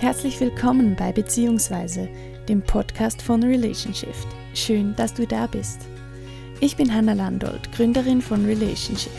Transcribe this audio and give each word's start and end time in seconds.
Herzlich 0.00 0.38
willkommen 0.38 0.94
bei 0.94 1.10
Beziehungsweise, 1.10 2.08
dem 2.48 2.62
Podcast 2.62 3.20
von 3.20 3.42
Relationship. 3.42 4.14
Schön, 4.54 4.94
dass 4.94 5.12
du 5.12 5.26
da 5.26 5.48
bist. 5.48 5.80
Ich 6.60 6.76
bin 6.76 6.94
Hanna 6.94 7.14
Landolt, 7.14 7.72
Gründerin 7.72 8.22
von 8.22 8.44
Relationship. 8.44 9.10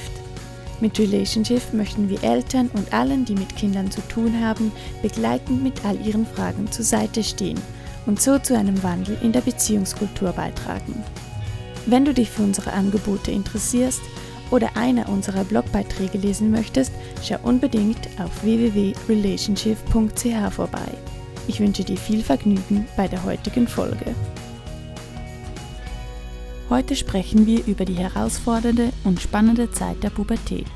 Mit 0.79 0.97
Relationship 0.97 1.73
möchten 1.73 2.07
wir 2.07 2.23
Eltern 2.23 2.69
und 2.73 2.93
allen, 2.93 3.25
die 3.25 3.35
mit 3.35 3.57
Kindern 3.57 3.91
zu 3.91 3.99
tun 4.07 4.39
haben, 4.41 4.71
begleitend 5.01 5.61
mit 5.61 5.83
all 5.83 5.99
ihren 5.99 6.25
Fragen 6.25 6.71
zur 6.71 6.85
Seite 6.85 7.25
stehen 7.25 7.59
und 8.05 8.21
so 8.21 8.39
zu 8.39 8.57
einem 8.57 8.81
Wandel 8.81 9.17
in 9.21 9.33
der 9.33 9.41
Beziehungskultur 9.41 10.31
beitragen. 10.31 11.03
Wenn 11.87 12.05
du 12.05 12.13
dich 12.13 12.29
für 12.29 12.43
unsere 12.43 12.71
Angebote 12.71 13.31
interessierst 13.31 14.01
oder 14.51 14.75
einer 14.75 15.09
unserer 15.09 15.43
Blogbeiträge 15.43 16.17
lesen 16.17 16.51
möchtest, 16.51 16.91
schau 17.23 17.37
unbedingt 17.43 18.07
auf 18.19 18.43
www.relationship.ch 18.43 20.53
vorbei. 20.53 20.91
Ich 21.47 21.59
wünsche 21.59 21.83
dir 21.83 21.97
viel 21.97 22.21
Vergnügen 22.21 22.87
bei 22.95 23.07
der 23.07 23.23
heutigen 23.23 23.67
Folge. 23.67 24.13
Heute 26.69 26.95
sprechen 26.95 27.47
wir 27.47 27.65
über 27.65 27.85
die 27.85 27.95
herausfordernde 27.95 28.91
und 29.03 29.19
spannende 29.19 29.71
Zeit 29.71 30.03
der 30.03 30.11
Pubertät. 30.11 30.67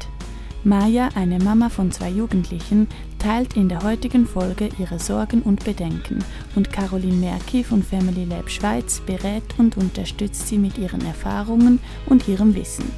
Maja, 0.63 1.09
eine 1.13 1.39
Mama 1.39 1.69
von 1.69 1.91
zwei 1.91 2.09
Jugendlichen, 2.09 2.87
teilt 3.19 3.55
in 3.55 3.69
der 3.69 3.83
heutigen 3.83 4.25
Folge 4.25 4.69
ihre 4.79 4.97
Sorgen 4.97 5.41
und 5.41 5.63
Bedenken 5.63 6.23
und 6.55 6.71
Caroline 6.71 7.17
Merki 7.17 7.63
von 7.63 7.83
Family 7.83 8.25
Lab 8.25 8.49
Schweiz 8.49 9.01
berät 9.05 9.43
und 9.57 9.77
unterstützt 9.77 10.47
sie 10.47 10.57
mit 10.57 10.77
ihren 10.77 11.05
Erfahrungen 11.05 11.79
und 12.05 12.27
ihrem 12.27 12.55
Wissen. 12.55 12.89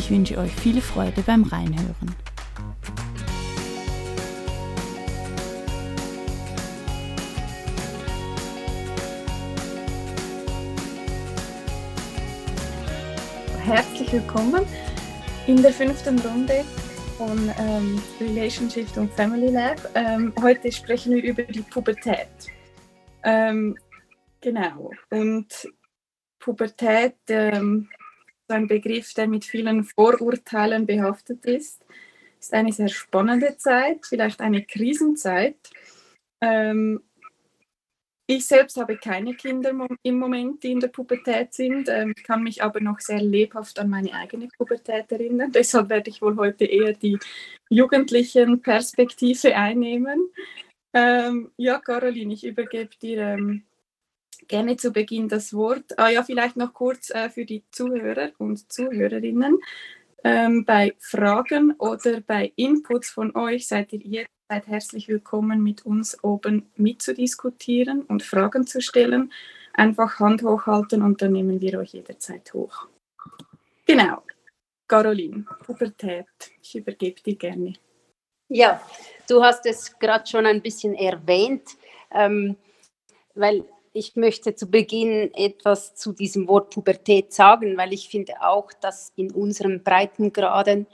Ich 0.00 0.10
wünsche 0.10 0.38
euch 0.38 0.54
viel 0.54 0.80
Freude 0.80 1.20
beim 1.20 1.42
Reinhören. 1.42 2.16
Herzlich 13.62 14.10
willkommen 14.10 14.64
in 15.46 15.60
der 15.60 15.70
fünften 15.70 16.18
Runde 16.20 16.64
von 17.18 17.52
ähm, 17.58 18.00
Relationship 18.22 18.96
und 18.96 19.12
Family 19.12 19.50
Lab. 19.50 19.76
Ähm, 19.94 20.32
heute 20.40 20.72
sprechen 20.72 21.14
wir 21.14 21.22
über 21.22 21.42
die 21.42 21.60
Pubertät. 21.60 22.26
Ähm, 23.22 23.76
genau. 24.40 24.92
Und 25.10 25.68
Pubertät 26.38 27.16
ähm, 27.28 27.90
ein 28.50 28.66
Begriff, 28.66 29.14
der 29.14 29.28
mit 29.28 29.44
vielen 29.44 29.84
Vorurteilen 29.84 30.86
behaftet 30.86 31.44
ist. 31.44 31.84
Ist 32.38 32.54
eine 32.54 32.72
sehr 32.72 32.88
spannende 32.88 33.56
Zeit, 33.58 34.06
vielleicht 34.06 34.40
eine 34.40 34.64
Krisenzeit. 34.64 35.56
Ähm, 36.42 37.00
ich 38.26 38.46
selbst 38.46 38.76
habe 38.76 38.96
keine 38.96 39.34
Kinder 39.34 39.72
im 40.04 40.18
Moment, 40.18 40.62
die 40.62 40.70
in 40.70 40.78
der 40.78 40.86
Pubertät 40.86 41.52
sind, 41.52 41.88
ähm, 41.88 42.14
kann 42.22 42.44
mich 42.44 42.62
aber 42.62 42.80
noch 42.80 43.00
sehr 43.00 43.20
lebhaft 43.20 43.80
an 43.80 43.90
meine 43.90 44.14
eigene 44.14 44.46
Pubertät 44.56 45.10
erinnern. 45.10 45.50
Deshalb 45.50 45.88
werde 45.88 46.10
ich 46.10 46.22
wohl 46.22 46.36
heute 46.36 46.64
eher 46.64 46.92
die 46.92 47.18
jugendlichen 47.70 48.62
Perspektive 48.62 49.56
einnehmen. 49.56 50.30
Ähm, 50.94 51.50
ja, 51.56 51.80
Caroline, 51.80 52.32
ich 52.32 52.46
übergebe 52.46 52.90
dir 53.02 53.20
ähm, 53.20 53.64
gerne 54.50 54.76
zu 54.76 54.90
Beginn 54.90 55.28
das 55.28 55.54
Wort. 55.54 55.96
Ah 55.96 56.08
ja, 56.08 56.22
vielleicht 56.24 56.56
noch 56.56 56.74
kurz 56.74 57.10
äh, 57.10 57.30
für 57.30 57.46
die 57.46 57.62
Zuhörer 57.70 58.32
und 58.36 58.70
Zuhörerinnen. 58.70 59.58
Ähm, 60.24 60.64
bei 60.66 60.94
Fragen 60.98 61.72
oder 61.78 62.20
bei 62.20 62.52
Inputs 62.56 63.10
von 63.10 63.34
euch 63.36 63.68
seid 63.68 63.92
ihr 63.92 64.00
jederzeit 64.00 64.66
herzlich 64.66 65.08
willkommen, 65.08 65.62
mit 65.62 65.86
uns 65.86 66.22
oben 66.22 66.68
mitzudiskutieren 66.76 68.02
und 68.02 68.24
Fragen 68.24 68.66
zu 68.66 68.82
stellen. 68.82 69.32
Einfach 69.72 70.18
Hand 70.18 70.42
hochhalten 70.42 71.02
und 71.02 71.22
dann 71.22 71.32
nehmen 71.32 71.60
wir 71.60 71.78
euch 71.78 71.92
jederzeit 71.92 72.52
hoch. 72.52 72.88
Genau. 73.86 74.24
Caroline, 74.88 75.44
Pubertät, 75.64 76.26
ich 76.60 76.74
übergebe 76.74 77.20
dir 77.22 77.36
gerne. 77.36 77.74
Ja, 78.48 78.82
du 79.28 79.44
hast 79.44 79.64
es 79.64 79.96
gerade 79.96 80.26
schon 80.26 80.44
ein 80.44 80.60
bisschen 80.60 80.94
erwähnt, 80.94 81.62
ähm, 82.10 82.56
weil 83.34 83.64
ich 83.92 84.16
möchte 84.16 84.54
zu 84.54 84.70
Beginn 84.70 85.32
etwas 85.34 85.94
zu 85.94 86.12
diesem 86.12 86.48
Wort 86.48 86.70
Pubertät 86.70 87.32
sagen, 87.32 87.76
weil 87.76 87.92
ich 87.92 88.08
finde 88.08 88.34
auch, 88.40 88.72
dass 88.80 89.12
in 89.16 89.32
unseren 89.32 89.82
Breitengraden 89.82 90.86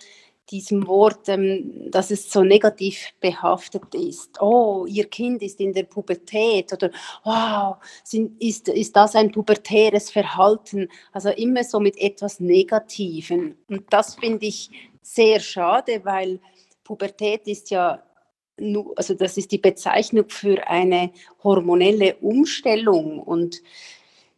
diesem 0.50 0.86
Wort, 0.86 1.28
ähm, 1.28 1.90
dass 1.90 2.10
es 2.10 2.30
so 2.30 2.42
negativ 2.44 3.12
behaftet 3.20 3.94
ist. 3.94 4.40
Oh, 4.40 4.86
ihr 4.88 5.06
Kind 5.08 5.42
ist 5.42 5.60
in 5.60 5.72
der 5.72 5.82
Pubertät 5.84 6.72
oder 6.72 6.90
wow, 7.24 7.76
sind, 8.04 8.40
ist, 8.40 8.68
ist 8.68 8.94
das 8.94 9.16
ein 9.16 9.32
pubertäres 9.32 10.10
Verhalten? 10.10 10.88
Also 11.12 11.30
immer 11.30 11.64
so 11.64 11.80
mit 11.80 11.98
etwas 11.98 12.40
Negativen. 12.40 13.56
Und 13.68 13.92
das 13.92 14.14
finde 14.14 14.46
ich 14.46 14.70
sehr 15.02 15.40
schade, 15.40 16.00
weil 16.04 16.40
Pubertät 16.84 17.46
ist 17.48 17.70
ja 17.70 18.02
also 18.96 19.14
das 19.14 19.36
ist 19.36 19.52
die 19.52 19.58
Bezeichnung 19.58 20.28
für 20.28 20.66
eine 20.66 21.10
hormonelle 21.42 22.16
Umstellung 22.16 23.20
und 23.20 23.62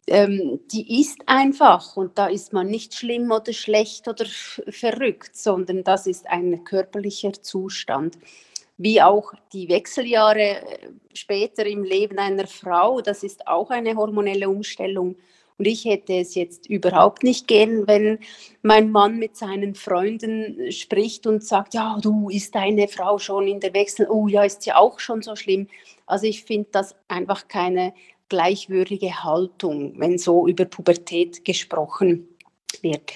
ähm, 0.07 0.59
die 0.71 1.01
ist 1.01 1.19
einfach 1.27 1.95
und 1.95 2.17
da 2.17 2.27
ist 2.27 2.51
man 2.51 2.67
nicht 2.67 2.95
schlimm 2.95 3.31
oder 3.31 3.53
schlecht 3.53 4.07
oder 4.07 4.25
verrückt, 4.25 5.35
sondern 5.37 5.83
das 5.83 6.07
ist 6.07 6.27
ein 6.27 6.63
körperlicher 6.63 7.33
Zustand. 7.33 8.17
Wie 8.77 9.01
auch 9.01 9.33
die 9.53 9.69
Wechseljahre 9.69 10.61
äh, 10.61 10.89
später 11.13 11.65
im 11.65 11.83
Leben 11.83 12.17
einer 12.17 12.47
Frau, 12.47 13.01
das 13.01 13.23
ist 13.23 13.47
auch 13.47 13.69
eine 13.69 13.95
hormonelle 13.95 14.49
Umstellung. 14.49 15.15
Und 15.59 15.67
ich 15.67 15.83
hätte 15.83 16.13
es 16.13 16.35
jetzt 16.35 16.69
überhaupt 16.69 17.23
nicht 17.23 17.45
gern, 17.47 17.85
wenn 17.85 18.19
mein 18.61 18.91
Mann 18.91 19.19
mit 19.19 19.35
seinen 19.35 19.75
Freunden 19.75 20.71
spricht 20.71 21.27
und 21.27 21.43
sagt, 21.43 21.73
ja, 21.73 21.97
du, 22.01 22.29
ist 22.29 22.55
deine 22.55 22.87
Frau 22.87 23.19
schon 23.19 23.45
in 23.45 23.59
der 23.59 23.73
Wechsel? 23.73 24.07
Oh 24.09 24.29
ja, 24.29 24.43
ist 24.43 24.61
sie 24.61 24.71
auch 24.71 24.99
schon 24.99 25.21
so 25.21 25.35
schlimm? 25.35 25.67
Also 26.05 26.27
ich 26.27 26.45
finde 26.45 26.69
das 26.71 26.95
einfach 27.09 27.49
keine 27.49 27.93
gleichwürdige 28.29 29.23
Haltung, 29.23 29.93
wenn 29.97 30.17
so 30.17 30.47
über 30.47 30.63
Pubertät 30.63 31.43
gesprochen 31.43 32.29
wird. 32.81 33.11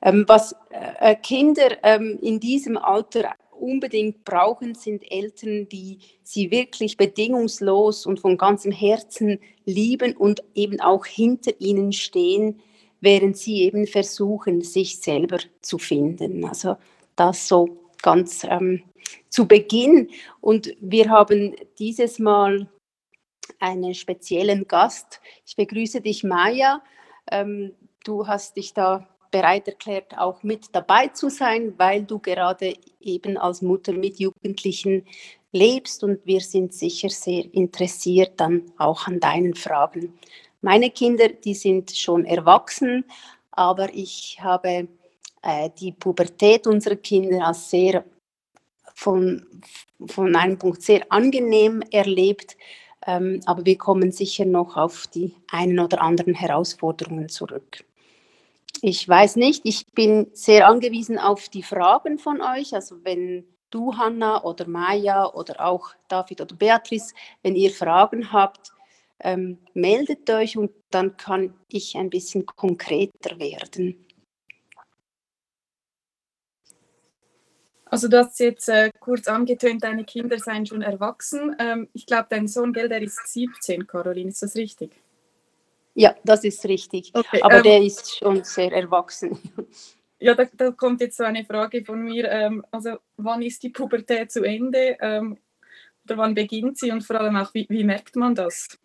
Ähm, 0.00 0.24
was 0.28 0.54
äh, 0.70 1.14
Kinder 1.16 1.76
ähm, 1.82 2.18
in 2.22 2.40
diesem 2.40 2.78
Alter 2.78 3.34
unbedingt 3.60 4.24
brauchen, 4.24 4.74
sind 4.74 5.10
Eltern, 5.10 5.68
die 5.68 5.98
sie 6.22 6.50
wirklich 6.50 6.96
bedingungslos 6.96 8.06
und 8.06 8.20
von 8.20 8.36
ganzem 8.36 8.72
Herzen 8.72 9.38
lieben 9.64 10.16
und 10.16 10.42
eben 10.54 10.80
auch 10.80 11.06
hinter 11.06 11.52
ihnen 11.60 11.92
stehen, 11.92 12.60
während 13.00 13.36
sie 13.36 13.62
eben 13.62 13.86
versuchen, 13.86 14.62
sich 14.62 15.00
selber 15.00 15.38
zu 15.60 15.78
finden. 15.78 16.44
Also 16.44 16.76
das 17.16 17.48
so 17.48 17.78
ganz 18.02 18.44
ähm, 18.48 18.82
zu 19.28 19.46
Beginn. 19.46 20.10
Und 20.40 20.74
wir 20.80 21.08
haben 21.08 21.54
dieses 21.78 22.18
Mal 22.18 22.68
einen 23.58 23.94
speziellen 23.94 24.66
Gast. 24.66 25.20
Ich 25.46 25.56
begrüße 25.56 26.00
dich, 26.00 26.24
Maja. 26.24 26.82
Ähm, 27.30 27.72
du 28.04 28.26
hast 28.26 28.56
dich 28.56 28.74
da 28.74 29.08
bereit 29.36 29.68
erklärt, 29.68 30.16
auch 30.16 30.42
mit 30.42 30.62
dabei 30.72 31.08
zu 31.08 31.28
sein, 31.28 31.74
weil 31.76 32.04
du 32.04 32.18
gerade 32.18 32.72
eben 33.00 33.36
als 33.36 33.60
Mutter 33.60 33.92
mit 33.92 34.18
Jugendlichen 34.18 35.04
lebst 35.52 36.02
und 36.02 36.24
wir 36.24 36.40
sind 36.40 36.72
sicher 36.72 37.10
sehr 37.10 37.44
interessiert 37.52 38.32
dann 38.40 38.62
auch 38.78 39.06
an 39.06 39.20
deinen 39.20 39.54
Fragen. 39.54 40.14
Meine 40.62 40.90
Kinder, 40.90 41.28
die 41.28 41.54
sind 41.54 41.94
schon 41.94 42.24
erwachsen, 42.24 43.04
aber 43.50 43.92
ich 43.92 44.38
habe 44.40 44.88
äh, 45.42 45.68
die 45.78 45.92
Pubertät 45.92 46.66
unserer 46.66 46.96
Kinder 46.96 47.46
als 47.46 47.68
sehr 47.68 48.04
von, 48.94 49.46
von 50.06 50.34
einem 50.34 50.58
Punkt 50.58 50.80
sehr 50.80 51.02
angenehm 51.10 51.82
erlebt, 51.90 52.56
ähm, 53.06 53.40
aber 53.44 53.66
wir 53.66 53.76
kommen 53.76 54.12
sicher 54.12 54.46
noch 54.46 54.78
auf 54.78 55.06
die 55.08 55.34
einen 55.50 55.78
oder 55.78 56.00
anderen 56.00 56.32
Herausforderungen 56.32 57.28
zurück. 57.28 57.84
Ich 58.82 59.08
weiß 59.08 59.36
nicht, 59.36 59.62
ich 59.64 59.86
bin 59.94 60.28
sehr 60.32 60.68
angewiesen 60.68 61.18
auf 61.18 61.48
die 61.48 61.62
Fragen 61.62 62.18
von 62.18 62.40
euch. 62.40 62.74
Also 62.74 63.02
wenn 63.04 63.44
du, 63.70 63.96
Hanna 63.96 64.44
oder 64.44 64.66
Maya 64.66 65.26
oder 65.32 65.60
auch 65.64 65.90
David 66.08 66.40
oder 66.40 66.56
Beatrice, 66.56 67.14
wenn 67.42 67.56
ihr 67.56 67.70
Fragen 67.70 68.32
habt, 68.32 68.72
ähm, 69.20 69.58
meldet 69.74 70.28
euch 70.30 70.56
und 70.56 70.72
dann 70.90 71.16
kann 71.16 71.54
ich 71.68 71.96
ein 71.96 72.10
bisschen 72.10 72.44
konkreter 72.44 73.38
werden. 73.38 74.06
Also 77.88 78.08
du 78.08 78.18
hast 78.18 78.38
jetzt 78.40 78.68
äh, 78.68 78.90
kurz 78.98 79.28
angetönt, 79.28 79.84
deine 79.84 80.04
Kinder 80.04 80.38
seien 80.38 80.66
schon 80.66 80.82
erwachsen. 80.82 81.54
Ähm, 81.58 81.88
ich 81.92 82.04
glaube, 82.04 82.26
dein 82.28 82.48
Sohn, 82.48 82.72
gell, 82.72 82.88
der 82.88 83.00
ist 83.00 83.26
17, 83.28 83.86
Caroline, 83.86 84.28
ist 84.28 84.42
das 84.42 84.56
richtig? 84.56 84.90
Ja, 85.98 86.14
das 86.24 86.44
ist 86.44 86.62
richtig. 86.66 87.10
Okay, 87.14 87.40
Aber 87.40 87.56
ähm, 87.56 87.62
der 87.62 87.82
ist 87.82 88.18
schon 88.18 88.44
sehr 88.44 88.72
erwachsen. 88.72 89.38
Ja, 90.18 90.34
da, 90.34 90.46
da, 90.56 90.70
kommt 90.70 91.02
jetzt 91.02 91.18
so 91.18 91.24
eine 91.24 91.44
Frage 91.44 91.84
von 91.84 92.00
mir. 92.00 92.30
Ähm, 92.30 92.64
also, 92.70 92.96
wann 93.18 93.42
ist 93.42 93.62
die 93.62 93.68
Pubertät 93.68 94.32
zu 94.32 94.44
Ende? 94.44 94.96
Ähm, 94.98 95.36
Oder 96.06 96.16
wann 96.16 96.34
beginnt 96.34 96.78
sie 96.78 96.90
und 96.90 97.02
vor 97.02 97.20
allem 97.20 97.36
auch, 97.36 97.52
wie, 97.52 97.66
wie 97.68 97.84
merkt 97.84 98.16
man 98.16 98.34
das? 98.34 98.78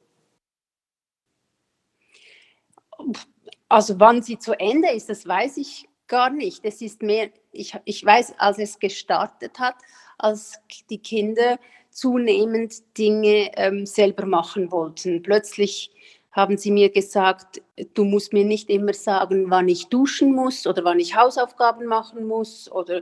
Also 3.70 3.98
wann 3.98 4.22
sie 4.22 4.38
zu 4.40 4.60
Ende 4.60 4.90
ist, 4.90 5.08
das 5.08 5.26
weiß 5.26 5.56
ich 5.56 5.88
gar 6.08 6.30
nicht. 6.30 6.66
Es 6.66 6.82
ist 6.82 7.02
mehr, 7.02 7.30
ich, 7.54 7.78
ich 7.86 8.06
weiß, 8.06 8.34
als 8.38 8.60
es 8.60 8.78
gestartet 8.78 9.58
hat, 9.58 9.76
als 10.18 10.60
die 10.90 11.00
Kinder 11.00 11.58
zunehmend 11.92 12.98
Dinge 12.98 13.52
ähm, 13.56 13.86
selber 13.86 14.26
machen 14.26 14.70
wollten. 14.70 15.24
Plötzlich 15.24 15.92
haben 16.32 16.58
sie 16.58 16.72
mir 16.72 16.90
gesagt, 16.90 17.62
du 17.94 18.06
musst 18.06 18.32
mir 18.32 18.46
nicht 18.46 18.70
immer 18.70 18.94
sagen, 18.94 19.50
wann 19.50 19.68
ich 19.68 19.88
duschen 19.88 20.34
muss 20.34 20.66
oder 20.66 20.84
wann 20.84 21.00
ich 21.00 21.16
Hausaufgaben 21.16 21.86
machen 21.86 22.26
muss 22.26 22.72
oder 22.72 23.02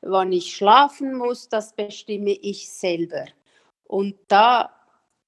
wann 0.00 0.32
ich 0.32 0.54
schlafen 0.54 1.14
muss, 1.14 1.48
das 1.48 1.74
bestimme 1.74 2.30
ich 2.30 2.70
selber. 2.70 3.24
Und 3.84 4.14
da 4.28 4.70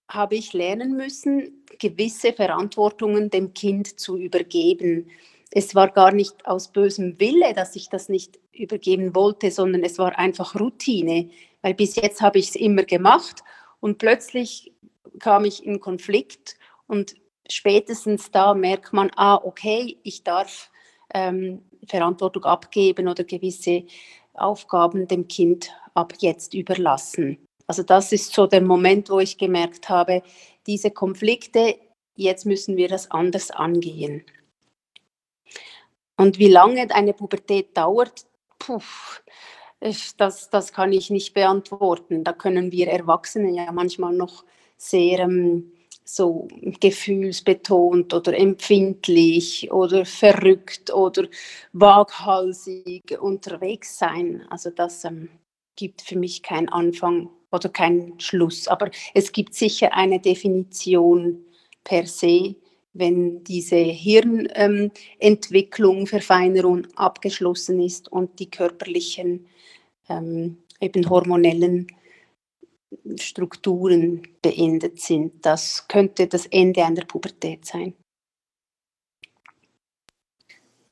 habe 0.09 0.37
ich 0.37 0.53
lernen 0.53 0.97
müssen, 0.97 1.65
gewisse 1.79 2.33
Verantwortungen 2.33 3.31
dem 3.31 3.55
Kind 3.55 3.99
zu 3.99 4.17
übergeben. 4.17 5.11
Es 5.51 5.75
war 5.75 5.89
gar 5.89 6.13
nicht 6.13 6.47
aus 6.47 6.69
bösem 6.69 7.19
Wille, 7.19 7.53
dass 7.55 7.75
ich 7.75 7.89
das 7.89 8.09
nicht 8.09 8.39
übergeben 8.53 9.15
wollte, 9.15 9.51
sondern 9.51 9.83
es 9.83 9.99
war 9.99 10.19
einfach 10.19 10.59
Routine, 10.59 11.31
weil 11.63 11.75
bis 11.75 11.97
jetzt 11.97 12.21
habe 12.21 12.39
ich 12.39 12.51
es 12.51 12.57
immer 12.57 12.85
gemacht 12.85 13.43
und 13.81 13.99
plötzlich 13.99 14.73
kam 15.19 15.45
ich 15.45 15.65
in 15.65 15.81
Konflikt 15.81 16.57
und 16.87 17.15
spätestens 17.51 18.31
da 18.31 18.55
merkt 18.55 18.93
man, 18.93 19.11
ah, 19.17 19.37
okay, 19.37 19.99
ich 20.03 20.25
darf 20.25 20.71
ähm, 21.15 21.63
Verantwortung 21.87 22.45
abgeben 22.45 23.09
oder 23.09 23.25
gewisse 23.25 23.85
Aufgaben 24.35 25.09
dem 25.09 25.29
Kind 25.29 25.71
ab 25.95 26.15
jetzt 26.21 26.55
überlassen. 26.55 27.39
Also 27.67 27.83
das 27.83 28.13
ist 28.13 28.33
so 28.33 28.47
der 28.47 28.63
Moment, 28.63 29.11
wo 29.11 29.21
ich 29.21 29.39
gemerkt 29.39 29.89
habe, 29.89 30.23
diese 30.67 30.91
Konflikte, 30.91 31.77
jetzt 32.17 32.47
müssen 32.47 32.77
wir 32.77 32.89
das 32.89 33.11
anders 33.11 33.51
angehen. 33.51 34.25
Und 36.17 36.39
wie 36.39 36.49
lange 36.49 36.91
eine 36.95 37.15
Pubertät 37.15 37.77
dauert, 37.77 38.27
puh, 38.59 38.81
das, 40.17 40.51
das 40.51 40.73
kann 40.73 40.93
ich 40.93 41.11
nicht 41.11 41.33
beantworten. 41.33 42.25
Da 42.25 42.33
können 42.33 42.73
wir 42.73 42.89
Erwachsene 42.89 43.51
ja 43.51 43.73
manchmal 43.73 44.13
noch 44.13 44.45
sehr 44.77 45.21
ähm, 45.21 45.73
so 46.05 46.49
gefühlsbetont 46.81 48.13
oder 48.13 48.37
empfindlich 48.37 49.71
oder 49.71 50.05
verrückt 50.05 50.93
oder 50.93 51.29
waghalsig 51.73 53.17
unterwegs 53.21 53.99
sein. 53.99 54.43
Also 54.51 54.71
das 54.71 55.05
ähm, 55.05 55.29
gibt 55.77 56.03
für 56.03 56.19
mich 56.19 56.43
keinen 56.43 56.69
Anfang 56.69 57.31
oder 57.53 57.69
keinen 57.69 58.19
Schluss. 58.21 58.67
Aber 58.69 58.91
es 59.15 59.33
gibt 59.33 59.55
sicher 59.55 59.95
eine 59.95 60.21
Definition 60.21 61.45
per 61.85 62.07
se, 62.07 62.55
wenn 62.93 63.45
diese 63.45 63.77
Hirnentwicklung, 63.77 66.01
ähm, 66.01 66.07
Verfeinerung 66.07 66.87
abgeschlossen 66.97 67.81
ist 67.81 68.11
und 68.11 68.41
die 68.41 68.51
körperlichen, 68.51 69.47
ähm, 70.09 70.59
eben 70.81 71.09
hormonellen 71.09 71.87
Strukturen 73.17 74.23
beendet 74.43 75.01
sind. 75.01 75.45
Das 75.45 75.87
könnte 75.89 76.27
das 76.27 76.47
Ende 76.47 76.85
einer 76.85 77.05
Pubertät 77.05 77.65
sein. 77.65 77.95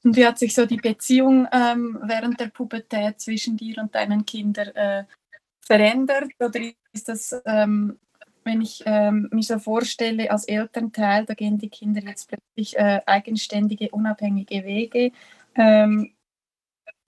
Und 0.04 0.16
wie 0.16 0.24
hat 0.24 0.38
sich 0.38 0.54
so 0.54 0.64
die 0.64 0.76
Beziehung 0.76 1.48
ähm, 1.52 1.98
während 2.02 2.38
der 2.38 2.46
Pubertät 2.46 3.20
zwischen 3.20 3.56
dir 3.56 3.78
und 3.78 3.94
deinen 3.94 4.24
Kindern 4.24 4.68
äh, 4.68 5.04
verändert? 5.60 6.30
Oder 6.38 6.60
ist 6.92 7.08
das, 7.08 7.34
ähm, 7.44 7.98
wenn 8.44 8.60
ich 8.62 8.82
ähm, 8.86 9.28
mir 9.32 9.42
so 9.42 9.58
vorstelle, 9.58 10.30
als 10.30 10.44
Elternteil, 10.44 11.26
da 11.26 11.34
gehen 11.34 11.58
die 11.58 11.68
Kinder 11.68 12.00
jetzt 12.02 12.28
plötzlich 12.28 12.78
äh, 12.78 13.02
eigenständige, 13.06 13.90
unabhängige 13.90 14.64
Wege. 14.64 15.12
Ähm, 15.56 16.14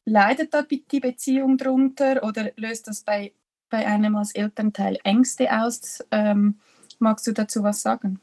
leidet 0.04 0.52
da 0.52 0.62
die 0.62 1.00
Beziehung 1.00 1.56
drunter 1.56 2.22
oder 2.24 2.50
löst 2.56 2.88
das 2.88 3.02
bei 3.02 3.32
bei 3.70 3.86
einem 3.86 4.16
als 4.16 4.34
Elternteil 4.34 4.98
Ängste 5.04 5.48
aus? 5.50 6.04
Ähm, 6.10 6.58
magst 6.98 7.26
du 7.26 7.32
dazu 7.32 7.62
was 7.62 7.82
sagen? 7.82 8.20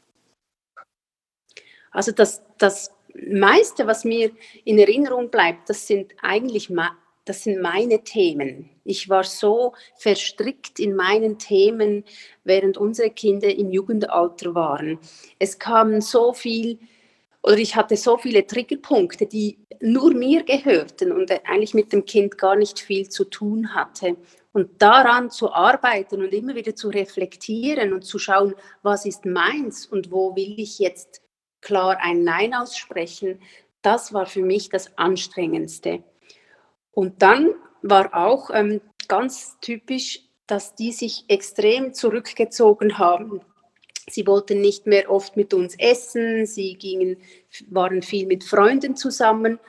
Also 1.91 2.11
das, 2.11 2.43
das 2.57 2.91
meiste, 3.27 3.87
was 3.87 4.03
mir 4.03 4.31
in 4.65 4.77
Erinnerung 4.77 5.31
bleibt, 5.31 5.69
das 5.69 5.87
sind 5.87 6.13
eigentlich 6.21 6.69
das 7.25 7.43
sind 7.43 7.61
meine 7.61 8.03
Themen. 8.03 8.69
Ich 8.85 9.09
war 9.09 9.23
so 9.23 9.73
verstrickt 9.97 10.79
in 10.79 10.95
meinen 10.95 11.37
Themen, 11.37 12.05
während 12.45 12.77
unsere 12.77 13.09
Kinder 13.09 13.53
im 13.53 13.69
Jugendalter 13.69 14.55
waren. 14.55 14.99
Es 15.37 15.59
kam 15.59 15.99
so 15.99 16.31
viel, 16.31 16.79
oder 17.43 17.57
ich 17.57 17.75
hatte 17.75 17.97
so 17.97 18.17
viele 18.17 18.47
Triggerpunkte, 18.47 19.25
die 19.25 19.57
nur 19.81 20.13
mir 20.13 20.43
gehörten 20.43 21.11
und 21.11 21.29
eigentlich 21.31 21.73
mit 21.73 21.91
dem 21.91 22.05
Kind 22.05 22.37
gar 22.37 22.55
nicht 22.55 22.79
viel 22.79 23.09
zu 23.09 23.25
tun 23.25 23.75
hatte. 23.75 24.15
Und 24.57 24.81
daran 24.81 25.29
zu 25.29 25.53
arbeiten 25.53 26.19
und 26.19 26.33
immer 26.33 26.55
wieder 26.55 26.75
zu 26.75 26.89
reflektieren 26.89 27.93
und 27.93 28.03
zu 28.03 28.17
schauen, 28.17 28.55
was 28.81 29.05
ist 29.05 29.23
meins 29.23 29.85
und 29.85 30.11
wo 30.11 30.35
will 30.35 30.55
ich 30.57 30.79
jetzt 30.79 31.21
klar 31.61 31.99
ein 32.01 32.23
Nein 32.23 32.55
aussprechen, 32.55 33.39
das 33.83 34.13
war 34.13 34.25
für 34.25 34.41
mich 34.41 34.69
das 34.69 34.97
Anstrengendste. 34.97 36.01
Und 36.89 37.21
dann 37.21 37.53
war 37.83 38.15
auch 38.15 38.49
ähm, 38.51 38.81
ganz 39.07 39.59
typisch, 39.61 40.21
dass 40.47 40.73
die 40.73 40.91
sich 40.91 41.25
extrem 41.27 41.93
zurückgezogen 41.93 42.97
haben. 42.97 43.41
Sie 44.09 44.25
wollten 44.25 44.59
nicht 44.59 44.87
mehr 44.87 45.11
oft 45.11 45.37
mit 45.37 45.53
uns 45.53 45.75
essen, 45.77 46.47
sie 46.47 46.73
gingen, 46.79 47.17
waren 47.69 48.01
viel 48.01 48.25
mit 48.25 48.43
Freunden 48.43 48.95
zusammen. 48.95 49.59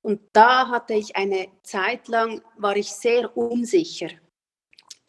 Und 0.00 0.22
da 0.32 0.70
hatte 0.70 0.94
ich 0.94 1.16
eine 1.16 1.48
Zeit 1.64 2.08
lang, 2.08 2.40
war 2.56 2.78
ich 2.78 2.88
sehr 2.88 3.36
unsicher 3.36 4.08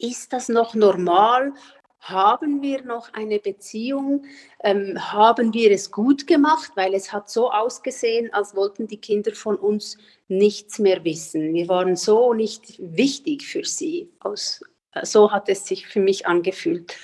ist 0.00 0.32
das 0.32 0.48
noch 0.48 0.74
normal? 0.74 1.52
Haben 2.00 2.62
wir 2.62 2.82
noch 2.82 3.12
eine 3.12 3.38
Beziehung? 3.38 4.24
Ähm, 4.64 4.98
haben 5.12 5.52
wir 5.52 5.70
es 5.70 5.90
gut 5.90 6.26
gemacht? 6.26 6.72
Weil 6.74 6.94
es 6.94 7.12
hat 7.12 7.28
so 7.28 7.50
ausgesehen, 7.50 8.32
als 8.32 8.56
wollten 8.56 8.86
die 8.86 8.96
Kinder 8.96 9.34
von 9.34 9.56
uns 9.56 9.98
nichts 10.28 10.78
mehr 10.78 11.04
wissen. 11.04 11.52
Wir 11.52 11.68
waren 11.68 11.96
so 11.96 12.32
nicht 12.32 12.76
wichtig 12.78 13.46
für 13.46 13.64
sie. 13.64 14.08
Aus, 14.20 14.62
so 15.02 15.30
hat 15.30 15.48
es 15.50 15.66
sich 15.66 15.86
für 15.86 16.00
mich 16.00 16.26
angefühlt. 16.26 16.96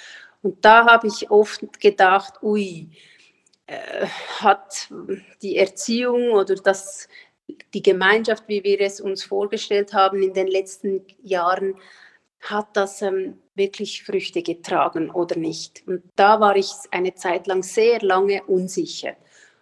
Und 0.42 0.64
da 0.64 0.86
habe 0.86 1.08
ich 1.08 1.30
oft 1.30 1.78
gedacht, 1.80 2.42
ui, 2.42 2.88
äh, 3.66 4.06
hat 4.40 4.88
die 5.42 5.56
Erziehung 5.56 6.30
oder 6.30 6.54
das, 6.54 7.08
die 7.74 7.82
Gemeinschaft, 7.82 8.44
wie 8.46 8.64
wir 8.64 8.80
es 8.80 9.00
uns 9.00 9.24
vorgestellt 9.24 9.92
haben 9.92 10.22
in 10.22 10.32
den 10.32 10.46
letzten 10.46 11.04
Jahren, 11.22 11.74
hat 12.40 12.76
das 12.76 13.02
ähm, 13.02 13.38
wirklich 13.54 14.04
Früchte 14.04 14.42
getragen 14.42 15.10
oder 15.10 15.36
nicht. 15.36 15.82
Und 15.86 16.02
da 16.16 16.40
war 16.40 16.56
ich 16.56 16.70
eine 16.90 17.14
Zeit 17.14 17.46
lang 17.46 17.62
sehr 17.62 18.00
lange 18.00 18.44
unsicher. 18.44 19.16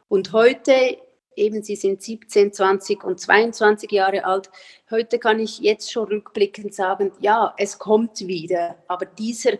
Und 0.09 0.33
heute, 0.33 0.99
eben 1.37 1.62
Sie 1.62 1.76
sind 1.76 2.02
17, 2.02 2.52
20 2.52 3.04
und 3.04 3.21
22 3.21 3.90
Jahre 3.90 4.25
alt, 4.25 4.50
heute 4.90 5.19
kann 5.19 5.38
ich 5.40 5.61
jetzt 5.61 5.90
schon 5.90 6.09
rückblickend 6.09 6.75
sagen, 6.75 7.12
ja, 7.21 7.54
es 7.57 7.78
kommt 7.78 8.26
wieder, 8.26 8.76
aber 8.88 9.07
dieser, 9.07 9.59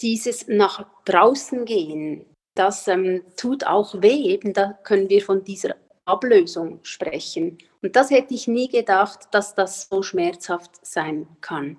dieses 0.00 0.48
nach 0.48 0.86
draußen 1.04 1.64
gehen, 1.64 2.26
das 2.54 2.86
ähm, 2.88 3.22
tut 3.36 3.66
auch 3.66 4.02
weh, 4.02 4.28
eben 4.28 4.52
da 4.52 4.74
können 4.84 5.08
wir 5.08 5.22
von 5.22 5.42
dieser 5.42 5.76
Ablösung 6.04 6.80
sprechen. 6.82 7.58
Und 7.80 7.96
das 7.96 8.10
hätte 8.10 8.34
ich 8.34 8.46
nie 8.46 8.68
gedacht, 8.68 9.28
dass 9.32 9.54
das 9.54 9.88
so 9.88 10.02
schmerzhaft 10.02 10.84
sein 10.84 11.26
kann. 11.40 11.78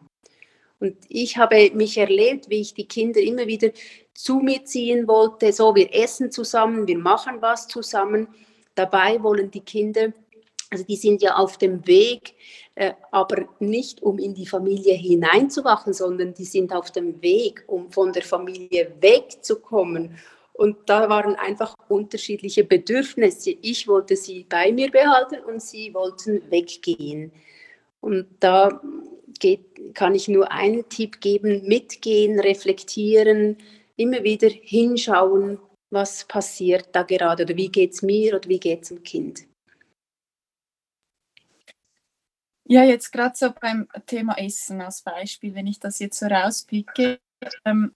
Und 0.83 0.97
ich 1.07 1.37
habe 1.37 1.71
mich 1.73 1.97
erlebt, 1.97 2.49
wie 2.49 2.59
ich 2.59 2.73
die 2.73 2.85
Kinder 2.85 3.21
immer 3.21 3.47
wieder 3.47 3.69
zu 4.13 4.39
mir 4.39 4.65
ziehen 4.65 5.07
wollte. 5.07 5.53
So, 5.53 5.73
wir 5.73 5.95
essen 5.95 6.29
zusammen, 6.29 6.85
wir 6.85 6.97
machen 6.97 7.37
was 7.39 7.69
zusammen. 7.69 8.27
Dabei 8.75 9.23
wollen 9.23 9.49
die 9.49 9.61
Kinder, 9.61 10.11
also 10.69 10.83
die 10.83 10.97
sind 10.97 11.21
ja 11.21 11.35
auf 11.35 11.57
dem 11.57 11.87
Weg, 11.87 12.33
äh, 12.75 12.91
aber 13.11 13.47
nicht 13.59 14.03
um 14.03 14.19
in 14.19 14.33
die 14.33 14.45
Familie 14.45 14.95
hineinzuwachen, 14.95 15.93
sondern 15.93 16.33
die 16.33 16.43
sind 16.43 16.73
auf 16.73 16.91
dem 16.91 17.21
Weg, 17.21 17.63
um 17.67 17.89
von 17.89 18.11
der 18.11 18.23
Familie 18.23 18.91
wegzukommen. 18.99 20.17
Und 20.51 20.75
da 20.87 21.07
waren 21.07 21.35
einfach 21.35 21.75
unterschiedliche 21.87 22.65
Bedürfnisse. 22.65 23.55
Ich 23.61 23.87
wollte 23.87 24.17
sie 24.17 24.45
bei 24.49 24.73
mir 24.73 24.91
behalten 24.91 25.45
und 25.45 25.61
sie 25.61 25.93
wollten 25.93 26.41
weggehen. 26.51 27.31
Und 28.03 28.27
da 28.41 28.81
geht, 29.39 29.95
kann 29.95 30.13
ich 30.13 30.27
nur 30.27 30.51
einen 30.51 30.89
Tipp 30.89 31.21
geben, 31.21 31.65
mitgehen, 31.65 32.37
reflektieren, 32.37 33.57
immer 33.95 34.23
wieder 34.23 34.49
hinschauen, 34.49 35.57
was 35.89 36.25
passiert 36.25 36.89
da 36.91 37.03
gerade 37.03 37.43
oder 37.43 37.55
wie 37.55 37.69
geht 37.69 37.93
es 37.93 38.01
mir 38.01 38.35
oder 38.35 38.49
wie 38.49 38.59
geht 38.59 38.83
es 38.83 38.89
dem 38.89 39.03
Kind. 39.03 39.45
Ja, 42.65 42.83
jetzt 42.83 43.11
gerade 43.11 43.35
so 43.37 43.53
beim 43.53 43.87
Thema 44.05 44.37
Essen 44.37 44.81
als 44.81 45.01
Beispiel, 45.01 45.55
wenn 45.55 45.67
ich 45.67 45.79
das 45.79 45.99
jetzt 45.99 46.19
so 46.19 46.25
rauspicke, 46.25 47.19
ähm, 47.63 47.93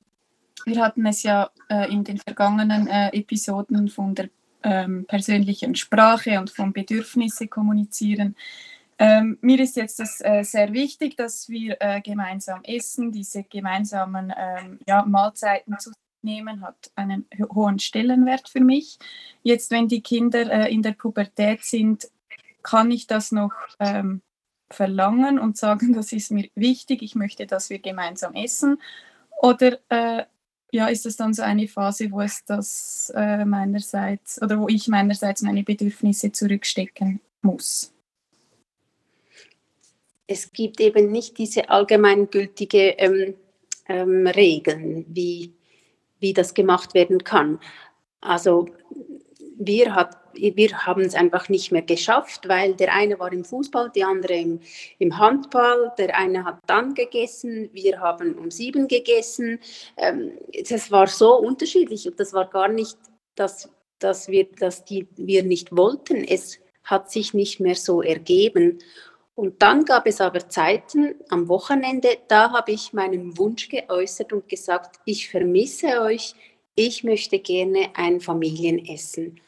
wir 0.65 0.81
hatten 0.81 1.05
es 1.05 1.23
ja 1.23 1.51
äh, 1.69 1.91
in 1.91 2.05
den 2.05 2.17
vergangenen 2.17 2.87
äh, 2.87 3.09
Episoden 3.09 3.89
von 3.89 4.15
der 4.15 4.29
ähm, 4.63 5.05
persönlichen 5.05 5.75
Sprache 5.75 6.39
und 6.39 6.49
von 6.49 6.71
Bedürfnisse 6.71 7.47
kommunizieren. 7.47 8.35
Ähm, 8.99 9.37
mir 9.41 9.59
ist 9.59 9.75
jetzt 9.75 9.99
das 9.99 10.21
äh, 10.21 10.43
sehr 10.43 10.73
wichtig, 10.73 11.15
dass 11.17 11.49
wir 11.49 11.77
äh, 11.79 12.01
gemeinsam 12.01 12.63
essen. 12.63 13.11
Diese 13.11 13.43
gemeinsamen 13.43 14.33
ähm, 14.35 14.79
ja, 14.87 15.05
Mahlzeiten 15.05 15.77
zu 15.77 15.91
nehmen 16.23 16.61
hat 16.61 16.91
einen 16.95 17.25
hohen 17.53 17.79
Stellenwert 17.79 18.49
für 18.49 18.61
mich. 18.61 18.97
Jetzt, 19.43 19.71
wenn 19.71 19.87
die 19.87 20.01
Kinder 20.01 20.51
äh, 20.51 20.73
in 20.73 20.81
der 20.81 20.93
Pubertät 20.93 21.63
sind, 21.63 22.09
kann 22.63 22.91
ich 22.91 23.07
das 23.07 23.31
noch 23.31 23.53
ähm, 23.79 24.21
verlangen 24.69 25.39
und 25.39 25.57
sagen, 25.57 25.93
das 25.93 26.11
ist 26.11 26.31
mir 26.31 26.49
wichtig, 26.55 27.01
ich 27.01 27.15
möchte, 27.15 27.45
dass 27.45 27.69
wir 27.69 27.79
gemeinsam 27.79 28.33
essen. 28.33 28.81
Oder 29.41 29.77
äh, 29.89 30.25
ja, 30.71 30.87
ist 30.87 31.05
es 31.05 31.15
dann 31.15 31.33
so 31.33 31.43
eine 31.43 31.67
Phase, 31.67 32.11
wo 32.11 32.21
es 32.21 32.43
das 32.45 33.11
äh, 33.15 33.45
meinerseits 33.45 34.41
oder 34.41 34.59
wo 34.59 34.67
ich 34.67 34.87
meinerseits 34.87 35.41
meine 35.41 35.63
Bedürfnisse 35.63 36.31
zurückstecken 36.31 37.21
muss? 37.41 37.93
Es 40.27 40.51
gibt 40.51 40.79
eben 40.81 41.11
nicht 41.11 41.37
diese 41.37 41.69
allgemeingültige 41.69 42.89
ähm, 42.97 43.35
ähm, 43.87 44.27
Regeln, 44.27 45.05
wie, 45.07 45.53
wie 46.19 46.33
das 46.33 46.53
gemacht 46.53 46.93
werden 46.93 47.23
kann. 47.23 47.59
Also 48.21 48.67
wir, 49.57 49.95
hat, 49.95 50.17
wir 50.33 50.85
haben 50.85 51.01
es 51.01 51.15
einfach 51.15 51.49
nicht 51.49 51.71
mehr 51.71 51.81
geschafft, 51.81 52.47
weil 52.47 52.75
der 52.75 52.93
eine 52.93 53.19
war 53.19 53.31
im 53.31 53.43
Fußball, 53.43 53.91
die 53.93 54.03
andere 54.03 54.35
im, 54.35 54.59
im 54.99 55.17
Handball, 55.17 55.91
der 55.97 56.15
eine 56.17 56.45
hat 56.45 56.59
dann 56.67 56.93
gegessen, 56.93 57.69
wir 57.73 57.99
haben 57.99 58.35
um 58.35 58.51
sieben 58.51 58.87
gegessen. 58.87 59.59
Ähm, 59.97 60.33
das 60.69 60.91
war 60.91 61.07
so 61.07 61.37
unterschiedlich 61.37 62.07
und 62.07 62.19
das 62.19 62.33
war 62.33 62.49
gar 62.49 62.67
nicht, 62.67 62.97
dass, 63.35 63.69
dass, 63.99 64.27
wir, 64.27 64.47
dass 64.59 64.85
die, 64.85 65.07
wir 65.15 65.43
nicht 65.43 65.75
wollten. 65.75 66.23
Es 66.23 66.59
hat 66.83 67.11
sich 67.11 67.33
nicht 67.33 67.59
mehr 67.59 67.75
so 67.75 68.01
ergeben. 68.01 68.79
Und 69.37 69.61
dann 69.61 69.85
gab 69.85 70.07
es 70.07 70.19
aber 70.19 70.49
Zeiten 70.49 71.13
am 71.29 71.47
Wochenende, 71.47 72.17
da 72.27 72.51
habe 72.53 72.71
ich 72.71 72.91
meinen 72.91 73.37
Wunsch 73.37 73.69
geäußert 73.69 74.33
und 74.33 74.49
gesagt, 74.49 74.99
ich 75.05 75.29
vermisse 75.29 76.01
euch, 76.01 76.33
ich 76.73 77.03
möchte 77.03 77.37
gerne 77.37 77.91
ein 77.93 78.19
Familienessen. 78.19 79.39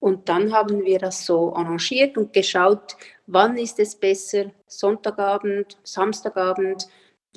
Und 0.00 0.28
dann 0.28 0.52
haben 0.52 0.84
wir 0.84 0.98
das 0.98 1.24
so 1.24 1.54
arrangiert 1.54 2.18
und 2.18 2.32
geschaut, 2.32 2.96
wann 3.28 3.56
ist 3.56 3.78
es 3.78 3.94
besser, 3.94 4.50
Sonntagabend, 4.66 5.78
Samstagabend, 5.84 6.88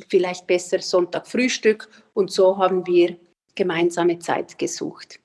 vielleicht 0.07 0.47
besser 0.47 0.79
Sonntagfrühstück. 0.79 1.89
Und 2.15 2.31
so 2.31 2.57
haben 2.57 2.87
wir 2.87 3.17
gemeinsame 3.53 4.17
Zeit 4.17 4.57
gesucht. 4.57 5.19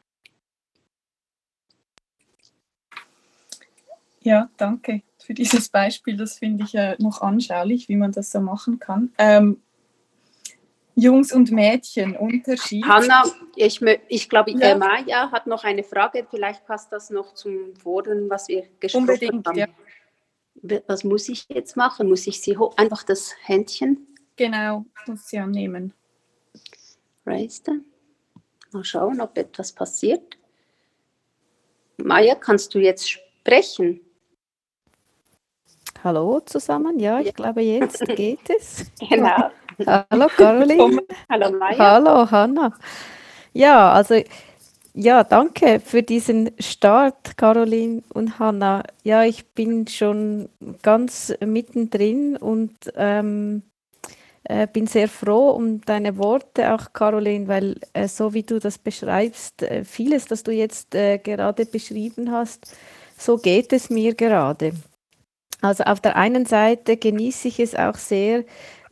Ja, 4.20 4.50
danke 4.58 5.00
für 5.25 5.35
dieses 5.35 5.69
Beispiel. 5.69 6.16
Das 6.16 6.38
finde 6.38 6.64
ich 6.64 6.75
äh, 6.75 6.97
noch 6.99 7.23
anschaulich, 7.23 7.88
wie 7.88 7.97
man 7.97 8.12
das 8.12 8.31
so 8.31 8.40
machen 8.40 8.78
kann. 8.78 9.12
Ähm, 9.19 9.61
Jungs 10.97 11.33
und 11.33 11.50
Mädchen 11.50 12.16
Unterschied? 12.16 12.85
Hanna, 12.85 13.25
ich, 13.57 13.81
ich 14.09 14.28
glaube, 14.28 14.52
ja. 14.52 14.71
äh, 14.71 14.78
Maja 14.78 15.31
hat 15.33 15.47
noch 15.47 15.64
eine 15.64 15.83
Frage. 15.83 16.26
Vielleicht 16.28 16.64
passt 16.66 16.93
das 16.93 17.11
noch 17.11 17.35
zum 17.35 17.75
Vorderen, 17.76 18.31
was 18.31 18.49
wir 18.49 18.66
gesprochen 18.78 19.09
Unbedingt, 19.09 19.47
haben. 19.47 19.59
Ja. 19.59 19.66
Was 20.87 21.04
muss 21.04 21.28
ich 21.28 21.47
jetzt 21.49 21.76
machen? 21.76 22.09
Muss 22.09 22.26
ich 22.26 22.40
sie 22.40 22.57
einfach 22.76 23.02
das 23.02 23.35
Händchen? 23.43 24.07
Genau, 24.37 24.85
muss 25.07 25.28
sie 25.28 25.38
annehmen. 25.38 25.93
Raise 27.26 27.62
Mal 28.73 28.85
schauen, 28.85 29.21
ob 29.21 29.37
etwas 29.37 29.73
passiert. 29.73 30.37
Maja, 31.97 32.35
kannst 32.35 32.75
du 32.75 32.78
jetzt 32.78 33.09
sprechen? 33.11 34.00
Hallo 36.04 36.38
zusammen, 36.40 36.99
ja, 36.99 37.18
ich 37.18 37.32
glaube, 37.32 37.62
jetzt 37.62 38.00
geht 38.14 38.50
es. 38.50 38.84
Genau. 39.08 39.49
Hallo 39.87 40.26
Caroline. 40.37 41.02
Hallo 41.30 41.50
Maya. 41.50 41.78
Hallo 41.78 42.30
Hanna. 42.30 42.75
Ja, 43.54 43.90
also 43.90 44.20
ja, 44.92 45.25
danke 45.25 45.80
für 45.80 46.02
diesen 46.02 46.50
Start, 46.58 47.38
Caroline 47.38 48.02
und 48.12 48.38
Hanna. 48.38 48.82
Ja, 49.02 49.25
ich 49.25 49.46
bin 49.54 49.87
schon 49.87 50.50
ganz 50.82 51.32
mittendrin 51.40 52.37
und 52.37 52.76
ähm, 52.96 53.62
äh, 54.44 54.66
bin 54.70 54.87
sehr 54.87 55.08
froh 55.08 55.52
um 55.52 55.80
deine 55.80 56.18
Worte, 56.18 56.75
auch 56.75 56.92
Caroline, 56.92 57.49
weil 57.49 57.80
äh, 57.94 58.08
so 58.08 58.34
wie 58.34 58.42
du 58.42 58.61
das 58.61 58.76
beschreibst, 58.76 59.62
äh, 59.62 59.84
vieles, 59.84 60.26
das 60.26 60.42
du 60.42 60.52
jetzt 60.52 60.94
äh, 60.94 61.16
gerade 61.16 61.64
beschrieben 61.64 62.30
hast, 62.30 62.76
so 63.16 63.38
geht 63.38 63.73
es 63.73 63.88
mir 63.88 64.14
gerade. 64.14 64.75
Also 65.61 65.84
auf 65.84 66.00
der 66.00 66.16
einen 66.16 66.46
Seite 66.46 66.96
genieße 66.96 67.49
ich 67.49 67.61
es 67.61 67.75
auch 67.75 67.96
sehr, 67.96 68.44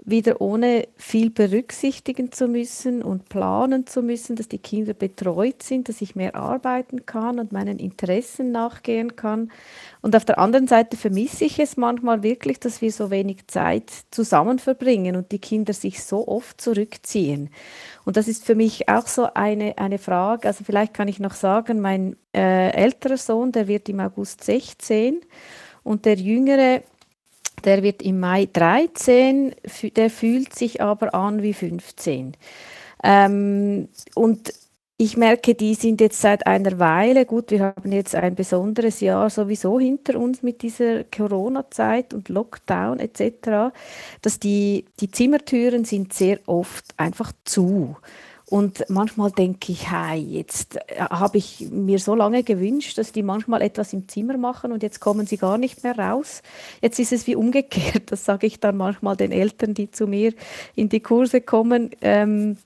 wieder 0.04 0.40
ohne 0.40 0.88
viel 0.97 1.31
berücksichtigen 1.31 2.33
zu 2.33 2.49
müssen 2.49 3.02
und 3.02 3.28
planen 3.28 3.87
zu 3.87 4.02
müssen, 4.02 4.35
dass 4.35 4.49
die 4.49 4.59
Kinder 4.59 4.95
betreut 4.95 5.62
sind, 5.62 5.88
dass 5.88 6.00
ich 6.00 6.16
mehr 6.16 6.35
arbeiten 6.35 7.07
kann 7.07 7.38
und 7.38 7.52
meinen 7.52 7.78
Interessen 7.78 8.50
nachgehen 8.50 9.14
kann. 9.14 9.52
Und 10.00 10.16
auf 10.16 10.25
der 10.25 10.38
anderen 10.38 10.66
Seite 10.66 10.97
vermisse 10.97 11.45
ich 11.45 11.61
es 11.61 11.76
manchmal 11.76 12.25
wirklich, 12.25 12.59
dass 12.59 12.83
wir 12.83 12.90
so 12.90 13.11
wenig 13.11 13.47
Zeit 13.47 13.90
zusammen 14.11 14.59
verbringen 14.59 15.14
und 15.14 15.31
die 15.31 15.38
Kinder 15.38 15.73
sich 15.73 16.02
so 16.02 16.26
oft 16.26 16.61
zurückziehen. 16.61 17.50
Und 18.04 18.16
das 18.16 18.26
ist 18.26 18.45
für 18.45 18.57
mich 18.57 18.88
auch 18.88 19.07
so 19.07 19.28
eine, 19.35 19.78
eine 19.78 19.99
Frage. 19.99 20.49
Also 20.49 20.64
vielleicht 20.64 20.95
kann 20.95 21.07
ich 21.07 21.21
noch 21.21 21.35
sagen, 21.35 21.81
mein 21.81 22.16
äh, 22.35 22.71
älterer 22.71 23.19
Sohn, 23.19 23.52
der 23.52 23.69
wird 23.69 23.88
im 23.88 24.00
August 24.00 24.42
16 24.42 25.21
und 25.83 26.05
der 26.05 26.17
jüngere, 26.17 26.83
der 27.65 27.83
wird 27.83 28.03
im 28.03 28.21
Mai 28.21 28.49
13, 28.53 29.55
der 29.97 30.11
fühlt 30.11 30.55
sich 30.55 30.81
aber 30.81 31.15
an 31.15 31.43
wie 31.43 31.55
15. 31.55 32.37
Ähm, 33.05 33.89
und 34.15 34.53
ich 35.03 35.17
merke, 35.17 35.57
die 35.57 35.75
sind 35.75 36.01
jetzt 36.01 36.21
seit 36.21 36.47
einer 36.47 36.79
Weile, 36.79 37.27
gut, 37.27 37.51
wir 37.51 37.75
haben 37.77 37.91
jetzt 37.91 38.15
ein 38.15 38.37
besonderes 38.37 39.01
Jahr 39.01 39.31
sowieso 39.31 39.81
hinter 39.81 40.17
uns 40.17 40.45
mit 40.45 40.62
dieser 40.62 41.03
Corona-Zeit 41.05 42.15
und 42.15 42.29
Lockdown 42.29 43.01
etc., 43.01 43.75
dass 44.21 44.39
die, 44.39 44.85
die 45.01 45.11
Zimmertüren 45.11 45.85
sind 45.85 46.12
sehr 46.12 46.39
oft 46.47 46.85
einfach 46.97 47.33
zu. 47.45 47.97
Und 48.52 48.85
manchmal 48.90 49.30
denke 49.30 49.73
ich, 49.73 49.90
hey, 49.90 50.18
jetzt 50.21 50.76
äh, 50.76 50.97
habe 50.99 51.38
ich 51.38 51.68
mir 51.71 51.99
so 51.99 52.14
lange 52.14 52.42
gewünscht, 52.42 52.99
dass 52.99 53.11
die 53.11 53.23
manchmal 53.23 53.62
etwas 53.62 53.94
im 53.94 54.09
Zimmer 54.09 54.37
machen 54.37 54.73
und 54.73 54.82
jetzt 54.82 55.00
kommen 55.00 55.26
sie 55.26 55.38
gar 55.38 55.56
nicht 55.56 55.82
mehr 55.85 55.99
raus. 55.99 56.42
Jetzt 56.82 56.99
ist 56.99 57.14
es 57.14 57.26
wie 57.26 57.35
umgekehrt. 57.35 58.12
Das 58.12 58.26
sage 58.26 58.47
ich 58.47 58.61
dann 58.61 58.76
manchmal 58.76 59.16
den 59.16 59.32
Eltern, 59.32 59.73
die 59.73 59.90
zu 59.90 60.06
mir 60.06 60.35
in 60.75 60.90
die 60.90 61.00
Kurse 61.00 61.40
kommen. 61.40 61.92
Ähm, 62.02 62.59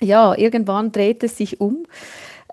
ja, 0.00 0.34
irgendwann 0.34 0.92
dreht 0.92 1.22
es 1.22 1.36
sich 1.36 1.60
um. 1.60 1.84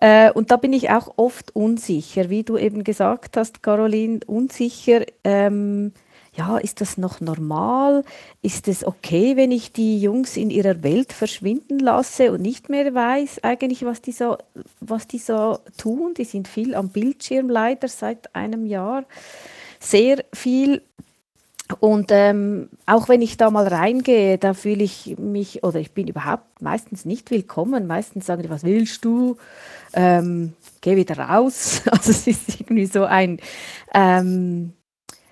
Äh, 0.01 0.31
und 0.33 0.51
da 0.51 0.57
bin 0.57 0.73
ich 0.73 0.89
auch 0.89 1.13
oft 1.15 1.55
unsicher, 1.55 2.29
wie 2.29 2.43
du 2.43 2.57
eben 2.57 2.83
gesagt 2.83 3.37
hast, 3.37 3.63
Caroline, 3.63 4.19
unsicher. 4.27 5.05
Ähm, 5.23 5.93
ja, 6.35 6.57
ist 6.57 6.81
das 6.81 6.97
noch 6.97 7.21
normal? 7.21 8.03
Ist 8.41 8.67
es 8.67 8.85
okay, 8.85 9.37
wenn 9.37 9.51
ich 9.51 9.71
die 9.71 9.99
Jungs 9.99 10.35
in 10.37 10.49
ihrer 10.49 10.83
Welt 10.83 11.13
verschwinden 11.13 11.79
lasse 11.79 12.31
und 12.31 12.41
nicht 12.41 12.69
mehr 12.69 12.93
weiß 12.93 13.43
eigentlich, 13.43 13.85
was 13.85 14.01
die 14.01 14.11
so, 14.11 14.37
was 14.79 15.07
die 15.07 15.19
so 15.19 15.59
tun? 15.77 16.13
Die 16.13 16.25
sind 16.25 16.47
viel 16.47 16.75
am 16.75 16.89
Bildschirm 16.89 17.49
leider 17.49 17.87
seit 17.87 18.35
einem 18.35 18.65
Jahr. 18.65 19.05
Sehr 19.79 20.25
viel. 20.33 20.81
Und 21.79 22.11
ähm, 22.11 22.69
auch 22.85 23.09
wenn 23.09 23.21
ich 23.21 23.37
da 23.37 23.49
mal 23.49 23.67
reingehe, 23.67 24.37
da 24.37 24.53
fühle 24.53 24.83
ich 24.83 25.15
mich, 25.17 25.63
oder 25.63 25.79
ich 25.79 25.93
bin 25.93 26.07
überhaupt 26.07 26.61
meistens 26.61 27.05
nicht 27.05 27.31
willkommen. 27.31 27.87
Meistens 27.87 28.27
sagen 28.27 28.43
die, 28.43 28.49
was 28.49 28.63
willst 28.63 29.03
du? 29.03 29.37
Ähm, 29.93 30.53
geh 30.81 30.95
wieder 30.95 31.17
raus. 31.17 31.81
Also 31.91 32.11
es 32.11 32.27
ist 32.27 32.59
irgendwie 32.59 32.85
so 32.85 33.05
ein, 33.05 33.39
ähm, 33.93 34.73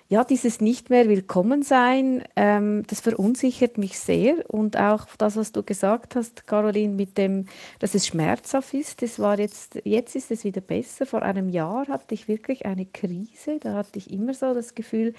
ja, 0.08 0.22
dieses 0.22 0.60
nicht 0.60 0.90
mehr 0.90 1.08
willkommen 1.08 1.62
sein, 1.62 2.22
ähm, 2.36 2.82
das 2.88 3.00
verunsichert 3.00 3.78
mich 3.78 3.98
sehr. 3.98 4.48
Und 4.50 4.76
auch 4.76 5.06
das, 5.16 5.36
was 5.36 5.52
du 5.52 5.62
gesagt 5.62 6.14
hast, 6.14 6.46
Caroline, 6.46 6.92
mit 6.92 7.16
dem, 7.16 7.46
dass 7.78 7.94
es 7.94 8.06
schmerzhaft 8.06 8.74
ist, 8.74 9.00
das 9.00 9.18
war 9.18 9.38
jetzt, 9.38 9.80
jetzt 9.84 10.14
ist 10.14 10.30
es 10.30 10.44
wieder 10.44 10.60
besser. 10.60 11.06
Vor 11.06 11.22
einem 11.22 11.48
Jahr 11.48 11.88
hatte 11.88 12.14
ich 12.14 12.28
wirklich 12.28 12.66
eine 12.66 12.84
Krise. 12.84 13.58
Da 13.60 13.74
hatte 13.74 13.98
ich 13.98 14.10
immer 14.10 14.34
so 14.34 14.52
das 14.52 14.74
Gefühl, 14.74 15.14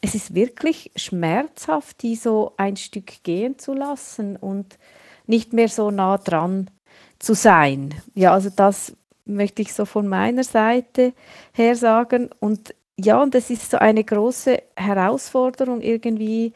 es 0.00 0.14
ist 0.14 0.34
wirklich 0.34 0.92
schmerzhaft, 0.96 2.02
die 2.02 2.16
so 2.16 2.54
ein 2.56 2.76
Stück 2.76 3.22
gehen 3.24 3.58
zu 3.58 3.74
lassen 3.74 4.36
und 4.36 4.78
nicht 5.26 5.52
mehr 5.52 5.68
so 5.68 5.90
nah 5.90 6.16
dran 6.16 6.70
zu 7.18 7.34
sein. 7.34 7.94
Ja, 8.14 8.32
also 8.32 8.48
das 8.48 8.96
möchte 9.26 9.60
ich 9.62 9.74
so 9.74 9.84
von 9.84 10.08
meiner 10.08 10.42
Seite 10.42 11.12
her 11.52 11.76
sagen. 11.76 12.30
Und 12.40 12.74
ja, 13.04 13.22
und 13.22 13.34
es 13.34 13.50
ist 13.50 13.70
so 13.70 13.78
eine 13.78 14.04
große 14.04 14.62
Herausforderung, 14.76 15.80
irgendwie 15.80 16.52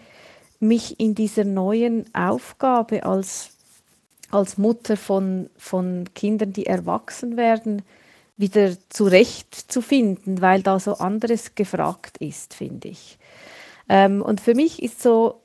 mich 0.60 0.98
in 1.00 1.14
dieser 1.14 1.44
neuen 1.44 2.12
Aufgabe 2.14 3.04
als, 3.04 3.50
als 4.30 4.58
Mutter 4.58 4.96
von, 4.96 5.50
von 5.56 6.08
Kindern, 6.14 6.52
die 6.52 6.66
erwachsen 6.66 7.36
werden, 7.36 7.82
wieder 8.36 8.76
zurechtzufinden, 8.90 10.40
weil 10.42 10.62
da 10.62 10.78
so 10.78 10.94
anderes 10.94 11.54
gefragt 11.54 12.18
ist, 12.18 12.54
finde 12.54 12.88
ich. 12.88 13.18
Ähm, 13.88 14.22
und 14.22 14.40
für 14.40 14.54
mich 14.54 14.82
ist 14.82 15.02
so 15.02 15.42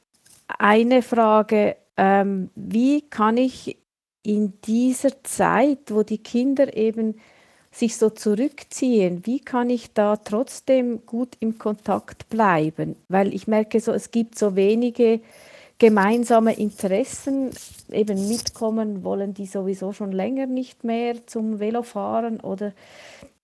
eine 0.48 1.02
Frage, 1.02 1.78
ähm, 1.98 2.50
wie 2.56 3.02
kann 3.02 3.38
ich 3.38 3.78
in 4.24 4.54
dieser 4.62 5.24
Zeit, 5.24 5.90
wo 5.90 6.04
die 6.04 6.18
Kinder 6.20 6.76
eben 6.76 7.16
sich 7.72 7.96
so 7.98 8.10
zurückziehen, 8.10 9.26
wie 9.26 9.40
kann 9.40 9.70
ich 9.70 9.94
da 9.94 10.18
trotzdem 10.18 11.06
gut 11.06 11.38
im 11.40 11.58
Kontakt 11.58 12.30
bleiben? 12.30 12.98
Weil 13.08 13.34
ich 13.34 13.48
merke 13.48 13.80
so, 13.80 13.94
es 13.94 14.12
gibt 14.12 14.38
so 14.38 14.56
wenige 14.56 15.22
gemeinsame 15.80 16.54
Interessen, 16.60 17.50
eben 17.92 18.28
mitkommen 18.28 19.04
wollen 19.04 19.34
die 19.34 19.48
sowieso 19.48 19.94
schon 19.94 20.12
länger 20.12 20.46
nicht 20.46 20.84
mehr 20.84 21.26
zum 21.26 21.60
Velofahren 21.60 22.40
oder 22.40 22.74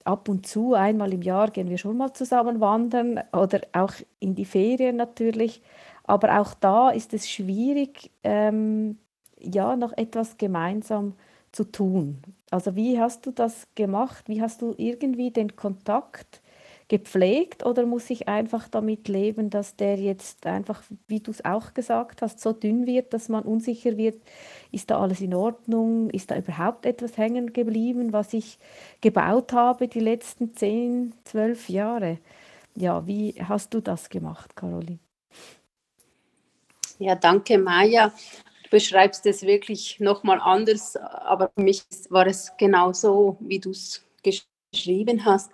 ab 0.03 0.29
und 0.29 0.45
zu, 0.45 0.73
einmal 0.73 1.13
im 1.13 1.21
Jahr 1.21 1.51
gehen 1.51 1.69
wir 1.69 1.77
schon 1.77 1.97
mal 1.97 2.13
zusammen 2.13 2.59
wandern 2.59 3.19
oder 3.33 3.61
auch 3.73 3.93
in 4.19 4.35
die 4.35 4.45
Ferien 4.45 4.97
natürlich. 4.97 5.61
Aber 6.03 6.39
auch 6.39 6.53
da 6.53 6.89
ist 6.89 7.13
es 7.13 7.29
schwierig, 7.29 8.11
ähm, 8.23 8.99
ja, 9.39 9.75
noch 9.75 9.93
etwas 9.97 10.37
gemeinsam 10.37 11.13
zu 11.51 11.65
tun. 11.65 12.21
Also 12.49 12.75
wie 12.75 12.99
hast 12.99 13.25
du 13.25 13.31
das 13.31 13.67
gemacht? 13.75 14.29
Wie 14.29 14.41
hast 14.41 14.61
du 14.61 14.73
irgendwie 14.77 15.31
den 15.31 15.55
Kontakt 15.55 16.41
gepflegt 16.87 17.65
oder 17.65 17.85
muss 17.85 18.09
ich 18.09 18.29
einfach 18.29 18.69
damit 18.69 19.09
leben, 19.09 19.49
dass 19.49 19.75
der 19.75 19.97
jetzt 19.97 20.45
einfach, 20.45 20.81
wie 21.07 21.19
du 21.19 21.31
es 21.31 21.43
auch 21.43 21.73
gesagt 21.73 22.21
hast, 22.21 22.39
so 22.39 22.53
dünn 22.53 22.85
wird, 22.87 23.13
dass 23.13 23.27
man 23.27 23.43
unsicher 23.43 23.97
wird, 23.97 24.21
ist 24.71 24.89
da 24.89 24.99
alles 25.01 25.19
in 25.19 25.33
Ordnung, 25.33 26.09
ist 26.11 26.31
da 26.31 26.37
überhaupt 26.37 26.85
etwas 26.85 27.17
hängen 27.17 27.51
geblieben, 27.51 28.13
was 28.13 28.33
ich 28.33 28.57
gebaut 29.01 29.51
habe 29.51 29.89
die 29.89 29.99
letzten 29.99 30.55
zehn, 30.55 31.13
zwölf 31.25 31.67
Jahre? 31.67 32.19
Ja, 32.75 33.05
wie 33.05 33.35
hast 33.43 33.73
du 33.73 33.81
das 33.81 34.07
gemacht, 34.09 34.55
Caroline? 34.55 34.99
Ja, 36.99 37.15
danke, 37.15 37.57
Maja. 37.57 38.11
Beschreibst 38.69 39.25
es 39.25 39.43
wirklich 39.43 39.99
nochmal 39.99 40.39
anders, 40.41 40.95
aber 40.95 41.51
für 41.55 41.63
mich 41.63 41.83
war 42.09 42.27
es 42.27 42.51
genau 42.57 42.93
so, 42.93 43.37
wie 43.39 43.59
du 43.59 43.71
es 43.71 44.05
geschrieben 44.23 45.25
hast. 45.25 45.51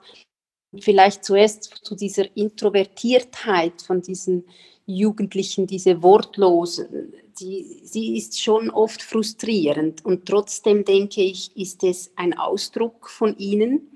Vielleicht 0.79 1.23
zuerst 1.23 1.85
zu 1.85 1.95
dieser 1.95 2.35
Introvertiertheit 2.35 3.81
von 3.81 4.01
diesen 4.01 4.45
Jugendlichen, 4.85 5.67
diese 5.67 6.01
Wortlosen, 6.01 7.13
die, 7.39 7.81
sie 7.83 8.17
ist 8.17 8.41
schon 8.41 8.69
oft 8.69 9.01
frustrierend 9.01 10.03
und 10.03 10.25
trotzdem 10.25 10.83
denke 10.83 11.21
ich, 11.21 11.55
ist 11.55 11.83
es 11.83 12.11
ein 12.15 12.37
Ausdruck 12.37 13.09
von 13.09 13.37
ihnen 13.37 13.93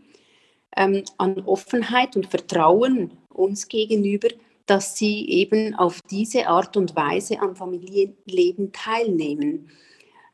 ähm, 0.76 1.04
an 1.18 1.42
Offenheit 1.42 2.16
und 2.16 2.28
Vertrauen 2.28 3.12
uns 3.34 3.68
gegenüber, 3.68 4.30
dass 4.68 4.98
sie 4.98 5.28
eben 5.30 5.74
auf 5.76 6.02
diese 6.04 6.48
Art 6.48 6.78
und 6.78 6.96
Weise 6.96 7.40
am 7.40 7.56
Familienleben 7.56 8.72
teilnehmen. 8.74 9.72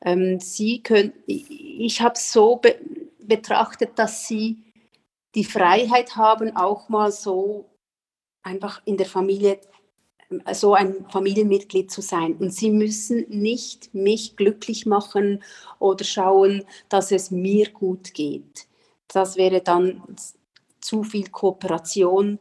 Ähm, 0.01 0.39
sie 0.39 0.83
können, 0.83 1.13
ich 1.27 2.01
habe 2.01 2.15
es 2.15 2.33
so 2.33 2.57
be 2.57 2.75
betrachtet, 3.25 3.97
dass 3.97 4.27
sie 4.27 4.57
die 5.33 5.45
Freiheit 5.45 6.17
haben, 6.17 6.57
auch 6.57 6.89
mal 6.89 7.09
so 7.09 7.69
einfach 8.41 8.81
in 8.83 8.97
der 8.97 9.05
Familie 9.05 9.61
äh, 10.45 10.53
so 10.53 10.73
ein 10.73 11.05
Familienmitglied 11.09 11.89
zu 11.89 12.01
sein. 12.01 12.35
Und 12.35 12.53
sie 12.53 12.69
müssen 12.69 13.25
nicht 13.29 13.93
mich 13.93 14.35
glücklich 14.35 14.85
machen 14.85 15.41
oder 15.79 16.03
schauen, 16.03 16.65
dass 16.89 17.11
es 17.11 17.31
mir 17.31 17.69
gut 17.71 18.13
geht. 18.13 18.67
Das 19.07 19.37
wäre 19.37 19.61
dann 19.61 20.03
zu 20.81 21.03
viel 21.03 21.29
Kooperation, 21.29 22.39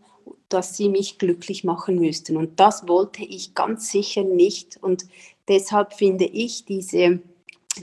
dass 0.53 0.77
sie 0.77 0.89
mich 0.89 1.19
glücklich 1.19 1.65
machen 1.65 1.99
müssten. 1.99 2.37
Und 2.37 2.61
das 2.61 2.87
wollte 2.89 3.25
ich 3.25 3.55
ganz 3.55 3.91
sicher 3.91 4.25
nicht. 4.25 4.79
Und 4.83 5.07
deshalb 5.49 5.95
finde 5.95 6.25
ich 6.25 6.65
diese, 6.65 7.21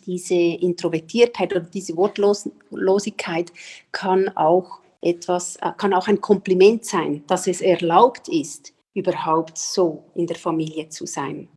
diese 0.06 0.36
Introvertiertheit 0.36 1.52
oder 1.52 1.66
diese 1.66 1.96
Wortlosigkeit 1.98 3.52
kann 3.92 4.30
auch 4.30 4.80
etwas, 5.02 5.56
äh, 5.58 5.72
kann 5.78 5.94
auch 5.94 6.08
ein 6.08 6.22
Kompliment 6.22 6.86
sein, 6.86 7.24
dass 7.28 7.48
es 7.48 7.62
erlaubt 7.62 8.28
ist, 8.28 8.74
überhaupt 8.94 9.58
so 9.58 10.04
in 10.16 10.28
der 10.28 10.36
Familie 10.36 10.90
zu 10.90 11.06
sein. 11.06 11.48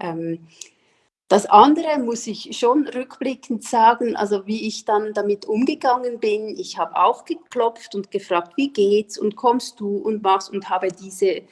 Ähm, 0.00 0.40
das 1.28 1.46
andere 1.46 1.98
muss 1.98 2.26
ich 2.28 2.56
schon 2.56 2.86
rückblickend 2.86 3.64
sagen, 3.64 4.14
also 4.14 4.46
wie 4.46 4.68
ich 4.68 4.84
dann 4.84 5.12
damit 5.12 5.44
umgegangen 5.44 6.20
bin. 6.20 6.48
Ich 6.56 6.78
habe 6.78 6.96
auch 6.96 7.24
geklopft 7.24 7.96
und 7.96 8.12
gefragt, 8.12 8.52
wie 8.56 8.72
geht's 8.72 9.18
und 9.18 9.34
kommst 9.34 9.80
du 9.80 9.96
und 9.96 10.22
was 10.22 10.48
und 10.48 10.70
habe 10.70 10.88
diese 10.88 11.42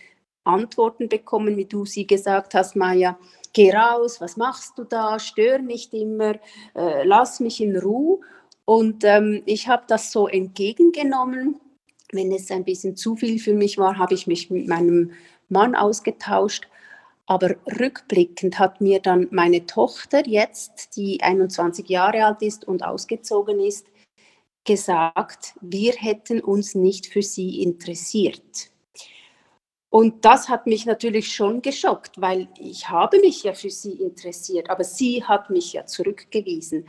Antworten 0.44 1.08
bekommen, 1.08 1.56
wie 1.56 1.64
du 1.64 1.84
sie 1.87 2.06
gesagt 2.06 2.54
hast, 2.54 2.76
Maja. 2.76 3.18
Geh 3.52 3.72
raus, 3.72 4.20
was 4.20 4.37
machst 4.37 4.78
du 4.78 4.84
da? 4.84 5.18
Stör 5.18 5.58
nicht 5.58 5.92
immer, 5.94 6.34
äh, 6.74 7.04
lass 7.04 7.40
mich 7.40 7.60
in 7.60 7.76
Ruhe. 7.76 8.20
Und 8.64 9.04
ähm, 9.04 9.42
ich 9.46 9.68
habe 9.68 9.84
das 9.88 10.12
so 10.12 10.28
entgegengenommen. 10.28 11.60
Wenn 12.12 12.30
es 12.32 12.50
ein 12.50 12.64
bisschen 12.64 12.96
zu 12.96 13.16
viel 13.16 13.40
für 13.40 13.54
mich 13.54 13.76
war, 13.78 13.98
habe 13.98 14.14
ich 14.14 14.26
mich 14.26 14.50
mit 14.50 14.68
meinem 14.68 15.12
Mann 15.48 15.74
ausgetauscht. 15.74 16.68
Aber 17.26 17.56
rückblickend 17.80 18.58
hat 18.58 18.80
mir 18.80 19.00
dann 19.00 19.28
meine 19.30 19.64
Tochter 19.66 20.26
jetzt, 20.26 20.96
die 20.96 21.22
21 21.22 21.88
Jahre 21.88 22.24
alt 22.24 22.42
ist 22.42 22.66
und 22.66 22.84
ausgezogen 22.84 23.60
ist, 23.60 23.87
gesagt, 24.64 25.54
wir 25.60 25.92
hätten 25.92 26.40
uns 26.40 26.74
nicht 26.74 27.06
für 27.06 27.22
sie 27.22 27.62
interessiert. 27.62 28.70
Und 29.90 30.24
das 30.24 30.48
hat 30.48 30.66
mich 30.66 30.87
natürlich 30.87 31.32
schon 31.32 31.62
geschockt, 31.62 32.20
weil 32.20 32.48
ich 32.58 32.88
habe 32.88 33.20
mich 33.20 33.44
ja 33.44 33.54
für 33.54 33.70
sie 33.70 33.92
interessiert, 33.92 34.68
aber 34.68 34.84
sie 34.84 35.24
hat 35.24 35.50
mich 35.50 35.72
ja 35.72 35.87
zurückgewiesen 35.87 36.87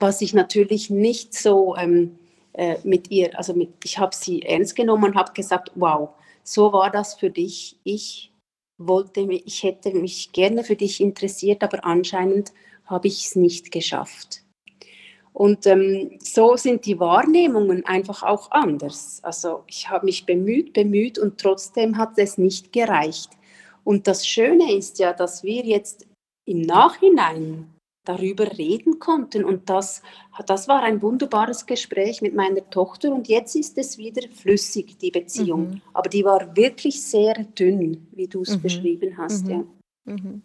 was 0.00 0.22
ich 0.22 0.34
natürlich 0.34 0.90
nicht 0.90 1.34
so 1.34 1.76
ähm, 1.76 2.18
äh, 2.54 2.78
mit 2.82 3.10
ihr, 3.10 3.36
also 3.38 3.54
mit, 3.54 3.74
ich 3.84 3.98
habe 3.98 4.16
sie 4.16 4.42
ernst 4.42 4.74
genommen 4.74 5.04
und 5.04 5.14
habe 5.14 5.32
gesagt, 5.32 5.70
wow, 5.76 6.10
so 6.42 6.72
war 6.72 6.90
das 6.90 7.14
für 7.14 7.30
dich. 7.30 7.78
Ich 7.84 8.29
wollte, 8.86 9.20
ich 9.20 9.62
hätte 9.62 9.92
mich 9.92 10.32
gerne 10.32 10.64
für 10.64 10.76
dich 10.76 11.00
interessiert, 11.00 11.62
aber 11.62 11.84
anscheinend 11.84 12.52
habe 12.86 13.08
ich 13.08 13.26
es 13.26 13.36
nicht 13.36 13.70
geschafft. 13.70 14.42
Und 15.32 15.66
ähm, 15.66 16.18
so 16.18 16.56
sind 16.56 16.84
die 16.86 16.98
Wahrnehmungen 16.98 17.86
einfach 17.86 18.22
auch 18.22 18.50
anders. 18.50 19.20
Also 19.22 19.62
ich 19.68 19.88
habe 19.88 20.06
mich 20.06 20.26
bemüht, 20.26 20.72
bemüht 20.72 21.18
und 21.18 21.38
trotzdem 21.38 21.96
hat 21.96 22.18
es 22.18 22.36
nicht 22.36 22.72
gereicht. 22.72 23.30
Und 23.84 24.06
das 24.06 24.26
Schöne 24.26 24.74
ist 24.74 24.98
ja, 24.98 25.12
dass 25.12 25.44
wir 25.44 25.64
jetzt 25.64 26.06
im 26.46 26.62
Nachhinein 26.62 27.72
darüber 28.04 28.56
reden 28.56 28.98
konnten. 28.98 29.44
Und 29.44 29.68
das, 29.68 30.02
das 30.46 30.68
war 30.68 30.82
ein 30.82 31.02
wunderbares 31.02 31.66
Gespräch 31.66 32.22
mit 32.22 32.34
meiner 32.34 32.68
Tochter 32.70 33.12
und 33.12 33.28
jetzt 33.28 33.54
ist 33.54 33.76
es 33.78 33.98
wieder 33.98 34.28
flüssig, 34.30 34.98
die 34.98 35.10
Beziehung. 35.10 35.68
Mhm. 35.68 35.82
Aber 35.92 36.08
die 36.08 36.24
war 36.24 36.56
wirklich 36.56 37.02
sehr 37.02 37.34
dünn, 37.34 38.08
wie 38.12 38.26
du 38.26 38.42
es 38.42 38.56
mhm. 38.56 38.62
beschrieben 38.62 39.18
hast. 39.18 39.44
Mhm. 39.44 39.50
Ja. 39.50 39.64
Mhm. 40.04 40.42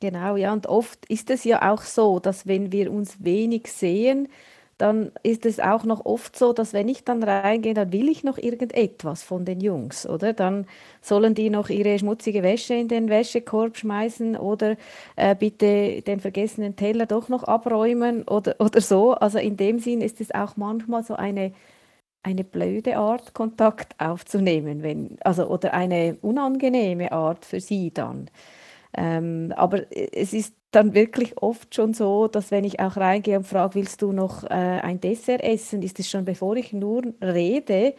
Genau, 0.00 0.36
ja, 0.36 0.52
und 0.52 0.66
oft 0.66 1.06
ist 1.06 1.28
es 1.28 1.42
ja 1.42 1.72
auch 1.72 1.82
so, 1.82 2.20
dass 2.20 2.46
wenn 2.46 2.70
wir 2.70 2.92
uns 2.92 3.24
wenig 3.24 3.66
sehen, 3.66 4.28
dann 4.78 5.12
ist 5.24 5.44
es 5.44 5.60
auch 5.60 5.84
noch 5.84 6.06
oft 6.06 6.36
so, 6.36 6.52
dass 6.52 6.72
wenn 6.72 6.88
ich 6.88 7.04
dann 7.04 7.22
reingehe, 7.22 7.74
dann 7.74 7.92
will 7.92 8.08
ich 8.08 8.24
noch 8.24 8.38
irgendetwas 8.38 9.22
von 9.24 9.44
den 9.44 9.60
Jungs, 9.60 10.06
oder? 10.06 10.32
Dann 10.32 10.66
sollen 11.02 11.34
die 11.34 11.50
noch 11.50 11.68
ihre 11.68 11.98
schmutzige 11.98 12.42
Wäsche 12.44 12.74
in 12.74 12.88
den 12.88 13.08
Wäschekorb 13.08 13.76
schmeißen 13.76 14.36
oder 14.36 14.76
äh, 15.16 15.34
bitte 15.34 16.02
den 16.02 16.20
vergessenen 16.20 16.76
Teller 16.76 17.06
doch 17.06 17.28
noch 17.28 17.44
abräumen 17.44 18.22
oder, 18.28 18.56
oder 18.60 18.80
so. 18.80 19.14
Also 19.14 19.38
in 19.38 19.56
dem 19.56 19.78
Sinn 19.80 20.00
ist 20.00 20.20
es 20.20 20.32
auch 20.32 20.56
manchmal 20.56 21.02
so 21.02 21.14
eine, 21.14 21.52
eine 22.22 22.44
blöde 22.44 22.96
Art, 22.98 23.34
Kontakt 23.34 23.94
aufzunehmen, 24.00 24.82
wenn, 24.82 25.18
also, 25.22 25.46
oder 25.48 25.74
eine 25.74 26.18
unangenehme 26.22 27.12
Art 27.12 27.44
für 27.44 27.60
sie 27.60 27.92
dann. 27.92 28.30
Ähm, 28.96 29.52
aber 29.56 29.84
es 29.92 30.32
ist 30.32 30.54
dann 30.70 30.94
wirklich 30.94 31.38
oft 31.42 31.74
schon 31.74 31.94
so, 31.94 32.28
dass 32.28 32.50
wenn 32.50 32.64
ich 32.64 32.80
auch 32.80 32.96
reingehe 32.96 33.38
und 33.38 33.46
frage, 33.46 33.74
willst 33.76 34.02
du 34.02 34.12
noch 34.12 34.44
äh, 34.44 34.48
ein 34.48 35.00
Dessert 35.00 35.42
essen, 35.42 35.82
ist 35.82 35.98
es 35.98 36.10
schon, 36.10 36.24
bevor 36.24 36.56
ich 36.56 36.72
nur 36.72 37.02
rede, 37.22 37.94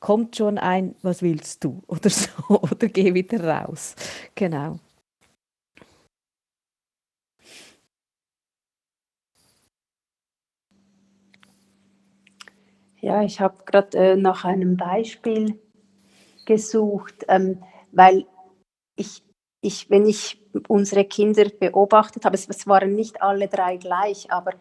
kommt 0.00 0.36
schon 0.36 0.58
ein, 0.58 0.94
was 1.02 1.22
willst 1.22 1.64
du 1.64 1.82
oder 1.88 2.10
so, 2.10 2.28
oder 2.50 2.88
geh 2.88 3.14
wieder 3.14 3.42
raus. 3.44 3.94
Genau. 4.34 4.78
Ja, 13.00 13.22
ich 13.22 13.40
habe 13.40 13.64
gerade 13.64 13.96
äh, 13.98 14.16
nach 14.16 14.44
einem 14.44 14.76
Beispiel 14.76 15.58
gesucht, 16.46 17.24
ähm, 17.28 17.62
weil 17.92 18.26
ich 18.96 19.22
ich, 19.60 19.90
wenn 19.90 20.06
ich 20.06 20.40
unsere 20.68 21.04
Kinder 21.04 21.44
beobachtet 21.48 22.24
habe, 22.24 22.34
es, 22.34 22.48
es 22.48 22.66
waren 22.66 22.94
nicht 22.94 23.22
alle 23.22 23.48
drei 23.48 23.76
gleich, 23.76 24.30
aber 24.30 24.52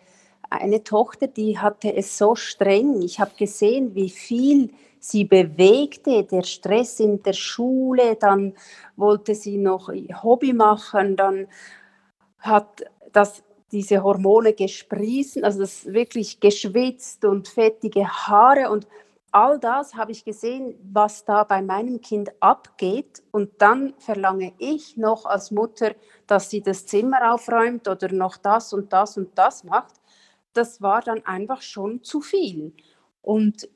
eine 0.50 0.84
Tochter, 0.84 1.28
die 1.28 1.60
hatte 1.60 1.96
es 1.96 2.18
so 2.18 2.36
streng. 2.36 3.02
Ich 3.02 3.20
habe 3.20 3.32
gesehen, 3.38 3.94
wie 3.96 4.10
viel 4.10 4.72
sie 5.00 5.24
bewegte, 5.24 6.24
der 6.24 6.44
Stress 6.44 7.00
in 7.00 7.24
der 7.24 7.34
Schule, 7.34 8.16
dann 8.16 8.54
wollte 8.98 9.36
sie 9.36 9.58
noch 9.58 9.90
Hobby 10.24 10.54
machen, 10.54 11.16
dann 11.16 11.48
hat 12.40 12.84
das 13.12 13.44
diese 13.72 14.04
Hormone 14.04 14.54
gesprießen, 14.54 15.44
also 15.44 15.60
das 15.60 15.86
wirklich 15.86 16.40
geschwitzt 16.40 17.24
und 17.24 17.48
fettige 17.48 18.08
Haare 18.08 18.72
und 18.72 18.88
all 19.32 19.60
das 19.60 19.96
habe 19.96 20.12
ich 20.12 20.26
gesehen, 20.26 20.76
was 20.92 21.26
da 21.26 21.44
bei 21.44 21.62
meinem 21.62 22.02
Kind 22.02 22.32
abgeht. 22.42 23.24
Und 23.32 23.52
dann 23.60 23.94
verlange 24.00 24.54
ich 24.58 24.98
noch 24.98 25.26
als 25.26 25.52
Mutter, 25.52 25.96
dass 26.28 26.50
sie 26.50 26.62
das 26.62 26.86
Zimmer 26.86 27.34
aufräumt 27.34 27.88
oder 27.88 28.12
noch 28.12 28.38
das 28.38 28.74
und 28.74 28.94
das 28.94 29.18
und 29.18 29.38
das 29.38 29.64
macht. 29.64 29.96
Das 30.54 30.82
war 30.82 31.02
dann 31.02 31.26
einfach 31.26 31.62
schon 31.62 32.04
zu 32.04 32.22
viel. 32.22 32.74
Und 33.22 33.70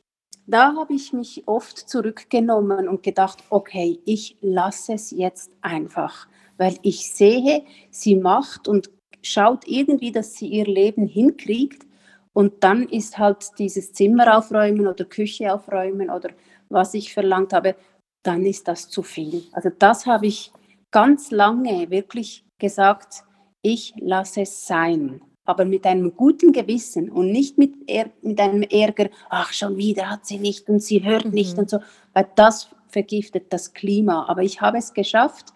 da 0.46 0.76
habe 0.76 0.94
ich 0.94 1.14
mich 1.14 1.44
oft 1.48 1.78
zurückgenommen 1.78 2.88
und 2.88 3.04
gedacht, 3.04 3.44
okay, 3.50 4.00
ich 4.06 4.38
lasse 4.42 4.94
es 4.94 5.12
jetzt 5.12 5.52
einfach, 5.62 6.28
weil 6.58 6.78
ich 6.82 7.14
sehe, 7.14 7.64
sie 7.92 8.16
macht 8.16 8.68
und 8.68 8.90
schaut 9.22 9.66
irgendwie, 9.68 10.12
dass 10.12 10.34
sie 10.34 10.48
ihr 10.48 10.66
Leben 10.66 11.08
hinkriegt. 11.08 11.88
Und 12.34 12.64
dann 12.64 12.84
ist 12.90 13.18
halt 13.18 13.48
dieses 13.60 13.94
Zimmer 13.94 14.38
aufräumen 14.38 14.88
oder 14.88 15.06
Küche 15.06 15.54
aufräumen 15.54 16.10
oder 16.10 16.30
was 16.70 16.94
ich 16.96 17.14
verlangt 17.14 17.54
habe, 17.54 17.76
dann 18.24 18.46
ist 18.46 18.68
das 18.68 18.90
zu 18.90 19.04
viel. 19.04 19.44
Also 19.52 19.70
das 19.78 20.06
habe 20.06 20.28
ich 20.28 20.52
ganz 20.92 21.32
lange 21.32 21.90
wirklich 21.90 22.44
gesagt, 22.58 23.24
ich 23.62 23.94
lasse 24.00 24.42
es 24.42 24.66
sein, 24.66 25.22
aber 25.46 25.66
mit 25.66 25.86
einem 25.86 26.16
guten 26.16 26.52
Gewissen 26.52 27.10
und 27.10 27.32
nicht 27.32 27.58
mit, 27.58 27.76
mit 28.22 28.40
einem 28.40 28.64
Ärger, 28.64 29.10
ach 29.30 29.54
schon 29.54 29.78
wieder 29.78 30.10
hat 30.10 30.26
sie 30.26 30.40
nicht 30.40 30.70
und 30.70 30.82
sie 30.82 31.04
hört 31.04 31.26
mhm. 31.26 31.32
nicht 31.32 31.58
und 31.58 31.70
so, 31.70 31.80
weil 32.14 32.28
das 32.36 32.70
vergiftet 32.88 33.52
das 33.52 33.74
Klima. 33.74 34.26
Aber 34.28 34.42
ich 34.44 34.62
habe 34.62 34.78
es 34.78 34.94
geschafft, 34.94 35.54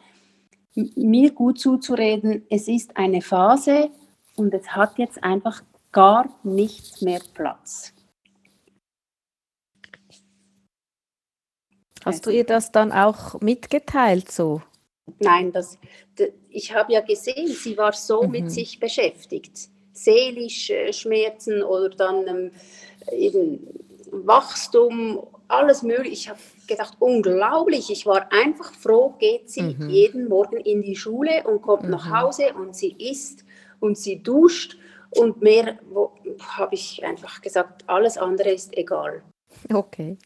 mir 0.75 1.31
gut 1.31 1.59
zuzureden, 1.59 2.43
es 2.49 2.67
ist 2.67 2.97
eine 2.97 3.21
Phase 3.21 3.89
und 4.35 4.53
es 4.53 4.75
hat 4.75 4.97
jetzt 4.99 5.23
einfach 5.23 5.63
gar 5.91 6.39
nichts 6.43 7.01
mehr 7.01 7.21
Platz. 7.33 7.93
Hast 12.05 12.25
du 12.25 12.29
ihr 12.29 12.45
das 12.45 12.71
dann 12.71 12.91
auch 12.91 13.41
mitgeteilt 13.41 14.31
so? 14.31 14.61
Nein, 15.19 15.51
das, 15.51 15.77
ich 16.49 16.73
habe 16.73 16.93
ja 16.93 17.01
gesehen, 17.01 17.47
sie 17.47 17.77
war 17.77 17.93
so 17.93 18.23
mhm. 18.23 18.31
mit 18.31 18.51
sich 18.51 18.79
beschäftigt. 18.79 19.69
Seelisch 19.93 20.69
äh, 20.69 20.93
Schmerzen 20.93 21.63
oder 21.63 21.89
dann 21.89 22.27
ähm, 22.27 22.51
eben 23.11 23.67
Wachstum, 24.11 25.25
alles 25.47 25.81
mögliche. 25.81 26.11
Ich 26.11 26.29
habe 26.29 26.39
gedacht, 26.67 26.95
unglaublich. 26.99 27.89
Ich 27.89 28.05
war 28.05 28.31
einfach 28.31 28.73
froh, 28.73 29.15
geht 29.17 29.49
sie 29.49 29.75
mhm. 29.75 29.89
jeden 29.89 30.27
Morgen 30.27 30.57
in 30.57 30.81
die 30.81 30.95
Schule 30.95 31.43
und 31.45 31.61
kommt 31.61 31.83
mhm. 31.83 31.91
nach 31.91 32.09
Hause 32.09 32.53
und 32.53 32.75
sie 32.75 32.95
isst 32.99 33.43
und 33.79 33.97
sie 33.97 34.21
duscht 34.21 34.77
und 35.17 35.41
mehr 35.41 35.79
habe 36.57 36.75
ich 36.75 37.03
einfach 37.03 37.41
gesagt, 37.41 37.83
alles 37.87 38.17
andere 38.17 38.51
ist 38.51 38.75
egal. 38.77 39.23
Okay. 39.73 40.17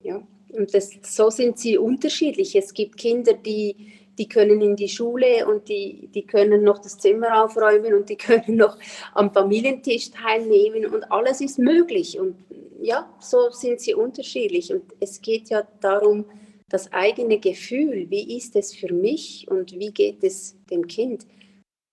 Ja, 0.00 0.22
und 0.52 0.74
das, 0.74 0.90
so 1.02 1.30
sind 1.30 1.58
sie 1.58 1.78
unterschiedlich. 1.78 2.54
Es 2.54 2.74
gibt 2.74 2.96
Kinder, 2.96 3.32
die 3.32 3.92
die 4.18 4.28
können 4.28 4.60
in 4.60 4.76
die 4.76 4.88
Schule 4.88 5.46
und 5.46 5.68
die, 5.68 6.08
die 6.14 6.26
können 6.26 6.62
noch 6.62 6.78
das 6.78 6.98
Zimmer 6.98 7.42
aufräumen 7.44 7.94
und 7.94 8.08
die 8.08 8.16
können 8.16 8.56
noch 8.56 8.78
am 9.14 9.32
Familientisch 9.32 10.10
teilnehmen 10.10 10.86
und 10.86 11.10
alles 11.10 11.40
ist 11.40 11.58
möglich. 11.58 12.18
Und 12.18 12.36
ja, 12.80 13.08
so 13.20 13.50
sind 13.50 13.80
sie 13.80 13.94
unterschiedlich. 13.94 14.72
Und 14.72 14.84
es 15.00 15.20
geht 15.20 15.48
ja 15.48 15.66
darum, 15.80 16.26
das 16.70 16.92
eigene 16.92 17.38
Gefühl, 17.38 18.06
wie 18.10 18.36
ist 18.36 18.56
es 18.56 18.74
für 18.74 18.92
mich 18.92 19.46
und 19.48 19.72
wie 19.72 19.92
geht 19.92 20.24
es 20.24 20.56
dem 20.70 20.86
Kind, 20.86 21.26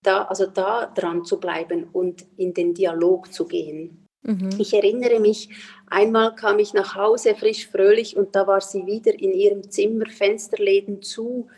da, 0.02 0.24
also 0.24 0.46
da 0.46 0.86
dran 0.86 1.24
zu 1.24 1.38
bleiben 1.38 1.88
und 1.92 2.26
in 2.36 2.54
den 2.54 2.74
Dialog 2.74 3.32
zu 3.32 3.46
gehen. 3.46 4.06
Mhm. 4.22 4.50
Ich 4.58 4.72
erinnere 4.72 5.20
mich, 5.20 5.48
einmal 5.88 6.34
kam 6.34 6.58
ich 6.58 6.74
nach 6.74 6.94
Hause 6.94 7.34
frisch 7.34 7.68
fröhlich 7.68 8.16
und 8.16 8.34
da 8.34 8.46
war 8.46 8.60
sie 8.60 8.86
wieder 8.86 9.12
in 9.18 9.32
ihrem 9.32 9.68
Zimmer, 9.70 10.06
Fensterläden 10.06 11.02
zu, 11.02 11.48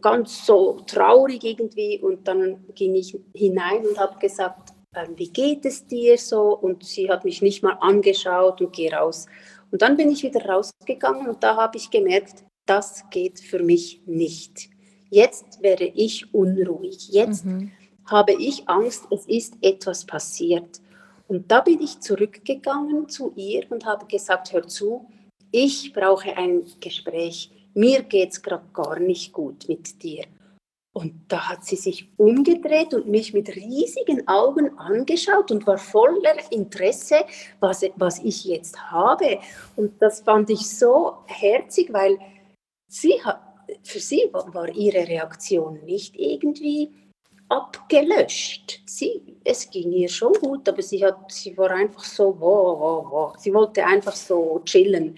ganz 0.00 0.46
so 0.46 0.80
traurig 0.86 1.42
irgendwie 1.44 2.00
und 2.00 2.28
dann 2.28 2.64
ging 2.74 2.94
ich 2.94 3.18
hinein 3.34 3.86
und 3.86 3.98
habe 3.98 4.18
gesagt, 4.18 4.70
äh, 4.94 5.06
wie 5.16 5.28
geht 5.28 5.64
es 5.64 5.86
dir 5.86 6.18
so? 6.18 6.56
Und 6.56 6.84
sie 6.84 7.10
hat 7.10 7.24
mich 7.24 7.42
nicht 7.42 7.62
mal 7.62 7.76
angeschaut 7.80 8.60
und 8.60 8.72
geh 8.72 8.94
raus. 8.94 9.26
Und 9.70 9.82
dann 9.82 9.96
bin 9.96 10.10
ich 10.10 10.22
wieder 10.22 10.44
rausgegangen 10.44 11.28
und 11.28 11.42
da 11.42 11.56
habe 11.56 11.78
ich 11.78 11.90
gemerkt, 11.90 12.44
das 12.66 13.04
geht 13.10 13.40
für 13.40 13.62
mich 13.62 14.02
nicht. 14.06 14.70
Jetzt 15.10 15.62
wäre 15.62 15.84
ich 15.84 16.32
unruhig. 16.32 17.08
Jetzt 17.10 17.44
mhm. 17.44 17.72
habe 18.06 18.32
ich 18.32 18.68
Angst, 18.68 19.04
es 19.10 19.26
ist 19.26 19.54
etwas 19.60 20.04
passiert. 20.06 20.80
Und 21.28 21.50
da 21.50 21.60
bin 21.60 21.80
ich 21.80 22.00
zurückgegangen 22.00 23.08
zu 23.08 23.32
ihr 23.36 23.70
und 23.70 23.84
habe 23.84 24.06
gesagt, 24.06 24.52
hör 24.52 24.66
zu, 24.66 25.06
ich 25.50 25.92
brauche 25.92 26.36
ein 26.36 26.64
Gespräch 26.80 27.50
mir 27.74 28.02
geht 28.02 28.32
es 28.32 28.42
gerade 28.42 28.64
gar 28.72 28.98
nicht 28.98 29.32
gut 29.32 29.68
mit 29.68 30.02
dir. 30.02 30.24
Und 30.94 31.14
da 31.28 31.48
hat 31.48 31.64
sie 31.64 31.76
sich 31.76 32.10
umgedreht 32.18 32.92
und 32.92 33.08
mich 33.08 33.32
mit 33.32 33.48
riesigen 33.56 34.28
Augen 34.28 34.78
angeschaut 34.78 35.50
und 35.50 35.66
war 35.66 35.78
voller 35.78 36.34
Interesse, 36.50 37.24
was, 37.60 37.82
was 37.96 38.18
ich 38.18 38.44
jetzt 38.44 38.78
habe. 38.90 39.38
Und 39.74 40.02
das 40.02 40.20
fand 40.20 40.50
ich 40.50 40.68
so 40.68 41.14
herzig, 41.24 41.94
weil 41.94 42.18
sie 42.92 43.14
für 43.82 44.00
sie 44.00 44.28
war 44.32 44.68
ihre 44.68 45.08
Reaktion 45.08 45.80
nicht 45.84 46.14
irgendwie 46.16 46.90
abgelöscht. 47.48 48.80
Sie, 48.86 49.36
es 49.44 49.70
ging 49.70 49.92
ihr 49.92 50.08
schon 50.08 50.34
gut, 50.34 50.68
aber 50.68 50.82
sie, 50.82 51.04
hat, 51.04 51.32
sie 51.32 51.56
war 51.56 51.70
einfach 51.70 52.04
so, 52.04 52.36
wow, 52.38 52.78
wow, 52.78 53.06
wow. 53.10 53.34
sie 53.38 53.52
wollte 53.52 53.84
einfach 53.84 54.14
so 54.14 54.60
chillen. 54.64 55.16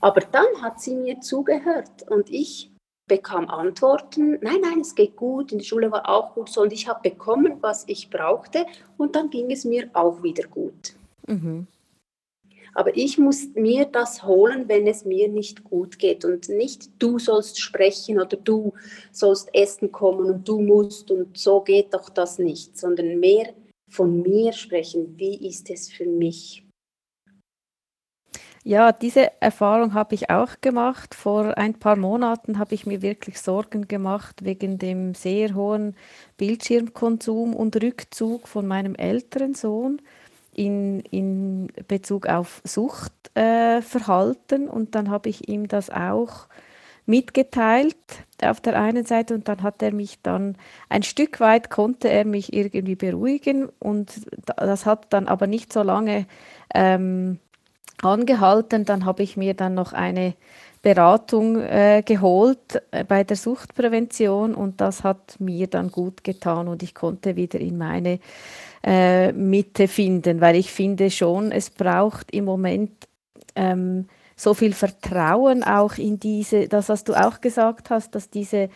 Aber 0.00 0.20
dann 0.20 0.62
hat 0.62 0.80
sie 0.80 0.94
mir 0.94 1.20
zugehört 1.20 2.08
und 2.08 2.30
ich 2.30 2.70
bekam 3.06 3.48
Antworten, 3.48 4.38
nein, 4.40 4.60
nein, 4.62 4.80
es 4.80 4.94
geht 4.94 5.16
gut, 5.16 5.52
in 5.52 5.58
der 5.58 5.64
Schule 5.64 5.90
war 5.90 6.08
auch 6.08 6.34
gut 6.34 6.48
so 6.48 6.62
und 6.62 6.72
ich 6.72 6.88
habe 6.88 7.10
bekommen, 7.10 7.58
was 7.60 7.84
ich 7.86 8.08
brauchte 8.08 8.66
und 8.96 9.16
dann 9.16 9.28
ging 9.30 9.50
es 9.50 9.64
mir 9.64 9.90
auch 9.92 10.22
wieder 10.22 10.46
gut. 10.48 10.94
Mhm. 11.26 11.66
Aber 12.74 12.96
ich 12.96 13.18
muss 13.18 13.48
mir 13.54 13.84
das 13.86 14.22
holen, 14.24 14.68
wenn 14.68 14.86
es 14.86 15.04
mir 15.04 15.28
nicht 15.28 15.64
gut 15.64 15.98
geht 15.98 16.24
und 16.24 16.48
nicht 16.48 16.90
du 16.98 17.18
sollst 17.18 17.60
sprechen 17.60 18.20
oder 18.20 18.36
du 18.36 18.72
sollst 19.12 19.48
essen 19.54 19.90
kommen 19.90 20.26
und 20.26 20.48
du 20.48 20.60
musst 20.60 21.10
und 21.10 21.36
so 21.36 21.60
geht 21.60 21.92
doch 21.94 22.08
das 22.08 22.38
nicht, 22.38 22.78
sondern 22.78 23.18
mehr 23.18 23.52
von 23.88 24.22
mir 24.22 24.52
sprechen, 24.52 25.14
wie 25.16 25.48
ist 25.48 25.68
es 25.70 25.90
für 25.90 26.06
mich. 26.06 26.64
Ja, 28.62 28.92
diese 28.92 29.40
Erfahrung 29.40 29.94
habe 29.94 30.14
ich 30.14 30.28
auch 30.28 30.60
gemacht. 30.60 31.14
Vor 31.14 31.56
ein 31.56 31.78
paar 31.78 31.96
Monaten 31.96 32.58
habe 32.58 32.74
ich 32.74 32.84
mir 32.84 33.00
wirklich 33.00 33.40
Sorgen 33.40 33.88
gemacht 33.88 34.44
wegen 34.44 34.76
dem 34.76 35.14
sehr 35.14 35.54
hohen 35.54 35.96
Bildschirmkonsum 36.36 37.56
und 37.56 37.82
Rückzug 37.82 38.46
von 38.46 38.66
meinem 38.66 38.94
älteren 38.94 39.54
Sohn 39.54 40.02
in, 40.54 41.00
in 41.00 41.68
Bezug 41.88 42.26
auf 42.26 42.62
Suchtverhalten. 42.64 44.66
Äh, 44.66 44.70
und 44.70 44.94
dann 44.94 45.10
habe 45.10 45.28
ich 45.28 45.48
ihm 45.48 45.68
das 45.68 45.90
auch 45.90 46.48
mitgeteilt 47.06 47.96
auf 48.42 48.60
der 48.60 48.80
einen 48.80 49.04
Seite 49.04 49.34
und 49.34 49.48
dann 49.48 49.62
hat 49.62 49.82
er 49.82 49.92
mich 49.92 50.22
dann 50.22 50.56
ein 50.88 51.02
Stück 51.02 51.40
weit 51.40 51.68
konnte 51.68 52.08
er 52.08 52.24
mich 52.24 52.52
irgendwie 52.52 52.94
beruhigen 52.94 53.68
und 53.80 54.12
das 54.56 54.86
hat 54.86 55.12
dann 55.12 55.26
aber 55.26 55.46
nicht 55.46 55.72
so 55.72 55.82
lange 55.82 56.26
ähm, 56.72 57.40
angehalten. 58.00 58.84
Dann 58.84 59.04
habe 59.04 59.22
ich 59.22 59.36
mir 59.36 59.54
dann 59.54 59.74
noch 59.74 59.92
eine 59.92 60.34
Beratung 60.82 61.60
äh, 61.60 62.02
geholt 62.04 62.82
äh, 62.90 63.04
bei 63.04 63.24
der 63.24 63.36
Suchtprävention 63.36 64.54
und 64.54 64.80
das 64.80 65.04
hat 65.04 65.36
mir 65.38 65.66
dann 65.66 65.90
gut 65.90 66.24
getan 66.24 66.68
und 66.68 66.82
ich 66.82 66.94
konnte 66.94 67.36
wieder 67.36 67.60
in 67.60 67.76
meine 67.76 68.18
äh, 68.82 69.32
Mitte 69.32 69.88
finden, 69.88 70.40
weil 70.40 70.56
ich 70.56 70.70
finde 70.70 71.10
schon, 71.10 71.52
es 71.52 71.70
braucht 71.70 72.32
im 72.32 72.44
Moment 72.44 72.90
ähm, 73.54 74.06
so 74.36 74.54
viel 74.54 74.72
Vertrauen 74.72 75.62
auch 75.62 75.98
in 75.98 76.18
diese, 76.18 76.66
das 76.66 76.88
was 76.88 77.04
du 77.04 77.14
auch 77.14 77.42
gesagt 77.42 77.90
hast, 77.90 78.14
dass 78.14 78.30
diese, 78.30 78.70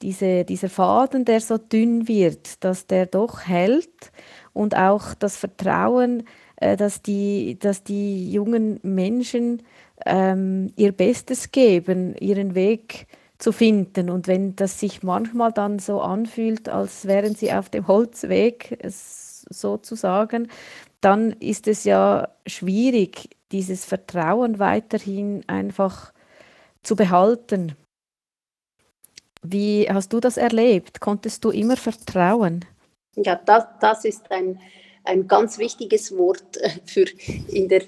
diese, 0.00 0.44
dieser 0.44 0.70
Faden, 0.70 1.26
der 1.26 1.40
so 1.40 1.58
dünn 1.58 2.08
wird, 2.08 2.64
dass 2.64 2.86
der 2.86 3.04
doch 3.04 3.46
hält 3.46 4.12
und 4.54 4.76
auch 4.76 5.14
das 5.14 5.36
Vertrauen, 5.36 6.24
äh, 6.56 6.76
dass, 6.76 7.02
die, 7.02 7.58
dass 7.58 7.84
die 7.84 8.32
jungen 8.32 8.80
Menschen 8.82 9.62
ähm, 10.06 10.72
ihr 10.76 10.92
Bestes 10.92 11.52
geben, 11.52 12.16
ihren 12.16 12.54
Weg 12.54 13.06
zu 13.38 13.52
finden. 13.52 14.08
Und 14.08 14.26
wenn 14.26 14.56
das 14.56 14.80
sich 14.80 15.02
manchmal 15.02 15.52
dann 15.52 15.78
so 15.78 16.00
anfühlt, 16.00 16.68
als 16.68 17.06
wären 17.06 17.34
sie 17.34 17.52
auf 17.52 17.68
dem 17.68 17.88
Holzweg 17.88 18.78
sozusagen, 19.50 20.48
dann 21.00 21.32
ist 21.32 21.66
es 21.66 21.84
ja 21.84 22.28
schwierig, 22.46 23.30
dieses 23.52 23.84
Vertrauen 23.84 24.58
weiterhin 24.58 25.42
einfach 25.48 26.12
zu 26.82 26.96
behalten. 26.96 27.76
Wie 29.42 29.88
hast 29.90 30.12
du 30.12 30.20
das 30.20 30.36
erlebt? 30.36 31.00
Konntest 31.00 31.44
du 31.44 31.50
immer 31.50 31.76
vertrauen? 31.76 32.64
Ja, 33.16 33.36
das, 33.36 33.64
das 33.80 34.04
ist 34.04 34.30
ein, 34.30 34.60
ein 35.04 35.26
ganz 35.26 35.58
wichtiges 35.58 36.16
Wort 36.16 36.58
äh, 36.58 36.70
für 36.84 37.04
in 37.48 37.68
der 37.68 37.82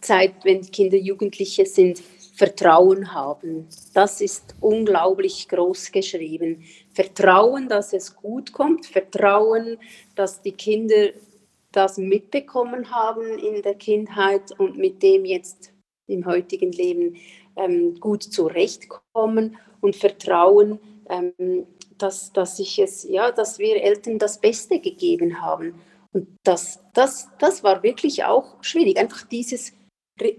Zeit, 0.00 0.34
wenn 0.44 0.62
Kinder 0.62 0.96
Jugendliche 0.96 1.66
sind, 1.66 2.02
Vertrauen 2.34 3.14
haben. 3.14 3.68
Das 3.92 4.20
ist 4.20 4.56
unglaublich 4.60 5.48
groß 5.48 5.92
geschrieben. 5.92 6.64
Vertrauen, 6.92 7.68
dass 7.68 7.92
es 7.92 8.16
gut 8.16 8.52
kommt, 8.52 8.86
Vertrauen, 8.86 9.78
dass 10.16 10.42
die 10.42 10.52
Kinder 10.52 11.10
das 11.70 11.96
mitbekommen 11.96 12.90
haben 12.90 13.38
in 13.38 13.62
der 13.62 13.74
Kindheit 13.74 14.50
und 14.58 14.76
mit 14.76 15.02
dem 15.02 15.24
jetzt 15.24 15.72
im 16.06 16.26
heutigen 16.26 16.72
Leben 16.72 17.16
ähm, 17.56 17.98
gut 18.00 18.24
zurechtkommen 18.24 19.56
und 19.80 19.94
Vertrauen, 19.94 20.80
ähm, 21.08 21.66
dass, 21.98 22.32
dass, 22.32 22.58
ich 22.58 22.78
es, 22.80 23.04
ja, 23.04 23.30
dass 23.30 23.58
wir 23.60 23.80
Eltern 23.80 24.18
das 24.18 24.40
Beste 24.40 24.80
gegeben 24.80 25.40
haben. 25.40 25.74
Und 26.12 26.28
das, 26.42 26.80
das, 26.94 27.28
das 27.38 27.62
war 27.62 27.82
wirklich 27.84 28.24
auch 28.24 28.56
schwierig. 28.62 28.98
Einfach 28.98 29.22
dieses, 29.26 29.72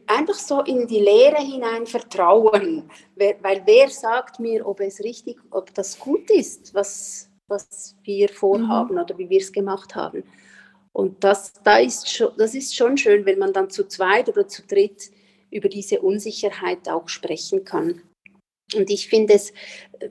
einfach 0.08 0.36
so 0.36 0.62
in 0.62 0.88
die 0.88 1.00
Lehre 1.00 1.42
hinein 1.42 1.86
vertrauen. 1.86 2.90
Weil 3.16 3.62
wer 3.66 3.90
sagt 3.90 4.40
mir, 4.40 4.66
ob 4.66 4.80
es 4.80 5.04
richtig, 5.04 5.38
ob 5.52 5.74
das 5.74 6.00
gut 6.00 6.30
ist, 6.30 6.74
was, 6.74 7.30
was 7.48 7.96
wir 8.04 8.30
vorhaben 8.30 8.96
mhm. 8.96 9.02
oder 9.02 9.18
wie 9.18 9.30
wir 9.30 9.40
es 9.40 9.52
gemacht 9.52 9.96
haben. 9.96 10.24
Und 10.94 11.24
das, 11.24 11.52
da 11.64 11.78
ist 11.78 12.10
schon, 12.10 12.32
das 12.38 12.56
ist 12.56 12.74
schon 12.76 12.98
schön, 12.98 13.26
wenn 13.26 13.38
man 13.38 13.52
dann 13.52 13.70
zu 13.70 13.86
zweit 13.88 14.30
oder 14.30 14.48
zu 14.48 14.62
dritt 14.66 15.12
über 15.52 15.68
diese 15.68 16.02
Unsicherheit 16.02 16.88
auch 16.88 17.10
sprechen 17.10 17.66
kann. 17.66 18.02
Und 18.74 18.90
ich 18.90 19.10
finde 19.10 19.34
es 19.34 19.54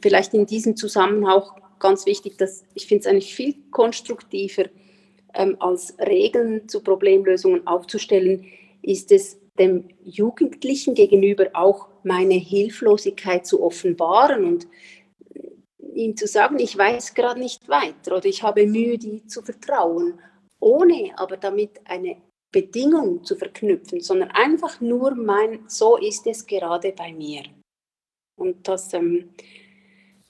vielleicht 0.00 0.35
in 0.35 0.46
diesem 0.46 0.77
Zusammenhang 0.77 1.31
auch 1.31 1.55
ganz 1.79 2.07
wichtig, 2.07 2.37
dass 2.37 2.64
ich 2.74 2.87
finde 2.87 3.00
es 3.00 3.07
eigentlich 3.07 3.35
viel 3.35 3.55
konstruktiver, 3.70 4.64
ähm, 5.35 5.57
als 5.59 5.96
Regeln 5.98 6.68
zu 6.68 6.83
Problemlösungen 6.83 7.66
aufzustellen, 7.66 8.46
ist 8.83 9.11
es 9.11 9.38
dem 9.58 9.88
Jugendlichen 10.02 10.94
gegenüber 10.94 11.50
auch 11.54 11.88
meine 12.02 12.34
Hilflosigkeit 12.34 13.46
zu 13.46 13.62
offenbaren 13.62 14.44
und 14.44 14.66
ihm 15.94 16.16
zu 16.16 16.26
sagen, 16.26 16.58
ich 16.58 16.76
weiß 16.76 17.14
gerade 17.14 17.40
nicht 17.40 17.68
weiter 17.68 18.16
oder 18.16 18.26
ich 18.26 18.42
habe 18.42 18.66
Mühe, 18.66 18.98
die 18.98 19.26
zu 19.26 19.42
vertrauen, 19.42 20.20
ohne 20.60 21.12
aber 21.16 21.36
damit 21.36 21.80
eine 21.84 22.16
Bedingung 22.50 23.24
zu 23.24 23.36
verknüpfen, 23.36 24.00
sondern 24.00 24.30
einfach 24.30 24.80
nur 24.80 25.14
mein, 25.14 25.64
so 25.68 25.96
ist 25.96 26.26
es 26.26 26.46
gerade 26.46 26.92
bei 26.92 27.12
mir. 27.12 27.42
Und 28.36 28.66
das, 28.68 28.92
ähm, 28.94 29.30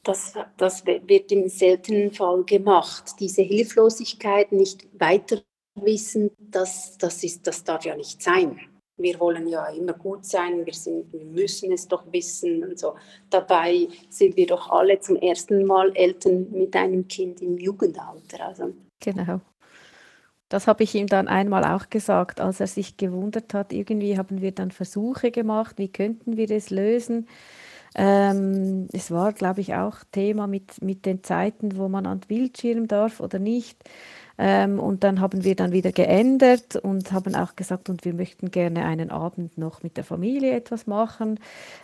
das, 0.03 0.35
das 0.57 0.87
wird 0.87 1.33
im 1.33 1.49
seltenen 1.49 2.13
Fall 2.13 2.45
gemacht. 2.45 3.15
Diese 3.21 3.43
Hilflosigkeit, 3.43 4.53
nicht 4.53 4.87
weiter 4.99 5.43
wissen, 5.75 6.31
das, 6.39 6.97
das, 6.99 7.25
ist, 7.25 7.47
das 7.47 7.65
darf 7.65 7.85
ja 7.85 7.97
nicht 7.97 8.23
sein. 8.23 8.61
Wir 8.97 9.19
wollen 9.19 9.49
ja 9.49 9.67
immer 9.67 9.95
gut 9.95 10.25
sein, 10.25 10.65
wir, 10.65 10.73
sind, 10.73 11.13
wir 11.13 11.25
müssen 11.25 11.73
es 11.73 11.89
doch 11.89 12.05
wissen 12.13 12.63
und 12.63 12.79
so. 12.79 12.95
Dabei 13.29 13.89
sind 14.09 14.37
wir 14.37 14.47
doch 14.47 14.71
alle 14.71 15.01
zum 15.01 15.17
ersten 15.17 15.65
Mal 15.65 15.91
Eltern 15.97 16.47
mit 16.53 16.77
einem 16.77 17.09
Kind 17.09 17.43
im 17.43 17.59
Jugendalter. 17.59 18.47
Also. 18.47 18.73
Genau. 19.01 19.41
Das 20.49 20.69
habe 20.69 20.85
ich 20.85 20.95
ihm 20.95 21.09
dann 21.09 21.27
einmal 21.27 21.65
auch 21.65 21.91
gesagt, 21.91 22.41
als 22.41 22.61
er 22.61 22.69
sich 22.69 22.97
gewundert 22.97 23.55
hat. 23.55 23.73
Irgendwie 23.73 24.17
haben 24.17 24.41
wir 24.41 24.53
dann 24.53 24.71
Versuche 24.71 25.33
gemacht, 25.33 25.79
wie 25.79 25.89
könnten 25.89 26.37
wir 26.37 26.47
das 26.47 26.71
lösen. 26.71 27.27
Ähm, 27.97 28.89
es 28.93 29.11
war, 29.11 29.33
glaube 29.33 29.61
ich, 29.61 29.75
auch 29.75 29.99
Thema 30.11 30.47
mit, 30.47 30.83
mit 30.83 31.07
den 31.07 31.23
Zeiten, 31.23 31.77
wo 31.77 31.89
man 31.89 32.07
an 32.07 32.21
den 32.21 32.29
Bildschirm 32.29 32.89
darf 32.89 33.21
oder 33.21 33.39
nicht. 33.39 33.79
Ähm, 34.37 34.81
und 34.81 35.05
dann 35.05 35.21
haben 35.21 35.45
wir 35.45 35.55
dann 35.55 35.73
wieder 35.73 35.93
geändert 35.93 36.77
und 36.77 37.13
haben 37.13 37.35
auch 37.35 37.55
gesagt, 37.55 37.89
und 37.89 38.05
wir 38.05 38.15
möchten 38.15 38.51
gerne 38.51 38.85
einen 38.85 39.11
Abend 39.11 39.57
noch 39.57 39.83
mit 39.83 39.97
der 39.97 40.05
Familie 40.05 40.53
etwas 40.53 40.87
machen, 40.87 41.39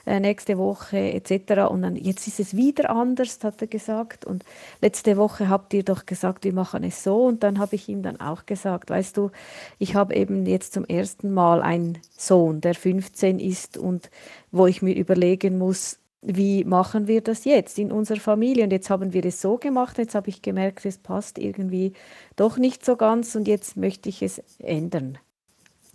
äh, 0.06 0.18
nächste 0.18 0.58
Woche 0.58 0.98
etc. 0.98 1.70
Und 1.70 1.82
dann, 1.82 1.96
jetzt 1.96 2.26
ist 2.26 2.40
es 2.40 2.56
wieder 2.56 2.90
anders, 2.90 3.38
hat 3.42 3.60
er 3.60 3.68
gesagt. 3.68 4.24
Und 4.24 4.44
letzte 4.80 5.16
Woche 5.16 5.48
habt 5.48 5.72
ihr 5.74 5.84
doch 5.84 6.06
gesagt, 6.06 6.44
wir 6.44 6.52
machen 6.52 6.82
es 6.82 7.04
so. 7.04 7.24
Und 7.24 7.42
dann 7.44 7.58
habe 7.58 7.76
ich 7.76 7.88
ihm 7.88 8.02
dann 8.02 8.20
auch 8.20 8.46
gesagt, 8.46 8.90
weißt 8.90 9.16
du, 9.16 9.30
ich 9.78 9.94
habe 9.94 10.14
eben 10.14 10.44
jetzt 10.46 10.72
zum 10.72 10.84
ersten 10.84 11.32
Mal 11.32 11.62
einen 11.62 11.98
Sohn, 12.16 12.60
der 12.60 12.74
15 12.74 13.38
ist 13.38 13.78
und 13.78 14.10
wo 14.50 14.66
ich 14.66 14.82
mir 14.82 14.94
überlegen 14.94 15.58
muss, 15.58 16.00
wie 16.22 16.64
machen 16.64 17.06
wir 17.06 17.22
das 17.22 17.44
jetzt 17.44 17.78
in 17.78 17.90
unserer 17.90 18.20
Familie? 18.20 18.64
Und 18.64 18.72
jetzt 18.72 18.90
haben 18.90 19.12
wir 19.12 19.24
es 19.24 19.40
so 19.40 19.56
gemacht, 19.56 19.98
jetzt 19.98 20.14
habe 20.14 20.28
ich 20.28 20.42
gemerkt, 20.42 20.84
es 20.84 20.98
passt 20.98 21.38
irgendwie 21.38 21.94
doch 22.36 22.58
nicht 22.58 22.84
so 22.84 22.96
ganz 22.96 23.34
und 23.34 23.48
jetzt 23.48 23.76
möchte 23.76 24.08
ich 24.08 24.22
es 24.22 24.42
ändern. 24.58 25.18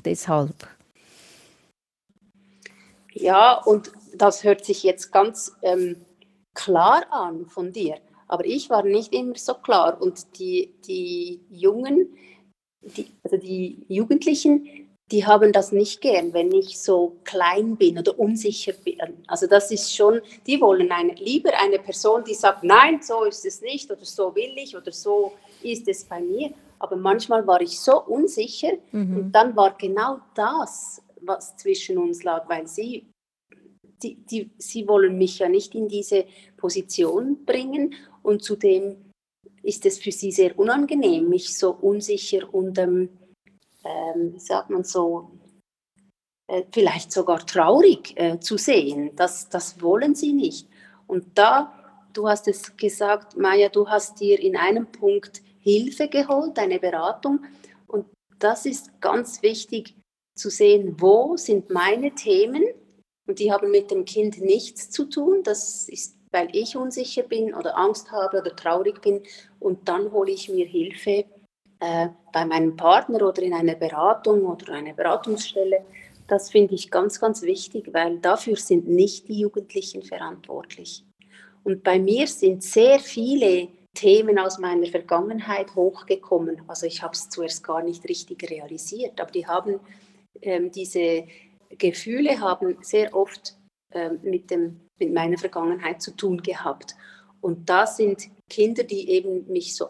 Deshalb. 0.03 0.67
Ja, 3.13 3.53
und 3.53 3.91
das 4.15 4.43
hört 4.43 4.65
sich 4.65 4.83
jetzt 4.83 5.11
ganz 5.11 5.55
ähm, 5.61 5.97
klar 6.53 7.05
an 7.11 7.45
von 7.45 7.71
dir. 7.71 7.97
Aber 8.27 8.45
ich 8.45 8.69
war 8.69 8.83
nicht 8.83 9.13
immer 9.13 9.35
so 9.35 9.53
klar. 9.53 10.01
Und 10.01 10.39
die, 10.39 10.73
die 10.87 11.39
Jungen, 11.49 12.09
die, 12.81 13.07
also 13.23 13.37
die 13.37 13.85
Jugendlichen, 13.87 14.84
die 15.11 15.25
haben 15.25 15.51
das 15.51 15.71
nicht 15.71 16.01
gern, 16.01 16.33
wenn 16.33 16.51
ich 16.51 16.79
so 16.79 17.17
klein 17.23 17.75
bin 17.75 17.99
oder 17.99 18.17
unsicher 18.17 18.73
bin. 18.73 18.99
Also 19.27 19.45
das 19.45 19.69
ist 19.69 19.95
schon, 19.95 20.21
die 20.47 20.59
wollen 20.59 20.91
eine, 20.91 21.13
lieber 21.13 21.51
eine 21.59 21.77
Person, 21.77 22.23
die 22.23 22.33
sagt, 22.33 22.63
nein, 22.63 23.01
so 23.01 23.23
ist 23.23 23.45
es 23.45 23.61
nicht 23.61 23.89
oder 23.91 24.03
so 24.03 24.33
will 24.35 24.53
ich 24.55 24.75
oder 24.75 24.91
so 24.91 25.33
ist 25.61 25.87
es 25.87 26.05
bei 26.05 26.19
mir. 26.19 26.51
Aber 26.79 26.95
manchmal 26.95 27.45
war 27.45 27.61
ich 27.61 27.79
so 27.79 28.03
unsicher 28.03 28.73
mhm. 28.91 29.17
und 29.17 29.31
dann 29.31 29.55
war 29.55 29.77
genau 29.77 30.19
das, 30.33 31.01
was 31.21 31.55
zwischen 31.55 31.99
uns 31.99 32.23
lag, 32.23 32.49
weil 32.49 32.67
sie, 32.67 33.05
die, 34.01 34.15
die, 34.25 34.51
sie 34.57 34.87
wollen 34.87 35.17
mich 35.17 35.39
ja 35.39 35.49
nicht 35.49 35.75
in 35.75 35.87
diese 35.87 36.25
Position 36.57 37.45
bringen 37.45 37.93
und 38.23 38.43
zudem 38.43 39.11
ist 39.61 39.85
es 39.85 39.99
für 39.99 40.11
sie 40.11 40.31
sehr 40.31 40.57
unangenehm, 40.57 41.29
mich 41.29 41.57
so 41.57 41.71
unsicher 41.71 42.53
und 42.53 42.77
ähm, 42.77 43.09
ähm, 43.85 44.37
sagt 44.37 44.69
man 44.69 44.83
so, 44.83 45.31
äh, 46.47 46.63
vielleicht 46.71 47.11
sogar 47.11 47.45
traurig 47.45 48.13
äh, 48.17 48.39
zu 48.39 48.57
sehen. 48.57 49.15
Das, 49.15 49.49
das 49.49 49.81
wollen 49.81 50.15
sie 50.15 50.33
nicht. 50.33 50.67
Und 51.07 51.37
da, 51.37 51.73
du 52.13 52.27
hast 52.27 52.47
es 52.47 52.75
gesagt, 52.77 53.37
Maja, 53.37 53.69
du 53.69 53.87
hast 53.87 54.19
dir 54.19 54.39
in 54.39 54.57
einem 54.57 54.87
Punkt 54.91 55.41
Hilfe 55.59 56.07
geholt, 56.07 56.59
eine 56.59 56.79
Beratung. 56.79 57.45
Und 57.87 58.05
das 58.39 58.65
ist 58.65 59.01
ganz 59.01 59.41
wichtig 59.41 59.95
zu 60.35 60.49
sehen, 60.49 60.95
wo 60.99 61.37
sind 61.37 61.69
meine 61.69 62.13
Themen 62.13 62.63
und 63.27 63.39
die 63.39 63.51
haben 63.51 63.71
mit 63.71 63.89
dem 63.89 64.05
Kind 64.05 64.39
nichts 64.39 64.91
zu 64.91 65.05
tun. 65.05 65.41
Das 65.43 65.89
ist, 65.89 66.17
weil 66.31 66.49
ich 66.55 66.75
unsicher 66.75 67.23
bin 67.23 67.55
oder 67.55 67.77
Angst 67.77 68.11
habe 68.11 68.41
oder 68.41 68.55
traurig 68.55 69.01
bin. 69.01 69.23
Und 69.59 69.87
dann 69.87 70.11
hole 70.11 70.31
ich 70.31 70.49
mir 70.49 70.65
Hilfe 70.65 71.25
äh, 71.85 72.09
bei 72.31 72.45
meinem 72.45 72.75
Partner 72.75 73.21
oder 73.27 73.41
in 73.41 73.53
einer 73.53 73.75
Beratung 73.75 74.43
oder 74.45 74.73
einer 74.73 74.93
Beratungsstelle. 74.93 75.85
Das 76.27 76.49
finde 76.49 76.73
ich 76.73 76.89
ganz, 76.89 77.19
ganz 77.19 77.43
wichtig, 77.43 77.89
weil 77.93 78.17
dafür 78.19 78.55
sind 78.55 78.87
nicht 78.87 79.27
die 79.27 79.39
Jugendlichen 79.39 80.01
verantwortlich. 80.01 81.03
Und 81.63 81.83
bei 81.83 81.99
mir 81.99 82.27
sind 82.27 82.63
sehr 82.63 82.99
viele 82.99 83.67
Themen 83.93 84.39
aus 84.39 84.57
meiner 84.57 84.87
Vergangenheit 84.87 85.75
hochgekommen. 85.75 86.63
Also 86.67 86.87
ich 86.87 87.03
habe 87.03 87.13
es 87.13 87.29
zuerst 87.29 87.63
gar 87.63 87.83
nicht 87.83 88.07
richtig 88.09 88.49
realisiert, 88.49 89.21
aber 89.21 89.31
die 89.31 89.45
haben 89.45 89.79
ähm, 90.41 90.71
diese 90.71 91.27
Gefühle 91.69 92.39
haben 92.39 92.77
sehr 92.81 93.13
oft 93.15 93.57
ähm, 93.93 94.19
mit, 94.23 94.49
dem, 94.51 94.81
mit 94.99 95.13
meiner 95.13 95.37
Vergangenheit 95.37 96.01
zu 96.01 96.15
tun 96.15 96.41
gehabt. 96.41 96.95
Und 97.41 97.69
da 97.69 97.85
sind 97.85 98.29
Kinder, 98.49 98.83
die 98.83 99.09
eben 99.09 99.47
mich 99.51 99.75
so 99.75 99.89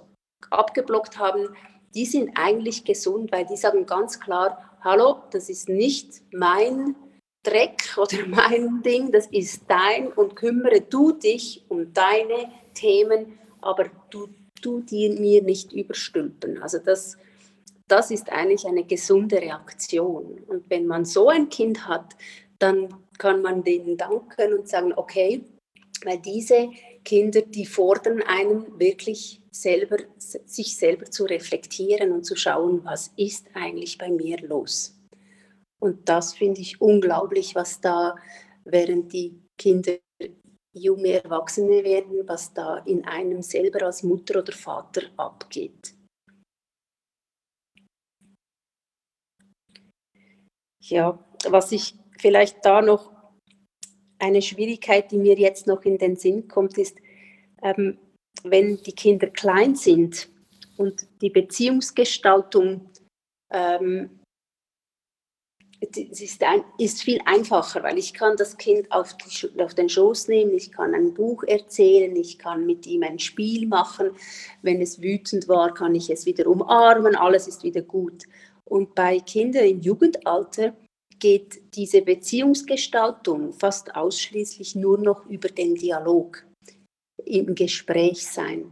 abgeblockt 0.49 1.17
haben, 1.17 1.49
die 1.95 2.05
sind 2.05 2.31
eigentlich 2.35 2.83
gesund, 2.83 3.31
weil 3.31 3.45
die 3.45 3.57
sagen 3.57 3.85
ganz 3.85 4.19
klar, 4.19 4.77
hallo, 4.81 5.23
das 5.31 5.49
ist 5.49 5.69
nicht 5.69 6.21
mein 6.31 6.95
Dreck 7.41 7.97
oder 7.97 8.17
mein 8.27 8.81
Ding, 8.83 9.11
das 9.11 9.27
ist 9.27 9.63
dein 9.67 10.11
und 10.11 10.35
kümmere 10.35 10.81
du 10.81 11.13
dich 11.13 11.65
um 11.69 11.93
deine 11.93 12.51
Themen, 12.73 13.39
aber 13.61 13.85
du, 14.09 14.27
du 14.61 14.81
die 14.81 15.09
mir 15.09 15.41
nicht 15.41 15.71
überstülpen. 15.71 16.61
Also 16.61 16.79
das, 16.79 17.17
das 17.87 18.11
ist 18.11 18.31
eigentlich 18.31 18.65
eine 18.67 18.83
gesunde 18.83 19.37
Reaktion. 19.37 20.39
Und 20.47 20.69
wenn 20.69 20.87
man 20.87 21.05
so 21.05 21.29
ein 21.29 21.49
Kind 21.49 21.87
hat, 21.87 22.15
dann 22.59 22.93
kann 23.17 23.41
man 23.41 23.63
denen 23.63 23.97
danken 23.97 24.53
und 24.53 24.67
sagen, 24.67 24.93
okay, 24.95 25.45
weil 26.03 26.19
diese 26.19 26.69
Kinder, 27.03 27.41
die 27.41 27.65
fordern 27.65 28.21
einen 28.21 28.79
wirklich 28.79 29.41
selber, 29.61 29.97
sich 30.17 30.77
selber 30.77 31.05
zu 31.05 31.25
reflektieren 31.25 32.11
und 32.11 32.25
zu 32.25 32.35
schauen, 32.35 32.83
was 32.83 33.13
ist 33.15 33.47
eigentlich 33.53 33.97
bei 33.97 34.09
mir 34.09 34.37
los. 34.41 34.95
Und 35.79 36.07
das 36.09 36.33
finde 36.33 36.61
ich 36.61 36.81
unglaublich, 36.81 37.55
was 37.55 37.81
da, 37.81 38.15
während 38.63 39.13
die 39.13 39.39
Kinder 39.57 39.97
junge 40.73 41.23
Erwachsene 41.23 41.83
werden, 41.83 42.27
was 42.27 42.53
da 42.53 42.79
in 42.79 43.05
einem 43.05 43.41
selber 43.41 43.85
als 43.85 44.03
Mutter 44.03 44.39
oder 44.39 44.51
Vater 44.51 45.03
abgeht. 45.15 45.95
Ja, 50.81 51.17
was 51.49 51.71
ich 51.71 51.95
vielleicht 52.19 52.65
da 52.65 52.81
noch 52.81 53.11
eine 54.19 54.41
Schwierigkeit, 54.41 55.11
die 55.11 55.17
mir 55.17 55.37
jetzt 55.37 55.67
noch 55.67 55.83
in 55.83 55.97
den 55.97 56.15
Sinn 56.15 56.47
kommt, 56.47 56.77
ist, 56.77 56.97
ähm, 57.63 57.97
wenn 58.45 58.81
die 58.83 58.93
Kinder 58.93 59.27
klein 59.27 59.75
sind 59.75 60.29
und 60.77 61.07
die 61.21 61.29
Beziehungsgestaltung 61.29 62.89
ähm, 63.51 64.09
ist, 65.81 66.43
ein, 66.43 66.63
ist, 66.77 67.03
viel 67.03 67.19
einfacher, 67.25 67.83
weil 67.83 67.97
ich 67.97 68.13
kann 68.13 68.37
das 68.37 68.57
Kind 68.57 68.91
auf, 68.91 69.15
die, 69.17 69.61
auf, 69.61 69.73
den 69.73 69.89
Schoß 69.89 70.27
nehmen, 70.29 70.53
ich 70.53 70.71
kann 70.71 70.93
ein 70.93 71.13
Buch 71.13 71.43
erzählen, 71.43 72.15
ich 72.15 72.39
kann 72.39 72.65
mit 72.65 72.87
ihm 72.87 73.03
ein 73.03 73.19
Spiel 73.19 73.67
machen. 73.67 74.11
Wenn 74.61 74.81
es 74.81 75.01
wütend 75.01 75.47
war, 75.47 75.73
kann 75.73 75.93
ich 75.95 76.09
es 76.09 76.25
wieder 76.25 76.47
umarmen, 76.47 77.15
alles 77.15 77.47
ist 77.47 77.63
wieder 77.63 77.81
gut. 77.81 78.23
Und 78.63 78.95
bei 78.95 79.19
Kindern 79.19 79.65
im 79.65 79.81
Jugendalter 79.81 80.75
geht 81.19 81.75
diese 81.75 82.01
Beziehungsgestaltung 82.01 83.53
fast 83.53 83.95
ausschließlich 83.95 84.75
nur 84.75 84.97
noch 84.97 85.25
über 85.27 85.49
den 85.49 85.75
Dialog, 85.75 86.44
im 87.23 87.55
Gespräch 87.55 88.25
sein. 88.25 88.71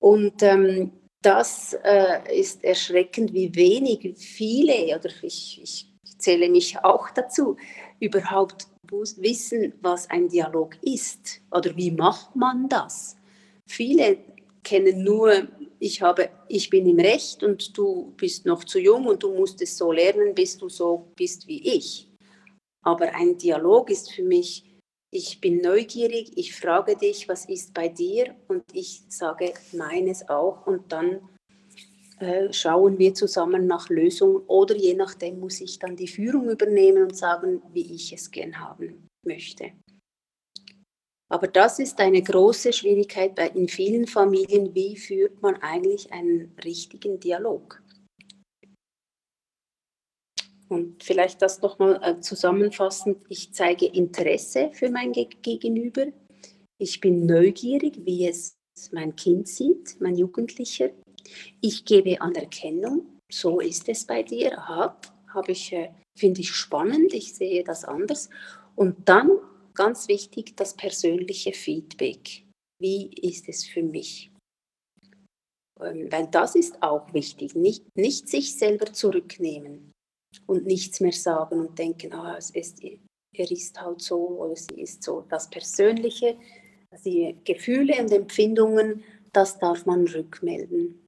Und 0.00 0.42
ähm, 0.42 0.92
das 1.22 1.74
äh, 1.84 2.38
ist 2.38 2.64
erschreckend, 2.64 3.32
wie 3.32 3.54
wenig 3.54 4.16
viele, 4.18 4.96
oder 4.96 5.10
ich, 5.22 5.60
ich 5.62 5.92
zähle 6.18 6.48
mich 6.50 6.78
auch 6.84 7.10
dazu, 7.10 7.56
überhaupt 8.00 8.66
wissen, 8.90 9.72
was 9.80 10.10
ein 10.10 10.28
Dialog 10.28 10.76
ist 10.82 11.40
oder 11.50 11.74
wie 11.76 11.90
macht 11.90 12.36
man 12.36 12.68
das. 12.68 13.16
Viele 13.66 14.18
kennen 14.62 15.02
nur, 15.02 15.48
ich, 15.78 16.02
habe, 16.02 16.28
ich 16.48 16.68
bin 16.68 16.86
im 16.86 17.00
Recht 17.00 17.42
und 17.42 17.76
du 17.76 18.12
bist 18.16 18.44
noch 18.44 18.64
zu 18.64 18.78
jung 18.78 19.06
und 19.06 19.22
du 19.22 19.34
musst 19.34 19.62
es 19.62 19.76
so 19.78 19.92
lernen, 19.92 20.34
bis 20.34 20.58
du 20.58 20.68
so 20.68 21.10
bist 21.16 21.46
wie 21.48 21.76
ich. 21.76 22.08
Aber 22.84 23.14
ein 23.14 23.38
Dialog 23.38 23.90
ist 23.90 24.12
für 24.12 24.22
mich, 24.22 24.64
ich 25.14 25.40
bin 25.40 25.58
neugierig, 25.58 26.32
ich 26.36 26.54
frage 26.56 26.96
dich, 26.96 27.28
was 27.28 27.44
ist 27.44 27.74
bei 27.74 27.88
dir 27.88 28.34
und 28.48 28.64
ich 28.72 29.02
sage 29.08 29.52
meines 29.72 30.26
auch 30.28 30.66
und 30.66 30.90
dann 30.90 31.28
äh, 32.18 32.50
schauen 32.50 32.98
wir 32.98 33.12
zusammen 33.12 33.66
nach 33.66 33.90
Lösungen 33.90 34.38
oder 34.46 34.74
je 34.74 34.94
nachdem 34.94 35.38
muss 35.38 35.60
ich 35.60 35.78
dann 35.78 35.96
die 35.96 36.08
Führung 36.08 36.48
übernehmen 36.48 37.02
und 37.02 37.16
sagen, 37.16 37.62
wie 37.74 37.94
ich 37.94 38.14
es 38.14 38.30
gern 38.30 38.58
haben 38.58 39.06
möchte. 39.22 39.72
Aber 41.28 41.46
das 41.46 41.78
ist 41.78 41.98
eine 42.00 42.22
große 42.22 42.72
Schwierigkeit 42.72 43.34
bei, 43.34 43.48
in 43.48 43.68
vielen 43.68 44.06
Familien. 44.06 44.74
Wie 44.74 44.96
führt 44.96 45.42
man 45.42 45.56
eigentlich 45.56 46.10
einen 46.12 46.56
richtigen 46.64 47.20
Dialog? 47.20 47.81
Und 50.72 51.02
vielleicht 51.04 51.42
das 51.42 51.60
nochmal 51.60 52.00
äh, 52.02 52.18
zusammenfassend. 52.20 53.18
Ich 53.28 53.52
zeige 53.52 53.84
Interesse 53.84 54.70
für 54.72 54.88
mein 54.88 55.12
Gegenüber. 55.12 56.06
Ich 56.78 56.98
bin 56.98 57.26
neugierig, 57.26 58.00
wie 58.06 58.26
es 58.26 58.56
mein 58.90 59.14
Kind 59.14 59.48
sieht, 59.48 60.00
mein 60.00 60.16
Jugendlicher. 60.16 60.88
Ich 61.60 61.84
gebe 61.84 62.18
Anerkennung. 62.22 63.20
So 63.30 63.60
ist 63.60 63.86
es 63.90 64.06
bei 64.06 64.22
dir. 64.22 64.58
Aha, 64.58 64.98
habe 65.34 65.52
ich, 65.52 65.74
äh, 65.74 65.90
finde 66.18 66.40
ich 66.40 66.50
spannend. 66.50 67.12
Ich 67.12 67.34
sehe 67.34 67.62
das 67.64 67.84
anders. 67.84 68.30
Und 68.74 69.06
dann 69.06 69.30
ganz 69.74 70.08
wichtig 70.08 70.56
das 70.56 70.74
persönliche 70.74 71.52
Feedback. 71.52 72.44
Wie 72.80 73.10
ist 73.20 73.46
es 73.46 73.66
für 73.66 73.82
mich? 73.82 74.30
Ähm, 75.82 76.10
weil 76.10 76.28
das 76.28 76.54
ist 76.54 76.82
auch 76.82 77.12
wichtig. 77.12 77.54
Nicht, 77.54 77.84
nicht 77.94 78.26
sich 78.26 78.56
selber 78.56 78.90
zurücknehmen 78.90 79.91
und 80.46 80.66
nichts 80.66 81.00
mehr 81.00 81.12
sagen 81.12 81.60
und 81.60 81.78
denken, 81.78 82.12
ah, 82.12 82.36
es 82.38 82.50
ist, 82.50 82.82
er 82.82 83.50
ist 83.50 83.80
halt 83.80 84.00
so 84.00 84.16
oder 84.38 84.56
sie 84.56 84.80
ist 84.80 85.02
so. 85.02 85.24
Das 85.28 85.48
Persönliche, 85.48 86.36
die 87.04 87.36
Gefühle 87.44 88.00
und 88.00 88.12
Empfindungen, 88.12 89.02
das 89.32 89.58
darf 89.58 89.86
man 89.86 90.06
rückmelden. 90.06 91.06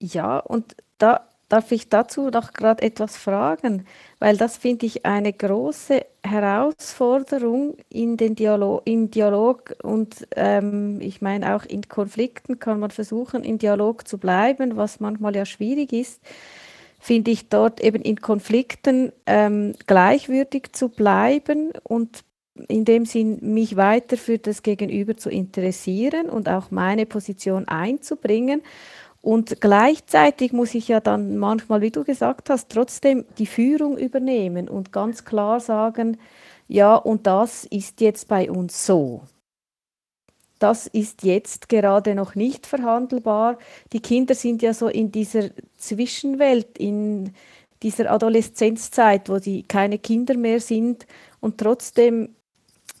Ja, 0.00 0.38
und 0.38 0.74
da 0.98 1.28
darf 1.52 1.70
ich 1.70 1.90
dazu 1.90 2.30
noch 2.30 2.54
gerade 2.54 2.82
etwas 2.82 3.18
fragen, 3.18 3.84
weil 4.18 4.38
das 4.38 4.56
finde 4.56 4.86
ich 4.86 5.04
eine 5.04 5.34
große 5.34 6.00
Herausforderung 6.24 7.76
in 7.90 8.16
den 8.16 8.34
Dialog, 8.34 8.82
im 8.86 9.10
Dialog 9.10 9.74
und 9.82 10.26
ähm, 10.34 10.98
ich 11.02 11.20
meine 11.20 11.54
auch 11.54 11.66
in 11.66 11.86
Konflikten 11.88 12.58
kann 12.58 12.80
man 12.80 12.90
versuchen, 12.90 13.44
im 13.44 13.58
Dialog 13.58 14.08
zu 14.08 14.16
bleiben, 14.16 14.78
was 14.78 14.98
manchmal 14.98 15.36
ja 15.36 15.44
schwierig 15.44 15.92
ist, 15.92 16.22
finde 17.02 17.32
ich 17.32 17.48
dort 17.48 17.80
eben 17.80 18.00
in 18.00 18.20
Konflikten 18.20 19.12
ähm, 19.26 19.74
gleichwürdig 19.86 20.72
zu 20.72 20.88
bleiben 20.88 21.72
und 21.82 22.24
in 22.68 22.84
dem 22.84 23.06
Sinn 23.06 23.38
mich 23.40 23.76
weiter 23.76 24.16
für 24.16 24.38
das 24.38 24.62
Gegenüber 24.62 25.16
zu 25.16 25.28
interessieren 25.28 26.30
und 26.30 26.48
auch 26.48 26.70
meine 26.70 27.04
Position 27.06 27.66
einzubringen 27.66 28.62
und 29.22 29.60
gleichzeitig 29.60 30.52
muss 30.52 30.74
ich 30.74 30.88
ja 30.88 30.98
dann 30.98 31.38
manchmal, 31.38 31.80
wie 31.80 31.92
du 31.92 32.02
gesagt 32.02 32.50
hast, 32.50 32.70
trotzdem 32.70 33.24
die 33.38 33.46
Führung 33.46 33.96
übernehmen 33.96 34.68
und 34.68 34.92
ganz 34.92 35.24
klar 35.24 35.60
sagen, 35.60 36.18
ja, 36.66 36.96
und 36.96 37.26
das 37.26 37.64
ist 37.64 38.00
jetzt 38.00 38.26
bei 38.26 38.50
uns 38.50 38.84
so. 38.84 39.22
Das 40.62 40.86
ist 40.86 41.24
jetzt 41.24 41.68
gerade 41.68 42.14
noch 42.14 42.36
nicht 42.36 42.68
verhandelbar. 42.68 43.58
Die 43.92 43.98
Kinder 43.98 44.36
sind 44.36 44.62
ja 44.62 44.72
so 44.72 44.86
in 44.86 45.10
dieser 45.10 45.50
Zwischenwelt, 45.76 46.78
in 46.78 47.34
dieser 47.82 48.12
Adoleszenzzeit, 48.12 49.28
wo 49.28 49.38
sie 49.38 49.64
keine 49.64 49.98
Kinder 49.98 50.36
mehr 50.36 50.60
sind. 50.60 51.08
Und 51.40 51.58
trotzdem 51.58 52.36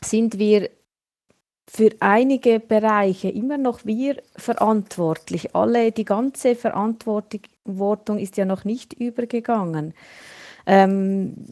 sind 0.02 0.40
wir 0.40 0.70
für 1.70 1.90
einige 2.00 2.58
Bereiche 2.58 3.28
immer 3.28 3.58
noch 3.58 3.84
wir 3.84 4.20
verantwortlich. 4.34 5.54
Alle, 5.54 5.92
die 5.92 6.04
ganze 6.04 6.56
Verantwortung 6.56 8.18
ist 8.18 8.36
ja 8.38 8.44
noch 8.44 8.64
nicht 8.64 8.92
übergegangen. 8.92 9.94
Ähm, 10.66 11.46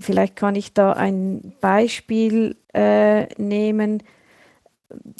vielleicht 0.00 0.36
kann 0.36 0.54
ich 0.54 0.72
da 0.72 0.94
ein 0.94 1.52
Beispiel 1.60 2.56
äh, 2.72 3.26
nehmen. 3.34 4.02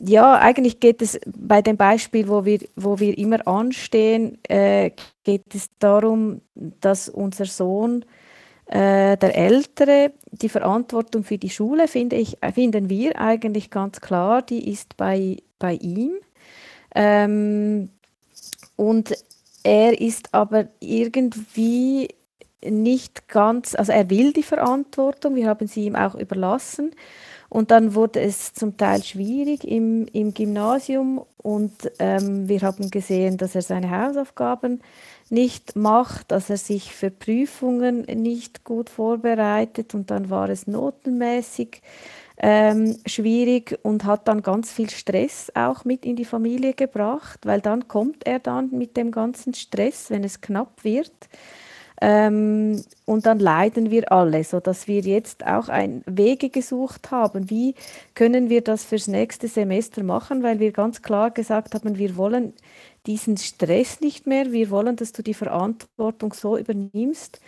Ja, 0.00 0.38
eigentlich 0.38 0.80
geht 0.80 1.02
es 1.02 1.18
bei 1.26 1.62
dem 1.62 1.76
Beispiel, 1.76 2.28
wo 2.28 2.44
wir, 2.44 2.61
wo 2.76 2.98
wir 2.98 3.16
immer 3.16 3.46
anstehen, 3.46 4.38
äh, 4.48 4.90
geht 5.24 5.54
es 5.54 5.70
darum, 5.78 6.40
dass 6.54 7.08
unser 7.08 7.46
Sohn 7.46 8.04
äh, 8.66 9.16
der 9.16 9.37
Ältere, 9.37 10.12
die 10.30 10.48
Verantwortung 10.48 11.24
für 11.24 11.38
die 11.38 11.50
Schule, 11.50 11.88
finde 11.88 12.16
ich, 12.16 12.38
finden 12.54 12.88
wir 12.88 13.20
eigentlich 13.20 13.70
ganz 13.70 14.00
klar, 14.00 14.42
die 14.42 14.70
ist 14.70 14.96
bei, 14.96 15.38
bei 15.58 15.74
ihm. 15.74 16.12
Ähm, 16.94 17.90
und 18.76 19.14
er 19.62 20.00
ist 20.00 20.35
aber 20.35 20.68
irgendwie 20.80 22.08
nicht 22.64 23.28
ganz, 23.28 23.74
also 23.74 23.92
er 23.92 24.08
will 24.11 24.32
die 24.32 24.42
Verantwortung, 24.42 25.35
wir 25.35 25.48
haben 25.48 25.66
sie 25.66 25.85
ihm 25.87 25.96
auch 25.96 26.14
überlassen. 26.14 26.94
Und 27.53 27.71
dann 27.71 27.94
wurde 27.94 28.19
es 28.23 28.55
zum 28.55 28.79
Teil 28.79 29.03
schwierig 29.03 29.65
im, 29.65 30.07
im 30.15 30.33
Gymnasium 30.33 31.23
und 31.37 31.71
ähm, 31.98 32.48
wir 32.48 32.63
haben 32.63 32.90
gesehen, 32.90 33.37
dass 33.37 33.55
er 33.55 33.61
seine 33.61 33.90
Hausaufgaben 33.90 34.81
nicht 35.29 35.77
macht, 35.77 36.33
dass 36.33 36.48
er 36.48 36.57
sich 36.57 36.94
für 36.94 37.11
Prüfungen 37.11 38.07
nicht 38.07 38.65
gut 38.65 38.88
vorbereitet 38.88 39.94
und 39.94 40.11
dann 40.11 40.31
war 40.31 40.48
es 40.48 40.67
notenmäßig 40.67 41.83
ähm, 42.38 42.96
schwierig 43.05 43.79
und 43.83 44.07
hat 44.07 44.29
dann 44.29 44.40
ganz 44.40 44.73
viel 44.73 44.88
Stress 44.88 45.53
auch 45.55 45.85
mit 45.85 46.07
in 46.07 46.17
die 46.17 46.25
Familie 46.25 46.73
gebracht, 46.73 47.40
weil 47.44 47.61
dann 47.61 47.87
kommt 47.87 48.27
er 48.27 48.38
dann 48.38 48.71
mit 48.71 48.96
dem 48.96 49.11
ganzen 49.11 49.53
Stress, 49.53 50.09
wenn 50.09 50.25
es 50.25 50.40
knapp 50.40 50.85
wird. 50.85 51.13
Ähm, 52.05 52.83
und 53.05 53.27
dann 53.27 53.38
leiden 53.38 53.92
wir 53.92 54.11
alle, 54.11 54.42
sodass 54.42 54.88
wir 54.88 55.03
jetzt 55.03 55.46
auch 55.46 55.69
ein 55.69 56.03
Wege 56.05 56.48
gesucht 56.50 57.13
haben, 57.13 57.48
wie 57.48 57.77
können 58.15 58.50
wir 58.50 58.61
das 58.61 58.83
fürs 58.83 59.07
nächste 59.07 59.46
Semester 59.46 60.03
machen, 60.03 60.42
weil 60.42 60.59
wir 60.59 60.73
ganz 60.73 61.03
klar 61.03 61.31
gesagt 61.31 61.77
haben, 61.77 61.98
wir 61.98 62.17
wollen 62.17 62.55
diesen 63.07 63.37
Stress 63.37 64.00
nicht 64.00 64.27
mehr. 64.27 64.50
Wir 64.50 64.71
wollen, 64.71 64.96
dass 64.96 65.13
du 65.13 65.23
die 65.23 65.33
Verantwortung 65.33 66.33
so 66.33 66.59
übernimmst, 66.59 67.40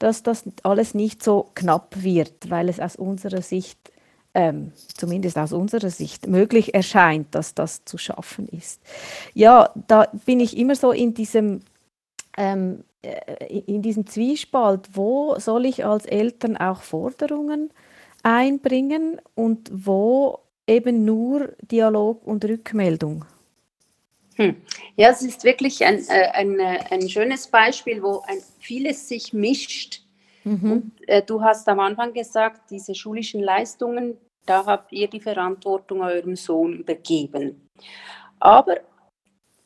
dass 0.00 0.24
das 0.24 0.42
alles 0.64 0.92
nicht 0.92 1.22
so 1.22 1.48
knapp 1.54 2.02
wird, 2.02 2.50
weil 2.50 2.68
es 2.68 2.80
aus 2.80 2.96
unserer 2.96 3.42
Sicht, 3.42 3.78
ähm, 4.34 4.72
zumindest 4.96 5.38
aus 5.38 5.52
unserer 5.52 5.90
Sicht, 5.90 6.26
möglich 6.26 6.74
erscheint, 6.74 7.32
dass 7.36 7.54
das 7.54 7.84
zu 7.84 7.96
schaffen 7.96 8.48
ist. 8.48 8.80
Ja, 9.34 9.70
da 9.86 10.08
bin 10.26 10.40
ich 10.40 10.56
immer 10.56 10.74
so 10.74 10.90
in 10.90 11.14
diesem, 11.14 11.60
ähm, 12.36 12.84
äh, 13.02 13.58
in 13.66 13.82
diesem 13.82 14.06
Zwiespalt, 14.06 14.90
wo 14.92 15.38
soll 15.38 15.66
ich 15.66 15.84
als 15.84 16.06
Eltern 16.06 16.56
auch 16.56 16.82
Forderungen 16.82 17.70
einbringen 18.22 19.20
und 19.34 19.70
wo 19.72 20.40
eben 20.66 21.04
nur 21.04 21.54
Dialog 21.62 22.26
und 22.26 22.44
Rückmeldung. 22.44 23.24
Hm. 24.36 24.56
Ja, 24.96 25.10
es 25.10 25.22
ist 25.22 25.44
wirklich 25.44 25.84
ein, 25.84 25.98
äh, 26.08 26.28
ein, 26.32 26.58
äh, 26.58 26.78
ein 26.90 27.08
schönes 27.08 27.46
Beispiel, 27.48 28.02
wo 28.02 28.22
ein, 28.26 28.38
vieles 28.58 29.08
sich 29.08 29.32
mischt. 29.32 30.02
Mhm. 30.44 30.72
Und, 30.72 31.08
äh, 31.08 31.22
du 31.22 31.42
hast 31.42 31.68
am 31.68 31.80
Anfang 31.80 32.12
gesagt, 32.12 32.70
diese 32.70 32.94
schulischen 32.94 33.42
Leistungen, 33.42 34.16
da 34.46 34.64
habt 34.64 34.92
ihr 34.92 35.08
die 35.08 35.20
Verantwortung 35.20 36.00
eurem 36.00 36.36
Sohn 36.36 36.78
übergeben. 36.78 37.68
Aber 38.38 38.80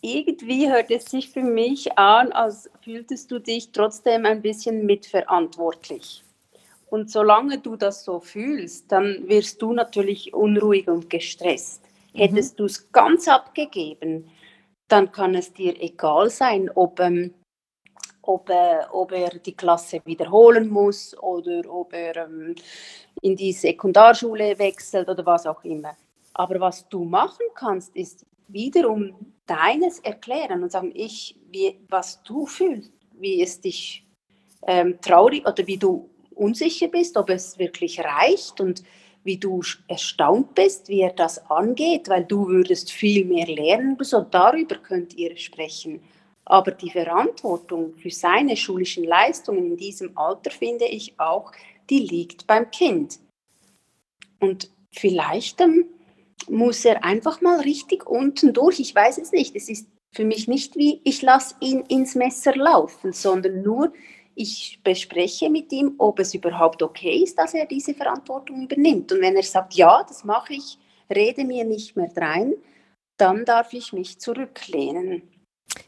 irgendwie 0.05 0.71
hört 0.71 0.91
es 0.91 1.07
sich 1.07 1.31
für 1.31 1.43
mich 1.43 1.97
an, 1.99 2.31
als 2.33 2.71
fühltest 2.83 3.31
du 3.31 3.39
dich 3.39 3.73
trotzdem 3.73 4.27
ein 4.27 4.43
bisschen 4.43 4.85
mitverantwortlich. 4.85 6.23
Und 6.91 7.11
solange 7.11 7.59
du 7.59 7.77
das 7.77 8.05
so 8.05 8.21
fühlst, 8.21 8.93
dann 8.93 9.27
wirst 9.29 9.63
du 9.63 9.73
natürlich 9.73 10.35
unruhig 10.35 10.89
und 10.89 11.09
gestresst. 11.09 11.83
Mhm. 12.13 12.19
Hättest 12.19 12.61
du 12.61 12.67
es 12.67 12.93
ganz 12.93 13.27
abgegeben, 13.29 14.31
dann 14.89 15.11
kann 15.11 15.35
es 15.35 15.55
dir 15.55 15.75
egal 15.81 16.29
sein, 16.29 16.71
ob, 16.75 17.01
ähm, 17.01 17.33
ob, 18.21 18.51
äh, 18.51 18.81
ob 18.93 19.11
er 19.11 19.31
die 19.31 19.57
Klasse 19.57 20.03
wiederholen 20.05 20.69
muss 20.69 21.17
oder 21.19 21.63
ob 21.67 21.95
er 21.95 22.27
ähm, 22.27 22.55
in 23.23 23.37
die 23.37 23.53
Sekundarschule 23.53 24.59
wechselt 24.59 25.09
oder 25.09 25.25
was 25.25 25.47
auch 25.47 25.65
immer. 25.65 25.97
Aber 26.35 26.61
was 26.61 26.87
du 26.91 27.05
machen 27.05 27.47
kannst, 27.55 27.97
ist 27.97 28.27
wiederum 28.49 29.34
deines 29.47 29.99
erklären 30.01 30.63
und 30.63 30.73
sagen, 30.73 30.93
ich, 30.95 31.37
wie, 31.51 31.79
was 31.89 32.23
du 32.23 32.47
fühlst, 32.47 32.93
wie 33.13 33.43
es 33.43 33.61
dich 33.61 34.07
ähm, 34.67 34.99
traurig 35.01 35.47
oder 35.47 35.67
wie 35.67 35.77
du 35.77 36.11
unsicher 36.35 36.89
bist, 36.89 37.17
ob 37.17 37.31
es 37.31 37.59
wirklich 37.59 38.01
reicht 38.01 38.61
und 38.61 38.83
wie 39.23 39.39
du 39.39 39.63
erstaunt 39.89 40.55
bist, 40.55 40.89
wie 40.89 41.01
er 41.01 41.13
das 41.13 41.51
angeht, 41.51 42.09
weil 42.09 42.25
du 42.25 42.47
würdest 42.47 42.93
viel 42.93 43.25
mehr 43.25 43.47
lernen. 43.47 43.97
So 44.01 44.21
darüber 44.21 44.77
könnt 44.77 45.15
ihr 45.15 45.37
sprechen. 45.37 46.03
Aber 46.45 46.73
die 46.73 46.91
Verantwortung 46.91 47.95
für 47.97 48.11
seine 48.11 48.57
schulischen 48.57 49.05
Leistungen 49.05 49.67
in 49.67 49.77
diesem 49.79 50.17
Alter 50.17 50.51
finde 50.51 50.85
ich 50.85 51.19
auch, 51.19 51.53
die 51.89 52.01
liegt 52.01 52.47
beim 52.47 52.71
Kind. 52.71 53.19
Und 54.41 54.71
vielleicht 54.93 55.61
ähm, 55.63 55.87
muss 56.49 56.85
er 56.85 57.05
einfach 57.05 57.41
mal 57.41 57.61
richtig 57.61 58.07
unten 58.07 58.53
durch. 58.53 58.81
Ich 58.81 58.95
weiß 58.95 59.19
es 59.19 59.33
nicht. 59.33 59.57
Es 59.57 59.69
ist 59.69 59.89
für 60.15 60.25
mich 60.25 60.49
nicht 60.49 60.77
wie, 60.77 61.01
ich 61.05 61.23
lasse 61.23 61.57
ihn 61.61 61.81
ins 61.89 62.15
Messer 62.15 62.55
laufen, 62.55 63.13
sondern 63.13 63.63
nur, 63.63 63.93
ich 64.37 64.81
bespreche 64.83 65.49
mit 65.49 65.73
ihm, 65.73 65.95
ob 65.99 66.19
es 66.19 66.35
überhaupt 66.35 66.83
okay 66.83 67.23
ist, 67.23 67.39
dass 67.39 67.55
er 67.55 67.67
diese 67.67 67.95
Verantwortung 67.95 68.63
übernimmt. 68.63 69.13
Und 69.13 69.21
wenn 69.21 69.37
er 69.37 69.43
sagt, 69.43 69.75
ja, 69.75 70.05
das 70.07 70.25
mache 70.25 70.55
ich, 70.55 70.79
rede 71.15 71.45
mir 71.45 71.65
nicht 71.65 71.97
mehr 71.97 72.09
drein, 72.09 72.55
dann 73.17 73.45
darf 73.45 73.73
ich 73.73 73.93
mich 73.93 74.19
zurücklehnen. 74.19 75.23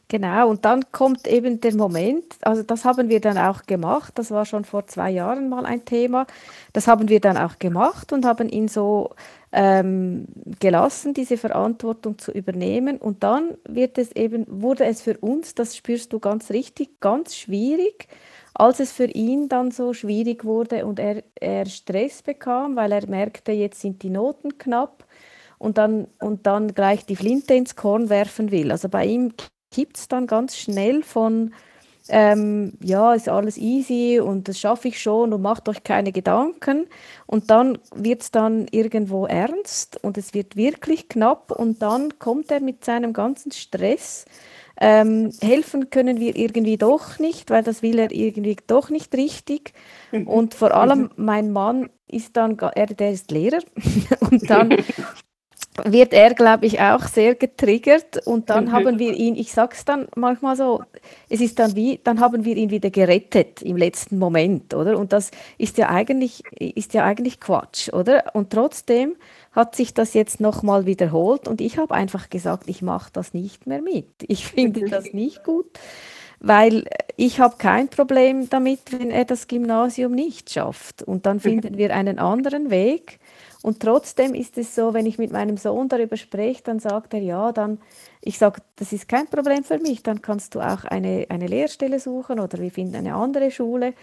Genau, 0.09 0.49
und 0.49 0.65
dann 0.65 0.91
kommt 0.93 1.27
eben 1.27 1.61
der 1.61 1.75
Moment, 1.75 2.25
also 2.43 2.63
das 2.63 2.85
haben 2.85 3.09
wir 3.09 3.21
dann 3.21 3.39
auch 3.39 3.65
gemacht, 3.65 4.13
das 4.17 4.31
war 4.31 4.45
schon 4.45 4.65
vor 4.65 4.87
zwei 4.87 5.11
Jahren 5.11 5.49
mal 5.49 5.67
ein 5.67 5.85
Thema, 5.85 6.27
das 6.73 6.87
haben 6.87 7.09
wir 7.09 7.21
dann 7.21 7.37
auch 7.37 7.59
gemacht 7.59 8.13
und 8.13 8.25
haben 8.25 8.49
ihn 8.49 8.69
so 8.69 9.15
ähm, 9.59 10.27
gelassen, 10.61 11.15
diese 11.15 11.39
Verantwortung 11.39 12.19
zu 12.19 12.31
übernehmen. 12.31 12.99
Und 12.99 13.23
dann 13.23 13.57
wird 13.67 13.97
es 13.97 14.13
eben, 14.13 14.45
wurde 14.49 14.85
es 14.85 15.01
für 15.01 15.17
uns, 15.17 15.55
das 15.55 15.75
spürst 15.75 16.13
du 16.13 16.21
ganz 16.21 16.51
richtig, 16.51 17.01
ganz 17.01 17.35
schwierig, 17.35 18.07
als 18.53 18.81
es 18.81 18.93
für 18.93 19.07
ihn 19.07 19.49
dann 19.49 19.71
so 19.71 19.95
schwierig 19.95 20.45
wurde 20.45 20.85
und 20.85 20.99
er, 20.99 21.25
er 21.41 21.65
Stress 21.65 22.23
bekam, 22.23 22.77
weil 22.77 22.93
er 22.93 23.09
merkte, 23.09 23.53
jetzt 23.53 23.81
sind 23.81 24.03
die 24.03 24.11
Noten 24.11 24.59
knapp 24.59 25.07
und 25.57 25.79
dann, 25.79 26.07
und 26.21 26.47
dann 26.47 26.75
gleich 26.75 27.07
die 27.07 27.17
Flinte 27.17 27.55
ins 27.55 27.77
Korn 27.77 28.11
werfen 28.11 28.51
will. 28.51 28.71
Also 28.71 28.91
bei 28.91 29.07
ihm 29.07 29.33
gibt 29.71 29.97
es 29.97 30.09
dann 30.09 30.27
ganz 30.27 30.59
schnell 30.59 31.03
von, 31.03 31.55
ähm, 32.09 32.73
ja, 32.83 33.15
ist 33.15 33.29
alles 33.29 33.57
easy 33.57 34.21
und 34.21 34.49
das 34.49 34.59
schaffe 34.59 34.89
ich 34.89 35.01
schon 35.01 35.33
und 35.33 35.43
macht 35.43 35.69
euch 35.69 35.83
keine 35.83 36.13
Gedanken. 36.13 36.87
Und 37.27 37.51
dann 37.51 37.79
wird 37.95 38.23
es 38.23 38.31
dann 38.31 38.67
irgendwo 38.71 39.27
ernst 39.27 40.03
und 40.03 40.19
es 40.19 40.35
wird 40.35 40.57
wirklich 40.57 41.09
knapp 41.09 41.51
und 41.51 41.83
dann 41.83 42.19
kommt 42.19 42.51
er 42.51 42.61
mit 42.61 42.85
seinem 42.85 43.13
ganzen 43.13 43.53
Stress 43.53 44.25
ähm, 44.79 45.33
helfen 45.41 45.91
können 45.91 46.21
wir 46.21 46.37
irgendwie 46.37 46.77
doch 46.77 47.19
nicht, 47.19 47.51
weil 47.51 47.63
das 47.63 47.83
will 47.83 47.99
er 47.99 48.13
irgendwie 48.13 48.57
doch 48.67 48.91
nicht 48.91 49.15
richtig. 49.15 49.73
Und 50.27 50.55
vor 50.55 50.75
allem 50.75 51.11
mein 51.17 51.51
Mann 51.51 51.89
ist 52.09 52.37
dann, 52.37 52.59
er, 52.59 52.87
der 52.87 53.11
ist 53.11 53.31
Lehrer 53.31 53.61
und 54.21 54.49
dann 54.49 54.71
wird 55.85 56.13
er, 56.13 56.35
glaube 56.35 56.67
ich, 56.67 56.81
auch 56.81 57.03
sehr 57.03 57.35
getriggert 57.35 58.27
und 58.27 58.51
dann 58.51 58.67
mhm. 58.67 58.73
haben 58.73 58.99
wir 58.99 59.13
ihn, 59.13 59.37
ich 59.37 59.53
sage 59.53 59.75
es 59.75 59.85
dann 59.85 60.09
manchmal 60.17 60.57
so, 60.57 60.83
es 61.29 61.41
ist 61.41 61.59
dann 61.59 61.77
wie, 61.77 62.01
dann 62.03 62.21
haben 62.21 62.45
wir 62.45 62.57
ihn 62.57 62.71
wieder 62.71 62.91
gerettet 62.91 63.63
im 63.63 63.77
letzten 63.77 64.19
Moment, 64.19 64.75
oder? 64.75 64.99
Und 64.99 65.13
das 65.13 65.31
ist 65.59 65.79
ja 65.79 65.89
eigentlich, 65.89 66.43
ist 66.59 66.95
ja 66.95 67.05
eigentlich 67.05 67.41
Quatsch, 67.41 67.93
oder? 67.93 68.25
Und 68.35 68.51
trotzdem 68.51 69.17
hat 69.53 69.75
sich 69.75 69.95
das 69.95 70.15
jetzt 70.15 70.41
nochmal 70.41 70.87
wiederholt 70.87 71.49
und 71.49 71.61
ich 71.61 71.79
habe 71.79 71.95
einfach 71.95 72.31
gesagt, 72.31 72.69
ich 72.69 72.83
mache 72.83 73.11
das 73.13 73.35
nicht 73.35 73.67
mehr 73.67 73.83
mit. 73.83 74.09
Ich 74.29 74.47
finde 74.47 74.81
das 74.91 75.13
nicht 75.13 75.45
gut, 75.45 75.67
weil 76.41 76.85
ich 77.17 77.41
habe 77.41 77.57
kein 77.57 77.89
Problem 77.89 78.51
damit, 78.51 78.81
wenn 78.93 79.11
er 79.11 79.25
das 79.25 79.49
Gymnasium 79.49 80.13
nicht 80.13 80.51
schafft. 80.51 81.03
Und 81.03 81.27
dann 81.27 81.41
finden 81.41 81.79
wir 81.79 81.95
einen 81.95 82.19
anderen 82.19 82.71
Weg. 82.71 83.19
Und 83.67 83.81
trotzdem 83.81 84.33
ist 84.33 84.59
es 84.59 84.77
so, 84.77 84.95
wenn 84.95 85.07
ich 85.07 85.19
mit 85.19 85.33
meinem 85.33 85.57
Sohn 85.57 85.89
darüber 85.89 86.17
spreche, 86.17 86.63
dann 86.63 86.79
sagt 86.79 87.15
er, 87.15 87.21
ja, 87.21 87.51
dann, 87.51 87.81
ich 88.21 88.39
sage, 88.39 88.63
das 88.77 88.93
ist 88.93 89.09
kein 89.09 89.27
Problem 89.27 89.65
für 89.65 89.81
mich, 89.81 90.05
dann 90.05 90.23
kannst 90.23 90.55
du 90.55 90.61
auch 90.61 90.85
eine, 90.85 91.27
eine 91.31 91.49
Lehrstelle 91.49 91.99
suchen 91.99 92.39
oder 92.39 92.61
wir 92.61 92.71
finden 92.71 92.95
eine 92.95 93.17
andere 93.17 93.51
Schule. 93.51 93.95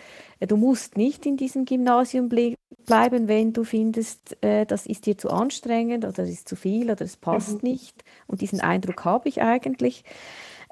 Du 0.46 0.58
musst 0.58 0.98
nicht 0.98 1.26
in 1.26 1.38
diesem 1.38 1.64
Gymnasium 1.64 2.28
bleiben, 2.28 3.30
wenn 3.30 3.54
du 3.54 3.64
findest, 3.64 4.36
äh, 4.44 4.66
das 4.66 4.86
ist 4.86 5.06
dir 5.06 5.18
zu 5.18 5.30
anstrengend 5.30 6.04
oder 6.04 6.24
ist 6.24 6.50
zu 6.50 6.58
viel 6.58 6.92
oder 6.92 7.06
es 7.06 7.16
passt 7.16 7.64
mhm. 7.64 7.70
nicht. 7.70 8.04
Und 8.28 8.42
diesen 8.42 8.60
Eindruck 8.60 9.06
habe 9.06 9.30
ich 9.30 9.42
eigentlich. 9.42 10.04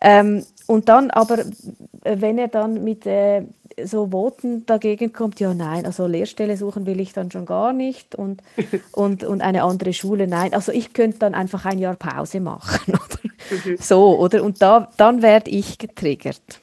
Ähm, 0.02 0.46
und 0.68 0.90
dann 0.90 1.12
aber, 1.12 1.40
äh, 1.40 2.18
wenn 2.18 2.38
er 2.38 2.48
dann 2.48 2.84
mit 2.84 3.06
äh, 3.06 3.44
so 3.84 4.12
Voten 4.12 4.66
dagegen 4.66 5.14
kommt, 5.14 5.40
ja 5.40 5.54
nein, 5.54 5.86
also 5.86 6.08
Lehrstelle 6.08 6.58
suchen 6.58 6.86
will 6.86 7.00
ich 7.00 7.14
dann 7.14 7.32
schon 7.32 7.46
gar 7.46 7.72
nicht 7.72 8.16
und, 8.16 8.42
und, 8.92 9.24
und 9.24 9.42
eine 9.42 9.64
andere 9.64 9.94
Schule, 9.94 10.28
nein. 10.28 10.54
Also 10.54 10.72
ich 10.72 10.94
könnte 10.94 11.20
dann 11.20 11.36
einfach 11.36 11.66
ein 11.66 11.80
Jahr 11.80 11.96
Pause 11.96 12.40
machen. 12.40 12.94
Oder? 12.94 13.66
Mhm. 13.66 13.78
So, 13.78 14.18
oder? 14.18 14.44
Und 14.44 14.62
da, 14.62 14.90
dann 14.98 15.22
werde 15.22 15.52
ich 15.52 15.78
getriggert. 15.78 16.62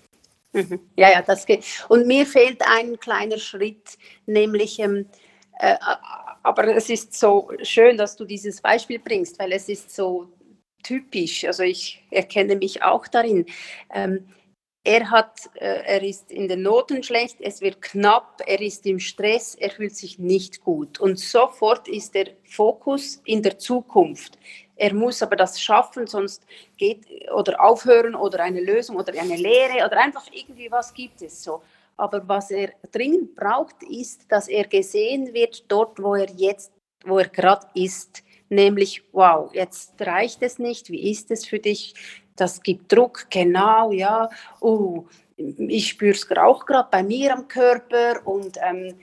Mhm. 0.53 0.81
Ja, 0.97 1.11
ja, 1.11 1.23
das 1.23 1.45
geht. 1.47 1.65
Und 1.89 2.07
mir 2.07 2.27
fehlt 2.27 2.63
ein 2.67 2.99
kleiner 2.99 3.39
Schritt, 3.39 3.99
nämlich, 4.27 4.79
ähm, 4.79 5.07
äh, 5.59 5.77
aber 6.43 6.77
es 6.77 6.89
ist 6.89 7.19
so 7.19 7.51
schön, 7.63 7.99
dass 7.99 8.17
du 8.17 8.25
dieses 8.25 8.61
Beispiel 8.61 8.99
bringst, 8.99 9.39
weil 9.39 9.53
es 9.53 9.69
ist 9.69 9.95
so 9.95 10.29
typisch. 10.89 11.45
Also 11.45 11.63
ich 11.63 12.03
erkenne 12.11 12.57
mich 12.57 12.83
auch 12.83 13.07
darin. 13.07 13.47
Ähm, 13.93 14.29
er, 14.85 15.11
hat, 15.11 15.51
äh, 15.55 15.83
er 15.85 16.03
ist 16.03 16.31
in 16.31 16.49
den 16.49 16.63
Noten 16.63 17.03
schlecht, 17.03 17.37
es 17.41 17.61
wird 17.61 17.83
knapp, 17.83 18.41
er 18.47 18.61
ist 18.61 18.87
im 18.87 18.99
Stress, 18.99 19.55
er 19.55 19.71
fühlt 19.71 19.95
sich 19.95 20.19
nicht 20.19 20.63
gut. 20.63 20.99
Und 20.99 21.19
sofort 21.19 21.89
ist 21.89 22.15
der 22.15 22.29
Fokus 22.45 23.21
in 23.27 23.43
der 23.43 23.59
Zukunft. 23.59 24.39
Er 24.77 24.95
muss 24.95 25.23
aber 25.23 25.37
das 25.37 25.61
schaffen, 25.61 26.07
sonst 26.07 26.47
geht 26.77 27.05
oder 27.35 27.61
aufhören 27.63 28.15
oder 28.15 28.43
eine 28.43 28.61
Lösung 28.61 28.97
oder 28.97 29.13
eine 29.21 29.37
Lehre 29.37 29.85
oder 29.85 29.99
einfach 30.01 30.27
irgendwie 30.33 30.71
was 30.71 30.95
gibt 30.95 31.21
es 31.21 31.43
so. 31.43 31.63
Aber 31.97 32.27
was 32.27 32.51
er 32.53 32.71
dringend 32.93 33.35
braucht, 33.35 33.83
ist, 33.83 34.31
dass 34.31 34.47
er 34.47 34.65
gesehen 34.69 35.35
wird 35.35 35.65
dort, 35.67 36.01
wo 36.01 36.15
er 36.15 36.31
jetzt, 36.31 36.73
wo 37.05 37.19
er 37.19 37.29
gerade 37.29 37.67
ist 37.75 38.23
nämlich, 38.49 39.03
wow, 39.13 39.51
jetzt 39.53 39.95
reicht 40.01 40.43
es 40.43 40.59
nicht, 40.59 40.91
wie 40.91 41.11
ist 41.11 41.31
es 41.31 41.47
für 41.47 41.59
dich? 41.59 41.95
Das 42.37 42.63
gibt 42.63 42.93
Druck, 42.93 43.27
genau, 43.31 43.93
ja, 43.93 44.29
oh, 44.61 45.07
ich 45.37 45.89
spüre 45.89 46.13
es 46.13 46.31
auch 46.37 46.67
gerade 46.67 46.89
bei 46.91 47.03
mir 47.03 47.33
am 47.33 47.49
Körper 47.49 48.27
und 48.27 48.59
ähm, 48.63 48.95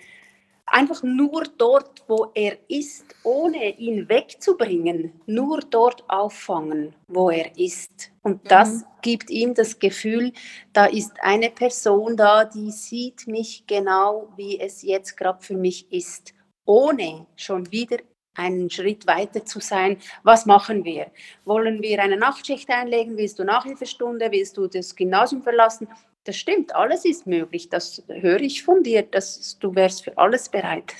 einfach 0.65 1.03
nur 1.03 1.43
dort, 1.57 2.03
wo 2.07 2.31
er 2.33 2.57
ist, 2.67 3.05
ohne 3.23 3.77
ihn 3.77 4.09
wegzubringen, 4.09 5.13
nur 5.25 5.59
dort 5.61 6.03
auffangen, 6.09 6.95
wo 7.07 7.29
er 7.29 7.57
ist. 7.57 8.11
Und 8.23 8.51
das 8.51 8.69
mhm. 8.69 8.83
gibt 9.01 9.29
ihm 9.29 9.53
das 9.53 9.79
Gefühl, 9.79 10.33
da 10.73 10.85
ist 10.85 11.11
eine 11.21 11.49
Person 11.49 12.17
da, 12.17 12.45
die 12.45 12.71
sieht 12.71 13.27
mich 13.27 13.65
genau, 13.67 14.29
wie 14.35 14.59
es 14.59 14.81
jetzt 14.81 15.15
gerade 15.15 15.41
für 15.41 15.55
mich 15.55 15.91
ist, 15.91 16.33
ohne 16.65 17.27
schon 17.35 17.71
wieder 17.71 17.97
einen 18.35 18.69
Schritt 18.69 19.07
weiter 19.07 19.45
zu 19.45 19.59
sein. 19.59 19.97
Was 20.23 20.45
machen 20.45 20.83
wir? 20.85 21.07
Wollen 21.45 21.81
wir 21.81 22.01
eine 22.01 22.17
Nachtschicht 22.17 22.69
einlegen? 22.69 23.17
Willst 23.17 23.39
du 23.39 23.43
Nachhilfestunde? 23.43 24.31
Willst 24.31 24.57
du 24.57 24.67
das 24.67 24.95
Gymnasium 24.95 25.41
verlassen? 25.41 25.87
das 26.25 26.35
stimmt, 26.37 26.75
alles 26.75 27.05
ist 27.05 27.27
möglich, 27.27 27.69
das 27.69 28.03
höre 28.07 28.41
ich 28.41 28.63
von 28.63 28.83
dir, 28.83 29.03
dass 29.03 29.57
du 29.59 29.73
wärst 29.75 30.03
für 30.03 30.17
alles 30.17 30.49
bereit. 30.49 30.93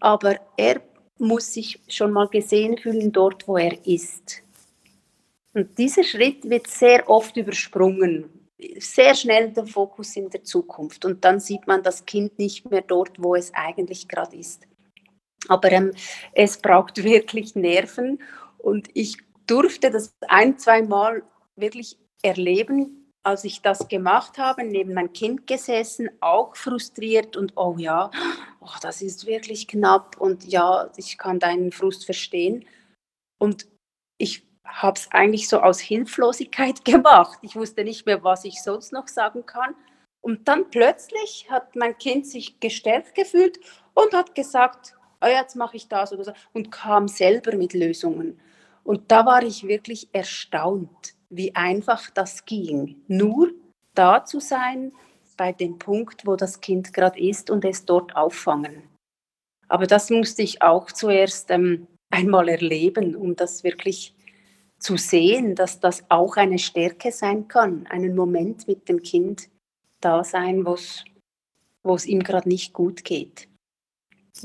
Aber 0.00 0.36
er 0.56 0.80
muss 1.18 1.52
sich 1.52 1.78
schon 1.88 2.12
mal 2.12 2.26
gesehen 2.28 2.78
fühlen 2.78 3.12
dort, 3.12 3.46
wo 3.46 3.58
er 3.58 3.86
ist. 3.86 4.42
Und 5.52 5.78
dieser 5.78 6.02
Schritt 6.02 6.48
wird 6.48 6.66
sehr 6.66 7.08
oft 7.08 7.36
übersprungen, 7.36 8.48
sehr 8.78 9.14
schnell 9.14 9.50
der 9.50 9.66
Fokus 9.66 10.16
in 10.16 10.30
der 10.30 10.42
Zukunft. 10.42 11.04
Und 11.04 11.22
dann 11.24 11.38
sieht 11.38 11.66
man 11.66 11.82
das 11.82 12.06
Kind 12.06 12.38
nicht 12.38 12.68
mehr 12.70 12.80
dort, 12.80 13.22
wo 13.22 13.34
es 13.34 13.52
eigentlich 13.54 14.08
gerade 14.08 14.36
ist. 14.36 14.66
Aber 15.48 15.70
ähm, 15.72 15.92
es 16.34 16.58
braucht 16.58 17.02
wirklich 17.04 17.54
Nerven. 17.54 18.22
Und 18.58 18.88
ich 18.94 19.16
durfte 19.46 19.90
das 19.90 20.14
ein, 20.28 20.58
zwei 20.58 20.82
Mal 20.82 21.22
wirklich 21.56 21.98
erleben, 22.22 23.10
als 23.24 23.44
ich 23.44 23.62
das 23.62 23.88
gemacht 23.88 24.38
habe, 24.38 24.64
neben 24.64 24.94
mein 24.94 25.12
Kind 25.12 25.46
gesessen, 25.46 26.10
auch 26.20 26.56
frustriert 26.56 27.36
und 27.36 27.52
oh 27.56 27.76
ja, 27.78 28.10
oh, 28.60 28.74
das 28.80 29.02
ist 29.02 29.26
wirklich 29.26 29.68
knapp 29.68 30.20
und 30.20 30.44
ja, 30.44 30.90
ich 30.96 31.18
kann 31.18 31.38
deinen 31.38 31.72
Frust 31.72 32.04
verstehen. 32.04 32.64
Und 33.38 33.66
ich 34.18 34.46
habe 34.64 34.98
es 34.98 35.10
eigentlich 35.10 35.48
so 35.48 35.60
aus 35.60 35.80
Hilflosigkeit 35.80 36.84
gemacht. 36.84 37.38
Ich 37.42 37.56
wusste 37.56 37.84
nicht 37.84 38.06
mehr, 38.06 38.22
was 38.24 38.44
ich 38.44 38.62
sonst 38.62 38.92
noch 38.92 39.08
sagen 39.08 39.46
kann. 39.46 39.74
Und 40.20 40.46
dann 40.46 40.70
plötzlich 40.70 41.48
hat 41.50 41.74
mein 41.74 41.98
Kind 41.98 42.26
sich 42.26 42.60
gestärkt 42.60 43.16
gefühlt 43.16 43.58
und 43.94 44.12
hat 44.12 44.36
gesagt, 44.36 44.94
oh, 45.22 45.26
jetzt 45.26 45.56
mache 45.56 45.76
ich 45.76 45.88
das 45.88 46.12
oder 46.12 46.24
so 46.24 46.32
und 46.52 46.70
kam 46.70 47.08
selber 47.08 47.56
mit 47.56 47.72
Lösungen. 47.72 48.40
Und 48.84 49.10
da 49.10 49.24
war 49.24 49.42
ich 49.42 49.66
wirklich 49.66 50.08
erstaunt 50.12 51.14
wie 51.32 51.54
einfach 51.54 52.10
das 52.10 52.44
ging. 52.44 53.02
Nur 53.08 53.50
da 53.94 54.24
zu 54.24 54.38
sein 54.38 54.92
bei 55.36 55.52
dem 55.52 55.78
Punkt, 55.78 56.26
wo 56.26 56.36
das 56.36 56.60
Kind 56.60 56.92
gerade 56.92 57.18
ist 57.18 57.50
und 57.50 57.64
es 57.64 57.84
dort 57.84 58.14
auffangen. 58.14 58.82
Aber 59.68 59.86
das 59.86 60.10
musste 60.10 60.42
ich 60.42 60.60
auch 60.60 60.92
zuerst 60.92 61.50
ähm, 61.50 61.86
einmal 62.10 62.48
erleben, 62.48 63.16
um 63.16 63.34
das 63.34 63.64
wirklich 63.64 64.14
zu 64.78 64.96
sehen, 64.98 65.54
dass 65.54 65.80
das 65.80 66.04
auch 66.10 66.36
eine 66.36 66.58
Stärke 66.58 67.10
sein 67.12 67.48
kann, 67.48 67.86
einen 67.86 68.14
Moment 68.14 68.68
mit 68.68 68.88
dem 68.88 69.02
Kind 69.02 69.48
da 70.00 70.24
sein, 70.24 70.66
wo 70.66 70.74
es 71.94 72.06
ihm 72.06 72.22
gerade 72.22 72.48
nicht 72.48 72.74
gut 72.74 73.04
geht. 73.04 73.48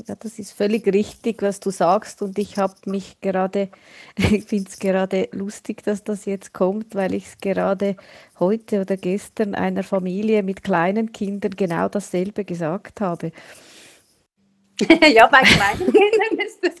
Ja, 0.06 0.14
das 0.14 0.38
ist 0.38 0.52
völlig 0.52 0.86
richtig, 0.86 1.42
was 1.42 1.60
du 1.60 1.70
sagst. 1.70 2.20
Und 2.22 2.38
ich 2.38 2.58
habe 2.58 2.74
mich 2.84 3.20
gerade, 3.20 3.68
ich 4.16 4.44
finde 4.44 4.70
es 4.70 4.78
gerade 4.78 5.28
lustig, 5.32 5.82
dass 5.82 6.04
das 6.04 6.24
jetzt 6.26 6.52
kommt, 6.52 6.94
weil 6.94 7.14
ich 7.14 7.26
es 7.26 7.38
gerade 7.38 7.96
heute 8.38 8.82
oder 8.82 8.96
gestern 8.96 9.54
einer 9.54 9.82
Familie 9.82 10.42
mit 10.42 10.62
kleinen 10.62 11.12
Kindern 11.12 11.52
genau 11.56 11.88
dasselbe 11.88 12.44
gesagt 12.44 13.00
habe. 13.00 13.32
ja, 15.08 15.26
bei 15.26 15.40
kleinen 15.40 15.92
Kindern 15.92 16.46
ist 16.46 16.60
es, 16.62 16.74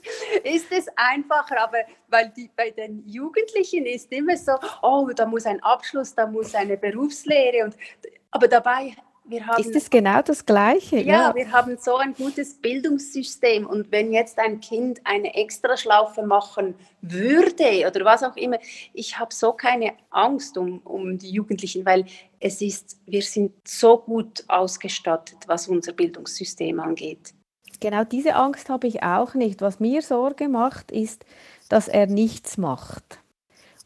ist 0.44 0.70
es 0.70 0.86
einfacher, 0.94 1.60
aber 1.60 1.78
weil 2.08 2.32
die, 2.36 2.48
bei 2.54 2.70
den 2.70 3.02
Jugendlichen 3.08 3.86
ist 3.86 4.12
immer 4.12 4.36
so, 4.36 4.52
oh, 4.82 5.10
da 5.16 5.26
muss 5.26 5.46
ein 5.46 5.60
Abschluss, 5.62 6.14
da 6.14 6.26
muss 6.26 6.54
eine 6.54 6.76
Berufslehre. 6.76 7.64
Und, 7.64 7.76
aber 8.30 8.46
dabei 8.46 8.94
haben, 9.46 9.62
ist 9.62 9.74
es 9.74 9.90
genau 9.90 10.22
das 10.22 10.44
Gleiche? 10.44 10.98
Ja, 11.00 11.28
ja, 11.28 11.34
wir 11.34 11.52
haben 11.52 11.76
so 11.78 11.96
ein 11.96 12.14
gutes 12.14 12.54
Bildungssystem 12.54 13.66
und 13.66 13.90
wenn 13.92 14.12
jetzt 14.12 14.38
ein 14.38 14.60
Kind 14.60 15.00
eine 15.04 15.34
Extraschlaufe 15.34 16.22
machen 16.22 16.74
würde 17.02 17.86
oder 17.86 18.04
was 18.04 18.22
auch 18.22 18.36
immer, 18.36 18.58
ich 18.94 19.18
habe 19.18 19.32
so 19.32 19.52
keine 19.52 19.92
Angst 20.10 20.56
um, 20.56 20.78
um 20.78 21.18
die 21.18 21.30
Jugendlichen, 21.30 21.84
weil 21.84 22.04
es 22.40 22.60
ist, 22.60 22.98
wir 23.06 23.22
sind 23.22 23.52
so 23.66 23.98
gut 23.98 24.44
ausgestattet, 24.48 25.38
was 25.46 25.68
unser 25.68 25.92
Bildungssystem 25.92 26.80
angeht. 26.80 27.34
Genau 27.80 28.04
diese 28.04 28.34
Angst 28.34 28.68
habe 28.70 28.86
ich 28.86 29.02
auch 29.02 29.34
nicht. 29.34 29.60
Was 29.60 29.78
mir 29.78 30.02
Sorge 30.02 30.48
macht, 30.48 30.90
ist, 30.90 31.24
dass 31.68 31.86
er 31.86 32.06
nichts 32.06 32.56
macht. 32.56 33.20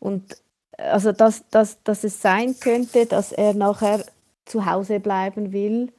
Und 0.00 0.42
also 0.78 1.12
dass, 1.12 1.46
dass, 1.50 1.82
dass 1.82 2.04
es 2.04 2.22
sein 2.22 2.58
könnte, 2.58 3.06
dass 3.06 3.32
er 3.32 3.54
nachher 3.54 4.04
zu 4.44 4.66
Hause 4.66 5.00
bleiben 5.00 5.52
will 5.52 5.92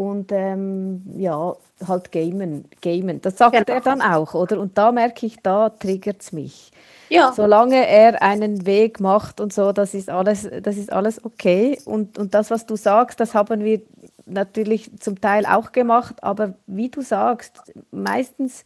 und 0.00 0.32
ähm, 0.32 1.02
ja, 1.16 1.54
halt 1.86 2.10
gamen, 2.10 2.64
gamen. 2.80 3.20
Das 3.20 3.36
sagt 3.36 3.52
genau. 3.52 3.66
er 3.66 3.80
dann 3.82 4.00
auch, 4.00 4.32
oder? 4.34 4.58
Und 4.58 4.78
da 4.78 4.92
merke 4.92 5.26
ich, 5.26 5.36
da 5.42 5.68
triggert 5.68 6.22
es 6.22 6.32
mich. 6.32 6.70
Ja. 7.10 7.32
Solange 7.32 7.86
er 7.86 8.22
einen 8.22 8.64
Weg 8.64 9.00
macht 9.00 9.40
und 9.40 9.52
so, 9.52 9.72
das 9.72 9.92
ist 9.94 10.08
alles, 10.08 10.48
das 10.62 10.76
ist 10.76 10.92
alles 10.92 11.22
okay. 11.24 11.78
Und, 11.84 12.16
und 12.18 12.32
das, 12.32 12.50
was 12.50 12.64
du 12.64 12.76
sagst, 12.76 13.20
das 13.20 13.34
haben 13.34 13.62
wir 13.62 13.82
natürlich 14.24 14.90
zum 15.00 15.20
Teil 15.20 15.44
auch 15.44 15.72
gemacht, 15.72 16.22
aber 16.22 16.54
wie 16.66 16.88
du 16.88 17.02
sagst, 17.02 17.72
meistens 17.90 18.64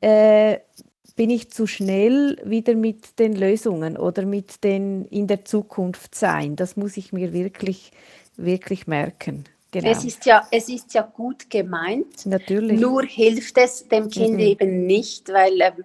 äh, 0.00 0.58
bin 1.16 1.30
ich 1.30 1.50
zu 1.50 1.66
schnell 1.66 2.36
wieder 2.44 2.76
mit 2.76 3.18
den 3.18 3.34
Lösungen 3.34 3.96
oder 3.96 4.24
mit 4.24 4.62
den 4.62 5.04
in 5.06 5.26
der 5.26 5.44
Zukunft 5.44 6.14
sein. 6.14 6.54
Das 6.54 6.76
muss 6.76 6.96
ich 6.96 7.12
mir 7.12 7.32
wirklich 7.32 7.90
wirklich 8.38 8.86
merken. 8.86 9.44
Genau. 9.70 9.90
Es, 9.90 10.02
ist 10.04 10.24
ja, 10.24 10.46
es 10.50 10.70
ist 10.70 10.94
ja 10.94 11.02
gut 11.02 11.50
gemeint. 11.50 12.24
Natürlich. 12.24 12.80
Nur 12.80 13.02
hilft 13.02 13.58
es 13.58 13.86
dem 13.86 14.08
Kind 14.08 14.34
mhm. 14.34 14.38
eben 14.38 14.86
nicht, 14.86 15.28
weil 15.28 15.60
ähm, 15.60 15.84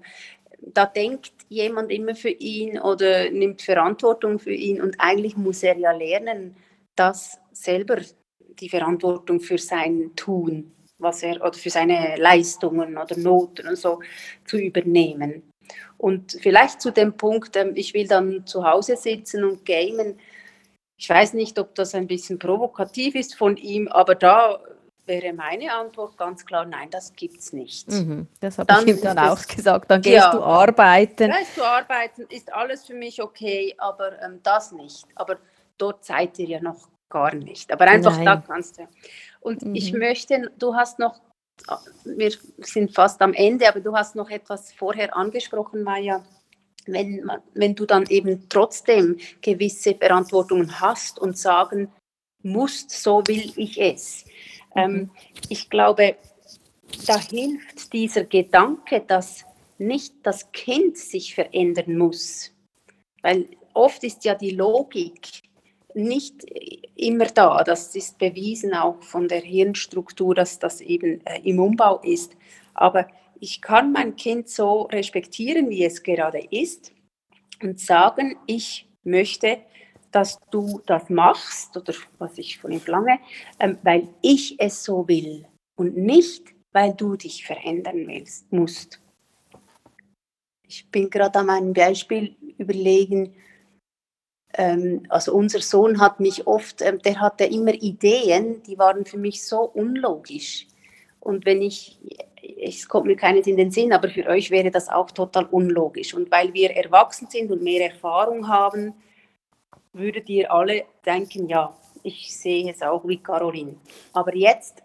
da 0.61 0.85
denkt 0.85 1.33
jemand 1.49 1.91
immer 1.91 2.15
für 2.15 2.29
ihn 2.29 2.79
oder 2.79 3.29
nimmt 3.29 3.61
Verantwortung 3.61 4.39
für 4.39 4.53
ihn 4.53 4.81
und 4.81 4.95
eigentlich 4.99 5.35
muss 5.35 5.63
er 5.63 5.77
ja 5.77 5.91
lernen, 5.91 6.55
das 6.95 7.39
selber 7.51 7.97
die 8.59 8.69
Verantwortung 8.69 9.41
für 9.41 9.57
sein 9.57 10.11
Tun, 10.15 10.71
was 10.97 11.21
er 11.23 11.41
oder 11.41 11.53
für 11.53 11.69
seine 11.69 12.15
Leistungen 12.15 12.97
oder 12.97 13.17
Noten 13.17 13.67
und 13.67 13.77
so 13.77 13.99
zu 14.45 14.57
übernehmen. 14.57 15.43
Und 15.97 16.37
vielleicht 16.41 16.81
zu 16.81 16.91
dem 16.91 17.13
Punkt, 17.13 17.55
ähm, 17.55 17.73
ich 17.75 17.93
will 17.93 18.07
dann 18.07 18.45
zu 18.45 18.63
Hause 18.65 18.95
sitzen 18.95 19.43
und 19.43 19.65
gamen, 19.65 20.19
ich 20.97 21.09
weiß 21.09 21.33
nicht, 21.33 21.59
ob 21.59 21.75
das 21.75 21.95
ein 21.95 22.07
bisschen 22.07 22.39
provokativ 22.39 23.15
ist 23.15 23.35
von 23.35 23.57
ihm, 23.57 23.87
aber 23.87 24.15
da 24.15 24.59
wäre 25.05 25.33
meine 25.33 25.73
Antwort 25.73 26.17
ganz 26.17 26.45
klar, 26.45 26.65
nein, 26.65 26.89
das 26.89 27.13
gibt 27.13 27.39
es 27.39 27.51
nicht. 27.51 27.89
Mhm, 27.89 28.27
das 28.39 28.57
habe 28.57 28.73
ich 28.81 28.87
ihm 28.87 29.01
dann 29.01 29.19
auch 29.19 29.45
gesagt. 29.45 29.91
Dann 29.91 30.01
gehst 30.01 30.15
ja, 30.15 30.31
du 30.31 30.41
arbeiten. 30.41 31.31
Gehst 31.31 31.57
du 31.57 31.63
arbeiten, 31.63 32.25
ist 32.29 32.53
alles 32.53 32.85
für 32.85 32.93
mich 32.93 33.21
okay, 33.21 33.75
aber 33.77 34.21
ähm, 34.21 34.39
das 34.43 34.71
nicht. 34.71 35.05
Aber 35.15 35.37
dort 35.77 36.05
seid 36.05 36.39
ihr 36.39 36.47
ja 36.47 36.61
noch 36.61 36.87
gar 37.09 37.33
nicht. 37.35 37.71
Aber 37.71 37.85
einfach 37.85 38.15
nein. 38.15 38.25
da 38.25 38.37
kannst 38.37 38.79
du. 38.79 38.87
Und 39.41 39.63
mhm. 39.63 39.75
ich 39.75 39.93
möchte, 39.93 40.51
du 40.57 40.73
hast 40.75 40.99
noch, 40.99 41.19
wir 42.05 42.31
sind 42.59 42.93
fast 42.93 43.21
am 43.21 43.33
Ende, 43.33 43.67
aber 43.67 43.81
du 43.81 43.95
hast 43.95 44.15
noch 44.15 44.29
etwas 44.29 44.71
vorher 44.71 45.15
angesprochen, 45.15 45.83
Maja 45.83 46.23
wenn, 46.87 47.29
wenn 47.53 47.75
du 47.75 47.85
dann 47.85 48.05
eben 48.07 48.47
trotzdem 48.49 49.17
gewisse 49.41 49.95
Verantwortungen 49.95 50.79
hast 50.79 51.19
und 51.19 51.37
sagen 51.37 51.89
musst, 52.41 52.91
so 52.91 53.23
will 53.27 53.51
ich 53.55 53.79
es. 53.79 54.25
Ähm, 54.75 54.91
mhm. 54.91 54.99
Ähm, 54.99 55.09
ich 55.49 55.69
glaube, 55.69 56.15
da 57.07 57.19
hilft 57.19 57.93
dieser 57.93 58.25
Gedanke, 58.25 59.03
dass 59.05 59.45
nicht 59.77 60.13
das 60.23 60.51
Kind 60.51 60.97
sich 60.97 61.33
verändern 61.35 61.97
muss, 61.97 62.51
weil 63.21 63.47
oft 63.73 64.03
ist 64.03 64.23
ja 64.25 64.35
die 64.35 64.51
Logik 64.51 65.41
nicht 65.95 66.43
immer 66.95 67.25
da. 67.25 67.63
Das 67.63 67.95
ist 67.95 68.17
bewiesen 68.17 68.73
auch 68.73 69.01
von 69.01 69.27
der 69.27 69.41
Hirnstruktur, 69.41 70.35
dass 70.35 70.59
das 70.59 70.81
eben 70.81 71.25
äh, 71.25 71.41
im 71.43 71.59
Umbau 71.59 71.99
ist. 71.99 72.35
Aber 72.73 73.07
ich 73.43 73.61
kann 73.61 73.91
mein 73.91 74.15
Kind 74.15 74.47
so 74.47 74.83
respektieren, 74.83 75.69
wie 75.69 75.83
es 75.83 76.01
gerade 76.01 76.39
ist 76.49 76.93
und 77.61 77.77
sagen, 77.77 78.37
ich 78.47 78.87
möchte, 79.03 79.57
dass 80.11 80.39
du 80.49 80.81
das 80.85 81.09
machst 81.09 81.75
oder 81.75 81.93
was 82.19 82.37
ich 82.37 82.57
von 82.57 82.71
ihm 82.71 82.79
verlange, 82.79 83.19
ähm, 83.59 83.77
weil 83.83 84.07
ich 84.21 84.55
es 84.59 84.85
so 84.85 85.05
will 85.09 85.45
und 85.75 85.97
nicht, 85.97 86.55
weil 86.71 86.93
du 86.93 87.17
dich 87.17 87.45
verändern 87.45 88.07
willst, 88.07 88.49
musst. 88.53 89.01
Ich 90.65 90.89
bin 90.89 91.09
gerade 91.09 91.39
an 91.39 91.47
meinem 91.47 91.73
Beispiel 91.73 92.37
überlegen, 92.57 93.35
ähm, 94.53 95.05
also 95.09 95.33
unser 95.33 95.59
Sohn 95.59 95.99
hat 95.99 96.21
mich 96.21 96.47
oft, 96.47 96.81
ähm, 96.81 97.01
der 97.01 97.19
hatte 97.19 97.43
immer 97.43 97.73
Ideen, 97.73 98.63
die 98.63 98.77
waren 98.77 99.03
für 99.03 99.17
mich 99.17 99.43
so 99.43 99.63
unlogisch. 99.63 100.65
Und 101.19 101.45
wenn 101.45 101.61
ich, 101.61 101.99
es 102.61 102.87
kommt 102.87 103.05
mir 103.05 103.15
keines 103.15 103.47
in 103.47 103.57
den 103.57 103.71
Sinn, 103.71 103.93
aber 103.93 104.09
für 104.09 104.25
euch 104.27 104.51
wäre 104.51 104.71
das 104.71 104.89
auch 104.89 105.11
total 105.11 105.45
unlogisch. 105.45 106.13
Und 106.13 106.29
weil 106.31 106.53
wir 106.53 106.71
erwachsen 106.71 107.27
sind 107.29 107.51
und 107.51 107.63
mehr 107.63 107.91
Erfahrung 107.91 108.47
haben, 108.47 108.93
würdet 109.93 110.29
ihr 110.29 110.51
alle 110.51 110.85
denken, 111.05 111.47
ja, 111.47 111.75
ich 112.03 112.35
sehe 112.35 112.69
es 112.69 112.81
auch 112.81 113.07
wie 113.07 113.17
Caroline. 113.17 113.75
Aber 114.11 114.35
jetzt 114.35 114.83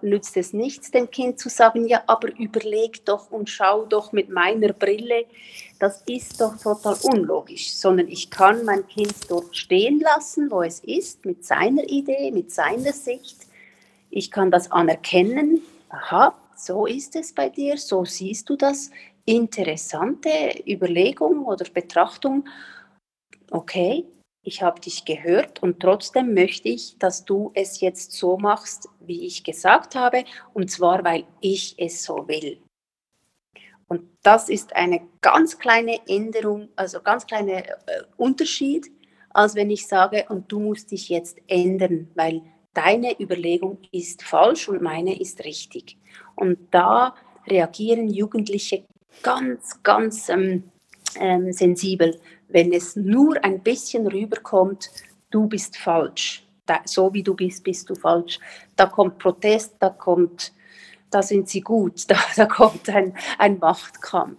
nützt 0.00 0.36
es 0.36 0.52
nichts, 0.52 0.90
dem 0.90 1.10
Kind 1.10 1.38
zu 1.38 1.48
sagen, 1.48 1.86
ja, 1.86 2.02
aber 2.06 2.28
überleg 2.38 3.04
doch 3.04 3.30
und 3.30 3.50
schau 3.50 3.84
doch 3.84 4.12
mit 4.12 4.30
meiner 4.30 4.72
Brille. 4.72 5.26
Das 5.78 6.02
ist 6.06 6.40
doch 6.40 6.56
total 6.56 6.96
unlogisch, 7.02 7.74
sondern 7.74 8.08
ich 8.08 8.30
kann 8.30 8.64
mein 8.64 8.86
Kind 8.86 9.14
dort 9.28 9.54
stehen 9.54 10.00
lassen, 10.00 10.50
wo 10.50 10.62
es 10.62 10.80
ist, 10.80 11.24
mit 11.24 11.44
seiner 11.44 11.84
Idee, 11.84 12.30
mit 12.30 12.50
seiner 12.50 12.92
Sicht. 12.92 13.36
Ich 14.10 14.30
kann 14.30 14.50
das 14.50 14.72
anerkennen. 14.72 15.60
Aha, 15.90 16.34
so 16.56 16.86
ist 16.86 17.16
es 17.16 17.32
bei 17.32 17.48
dir, 17.48 17.76
so 17.76 18.04
siehst 18.04 18.48
du 18.48 18.56
das. 18.56 18.90
Interessante 19.24 20.62
Überlegung 20.66 21.44
oder 21.44 21.64
Betrachtung. 21.72 22.48
Okay, 23.50 24.04
ich 24.42 24.62
habe 24.62 24.80
dich 24.80 25.04
gehört 25.04 25.62
und 25.62 25.80
trotzdem 25.80 26.32
möchte 26.32 26.68
ich, 26.68 26.96
dass 26.98 27.24
du 27.24 27.50
es 27.54 27.80
jetzt 27.80 28.12
so 28.12 28.38
machst, 28.38 28.88
wie 29.00 29.26
ich 29.26 29.42
gesagt 29.42 29.96
habe, 29.96 30.24
und 30.54 30.70
zwar, 30.70 31.04
weil 31.04 31.24
ich 31.40 31.74
es 31.78 32.04
so 32.04 32.28
will. 32.28 32.62
Und 33.88 34.02
das 34.22 34.48
ist 34.48 34.74
eine 34.74 35.00
ganz 35.20 35.58
kleine 35.58 36.00
Änderung, 36.08 36.68
also 36.76 37.00
ganz 37.00 37.26
kleiner 37.26 37.68
äh, 37.68 38.02
Unterschied, 38.16 38.90
als 39.30 39.54
wenn 39.54 39.70
ich 39.70 39.86
sage, 39.86 40.26
und 40.28 40.50
du 40.50 40.60
musst 40.60 40.90
dich 40.90 41.08
jetzt 41.08 41.38
ändern, 41.46 42.10
weil 42.14 42.42
deine 42.72 43.20
Überlegung 43.20 43.78
ist 43.90 44.22
falsch 44.22 44.68
und 44.68 44.82
meine 44.82 45.18
ist 45.18 45.44
richtig. 45.44 45.98
Und 46.36 46.58
da 46.70 47.14
reagieren 47.48 48.08
Jugendliche 48.08 48.84
ganz, 49.22 49.82
ganz 49.82 50.28
ähm, 50.28 50.64
ähm, 51.18 51.52
sensibel 51.52 52.20
wenn 52.48 52.72
es 52.72 52.96
nur 52.96 53.42
ein 53.44 53.60
bisschen 53.60 54.06
rüberkommt, 54.06 54.90
du 55.30 55.46
bist 55.46 55.76
falsch, 55.76 56.46
da, 56.66 56.80
so 56.84 57.12
wie 57.12 57.22
du 57.22 57.34
bist, 57.34 57.64
bist 57.64 57.90
du 57.90 57.94
falsch. 57.94 58.38
Da 58.76 58.86
kommt 58.86 59.18
Protest, 59.18 59.76
da 59.80 59.90
kommt, 59.90 60.52
da 61.10 61.22
sind 61.22 61.48
sie 61.48 61.60
gut, 61.60 62.04
da, 62.10 62.18
da 62.36 62.46
kommt 62.46 62.88
ein, 62.88 63.14
ein 63.38 63.58
Machtkampf. 63.58 64.38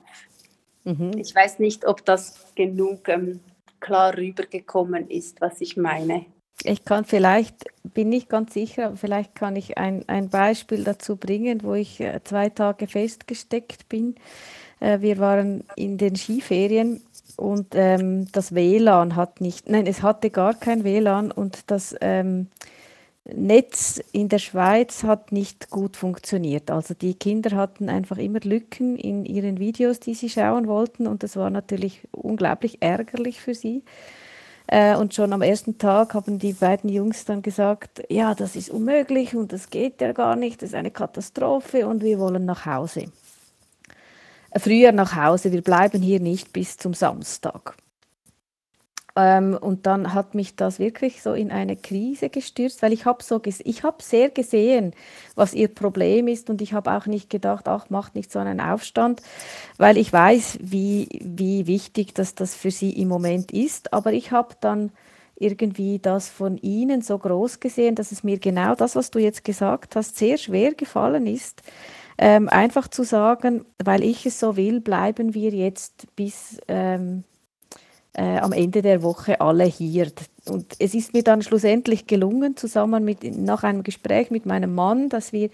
Mhm. 0.83 1.11
Ich 1.17 1.35
weiß 1.35 1.59
nicht, 1.59 1.85
ob 1.85 2.05
das 2.05 2.53
genug 2.55 3.07
ähm, 3.09 3.41
klar 3.79 4.15
rübergekommen 4.15 5.09
ist, 5.09 5.41
was 5.41 5.61
ich 5.61 5.77
meine. 5.77 6.25
Ich 6.63 6.85
kann 6.85 7.05
vielleicht, 7.05 7.65
bin 7.83 8.09
nicht 8.09 8.29
ganz 8.29 8.53
sicher, 8.53 8.87
aber 8.87 8.97
vielleicht 8.97 9.35
kann 9.35 9.55
ich 9.55 9.77
ein, 9.77 10.03
ein 10.07 10.29
Beispiel 10.29 10.83
dazu 10.83 11.15
bringen, 11.15 11.61
wo 11.63 11.75
ich 11.75 11.99
äh, 11.99 12.19
zwei 12.23 12.49
Tage 12.49 12.87
festgesteckt 12.87 13.87
bin. 13.89 14.15
Äh, 14.79 15.01
wir 15.01 15.19
waren 15.19 15.63
in 15.75 15.97
den 15.97 16.15
Skiferien 16.15 17.01
und 17.35 17.67
ähm, 17.73 18.27
das 18.31 18.55
WLAN 18.55 19.15
hat 19.15 19.39
nicht, 19.39 19.69
nein, 19.69 19.85
es 19.85 20.01
hatte 20.01 20.31
gar 20.31 20.55
kein 20.55 20.83
WLAN 20.83 21.31
und 21.31 21.69
das 21.69 21.95
ähm, 22.01 22.47
Netz 23.25 24.01
in 24.11 24.29
der 24.29 24.39
Schweiz 24.39 25.03
hat 25.03 25.31
nicht 25.31 25.69
gut 25.69 25.97
funktioniert. 25.97 26.71
Also 26.71 26.93
die 26.93 27.13
Kinder 27.13 27.55
hatten 27.55 27.89
einfach 27.89 28.17
immer 28.17 28.39
Lücken 28.39 28.95
in 28.95 29.25
ihren 29.25 29.59
Videos, 29.59 29.99
die 29.99 30.13
sie 30.13 30.29
schauen 30.29 30.67
wollten 30.67 31.07
und 31.07 31.23
das 31.23 31.35
war 31.35 31.49
natürlich 31.49 32.01
unglaublich 32.11 32.81
ärgerlich 32.81 33.41
für 33.41 33.53
sie. 33.53 33.83
Äh, 34.67 34.95
und 34.95 35.13
schon 35.13 35.33
am 35.33 35.41
ersten 35.41 35.77
Tag 35.77 36.13
haben 36.13 36.39
die 36.39 36.53
beiden 36.53 36.89
Jungs 36.89 37.25
dann 37.25 37.41
gesagt, 37.41 38.03
ja, 38.09 38.35
das 38.35 38.55
ist 38.55 38.69
unmöglich 38.69 39.35
und 39.35 39.53
das 39.53 39.69
geht 39.69 40.01
ja 40.01 40.11
gar 40.11 40.35
nicht, 40.35 40.61
das 40.61 40.69
ist 40.69 40.75
eine 40.75 40.91
Katastrophe 40.91 41.87
und 41.87 42.03
wir 42.03 42.19
wollen 42.19 42.45
nach 42.45 42.65
Hause 42.65 43.05
früher 44.59 44.91
nach 44.91 45.15
Hause, 45.15 45.51
wir 45.51 45.61
bleiben 45.61 46.01
hier 46.01 46.19
nicht 46.19 46.53
bis 46.53 46.77
zum 46.77 46.93
Samstag. 46.93 47.75
Ähm, 49.19 49.57
und 49.59 49.87
dann 49.87 50.13
hat 50.13 50.35
mich 50.35 50.55
das 50.55 50.77
wirklich 50.77 51.23
so 51.23 51.33
in 51.33 51.51
eine 51.51 51.75
Krise 51.75 52.29
gestürzt, 52.29 52.83
weil 52.83 52.93
ich 52.93 53.05
habe 53.05 53.23
so 53.23 53.41
ich 53.43 53.83
habe 53.83 54.03
sehr 54.03 54.29
gesehen, 54.29 54.93
was 55.33 55.55
ihr 55.55 55.69
Problem 55.69 56.27
ist 56.27 56.51
und 56.51 56.61
ich 56.61 56.73
habe 56.73 56.91
auch 56.91 57.07
nicht 57.07 57.27
gedacht, 57.31 57.67
ach, 57.67 57.89
macht 57.89 58.13
nicht 58.13 58.31
so 58.31 58.37
einen 58.37 58.61
Aufstand, 58.61 59.23
weil 59.77 59.97
ich 59.97 60.13
weiß, 60.13 60.59
wie, 60.61 61.09
wie 61.23 61.65
wichtig 61.65 62.13
das, 62.13 62.35
das 62.35 62.53
für 62.53 62.69
sie 62.69 62.91
im 62.91 63.07
Moment 63.07 63.51
ist. 63.51 63.91
Aber 63.91 64.13
ich 64.13 64.31
habe 64.31 64.55
dann 64.61 64.91
irgendwie 65.35 65.97
das 65.97 66.29
von 66.29 66.57
ihnen 66.57 67.01
so 67.01 67.17
groß 67.17 67.59
gesehen, 67.59 67.95
dass 67.95 68.11
es 68.11 68.23
mir 68.23 68.37
genau 68.37 68.75
das, 68.75 68.95
was 68.95 69.09
du 69.09 69.17
jetzt 69.17 69.43
gesagt 69.43 69.95
hast, 69.95 70.17
sehr 70.17 70.37
schwer 70.37 70.75
gefallen 70.75 71.25
ist, 71.25 71.63
ähm, 72.19 72.49
einfach 72.49 72.87
zu 72.87 73.03
sagen, 73.03 73.65
weil 73.83 74.03
ich 74.03 74.27
es 74.27 74.39
so 74.39 74.57
will, 74.57 74.79
bleiben 74.79 75.33
wir 75.33 75.51
jetzt 75.51 76.15
bis 76.15 76.59
ähm, 76.67 77.23
äh, 78.17 78.39
am 78.39 78.51
Ende 78.51 78.81
der 78.81 79.03
Woche 79.03 79.39
alle 79.39 79.65
hier. 79.65 80.11
Und 80.49 80.75
es 80.79 80.95
ist 80.95 81.13
mir 81.13 81.23
dann 81.23 81.43
schlussendlich 81.43 82.07
gelungen, 82.07 82.57
zusammen 82.57 83.05
mit 83.05 83.23
nach 83.37 83.63
einem 83.63 83.83
Gespräch 83.83 84.31
mit 84.31 84.45
meinem 84.45 84.73
Mann, 84.73 85.09
dass 85.09 85.33
wir, 85.33 85.49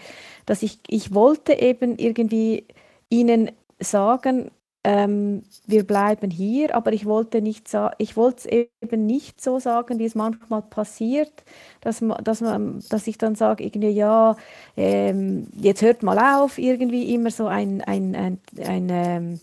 dass 0.46 0.64
ich, 0.64 0.80
ich 0.88 1.14
wollte 1.14 1.54
eben 1.54 1.98
irgendwie 1.98 2.66
ihnen 3.10 3.52
sagen, 3.80 4.50
ähm, 4.86 5.44
wir 5.66 5.86
bleiben 5.86 6.30
hier, 6.30 6.76
aber 6.76 6.92
ich 6.94 7.06
wollte 7.06 7.42
nicht 7.42 7.70
ich 7.98 8.18
wollte 8.18 8.38
es 8.50 8.68
eben 8.82 9.06
nicht 9.06 9.42
so 9.42 9.60
sagen, 9.60 10.00
wie 10.00 10.06
es 10.06 10.16
manchmal 10.16 10.62
passiert, 10.62 11.44
dass, 11.82 12.02
dass, 12.24 12.42
man, 12.42 12.84
dass 12.90 13.08
ich 13.08 13.18
dann 13.18 13.36
sage, 13.36 13.64
irgendwie, 13.64 13.90
ja, 13.90 14.36
ähm, 14.76 15.48
jetzt 15.56 15.82
hört 15.82 16.04
mal 16.04 16.42
auf, 16.42 16.58
irgendwie 16.58 17.14
immer 17.14 17.32
so 17.32 17.48
ein, 17.48 17.82
ein, 17.82 18.16
ein, 18.16 18.40
ein 18.66 18.90
ähm, 18.90 19.40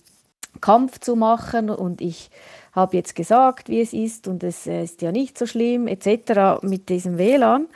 Kampf 0.61 1.01
zu 1.01 1.17
machen 1.17 1.71
und 1.71 2.01
ich 2.01 2.31
habe 2.73 2.97
jetzt 2.97 3.15
gesagt, 3.15 3.69
wie 3.69 3.81
es 3.81 3.93
ist 3.93 4.29
und 4.29 4.43
es 4.45 4.67
äh, 4.67 4.85
ist 4.85 5.03
ja 5.03 5.13
nicht 5.13 5.39
so 5.39 5.47
schlimm, 5.47 5.87
etc. 5.87 6.63
mit 6.63 6.89
diesem 6.89 7.19
WLAN 7.19 7.67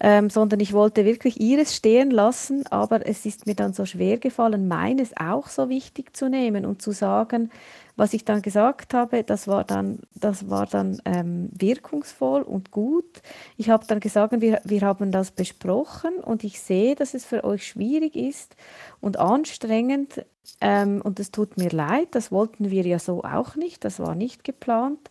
ähm, 0.00 0.30
sondern 0.30 0.60
ich 0.60 0.72
wollte 0.72 1.04
wirklich 1.04 1.40
ihres 1.40 1.74
stehen 1.74 2.10
lassen, 2.10 2.64
aber 2.70 3.06
es 3.06 3.26
ist 3.26 3.46
mir 3.46 3.54
dann 3.54 3.72
so 3.72 3.84
schwer 3.84 4.18
gefallen, 4.18 4.68
meines 4.68 5.16
auch 5.16 5.48
so 5.48 5.68
wichtig 5.68 6.16
zu 6.16 6.28
nehmen 6.28 6.64
und 6.64 6.82
zu 6.82 6.92
sagen, 6.92 7.50
was 7.98 8.14
ich 8.14 8.24
dann 8.24 8.42
gesagt 8.42 8.94
habe, 8.94 9.24
das 9.24 9.48
war 9.48 9.64
dann, 9.64 9.98
das 10.14 10.48
war 10.48 10.66
dann 10.66 11.02
ähm, 11.04 11.50
wirkungsvoll 11.52 12.42
und 12.42 12.70
gut. 12.70 13.22
Ich 13.56 13.70
habe 13.70 13.84
dann 13.88 13.98
gesagt, 13.98 14.40
wir, 14.40 14.60
wir 14.64 14.80
haben 14.82 15.10
das 15.10 15.32
besprochen 15.32 16.14
und 16.14 16.44
ich 16.44 16.60
sehe, 16.60 16.94
dass 16.94 17.14
es 17.14 17.24
für 17.24 17.42
euch 17.42 17.66
schwierig 17.66 18.14
ist 18.14 18.54
und 19.00 19.18
anstrengend 19.18 20.24
ähm, 20.60 21.02
und 21.02 21.18
es 21.18 21.32
tut 21.32 21.56
mir 21.56 21.70
leid, 21.70 22.08
das 22.12 22.30
wollten 22.30 22.70
wir 22.70 22.86
ja 22.86 23.00
so 23.00 23.24
auch 23.24 23.56
nicht, 23.56 23.84
das 23.84 23.98
war 23.98 24.14
nicht 24.14 24.44
geplant. 24.44 25.10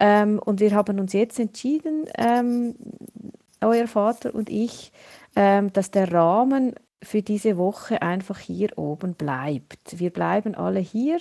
Ähm, 0.00 0.40
und 0.44 0.58
wir 0.58 0.74
haben 0.74 0.98
uns 0.98 1.12
jetzt 1.12 1.38
entschieden, 1.38 2.06
ähm, 2.18 2.74
euer 3.60 3.86
Vater 3.86 4.34
und 4.34 4.50
ich, 4.50 4.90
ähm, 5.36 5.72
dass 5.72 5.92
der 5.92 6.12
Rahmen 6.12 6.74
für 7.00 7.22
diese 7.22 7.56
Woche 7.58 8.02
einfach 8.02 8.40
hier 8.40 8.76
oben 8.76 9.14
bleibt. 9.14 10.00
Wir 10.00 10.10
bleiben 10.10 10.56
alle 10.56 10.80
hier 10.80 11.18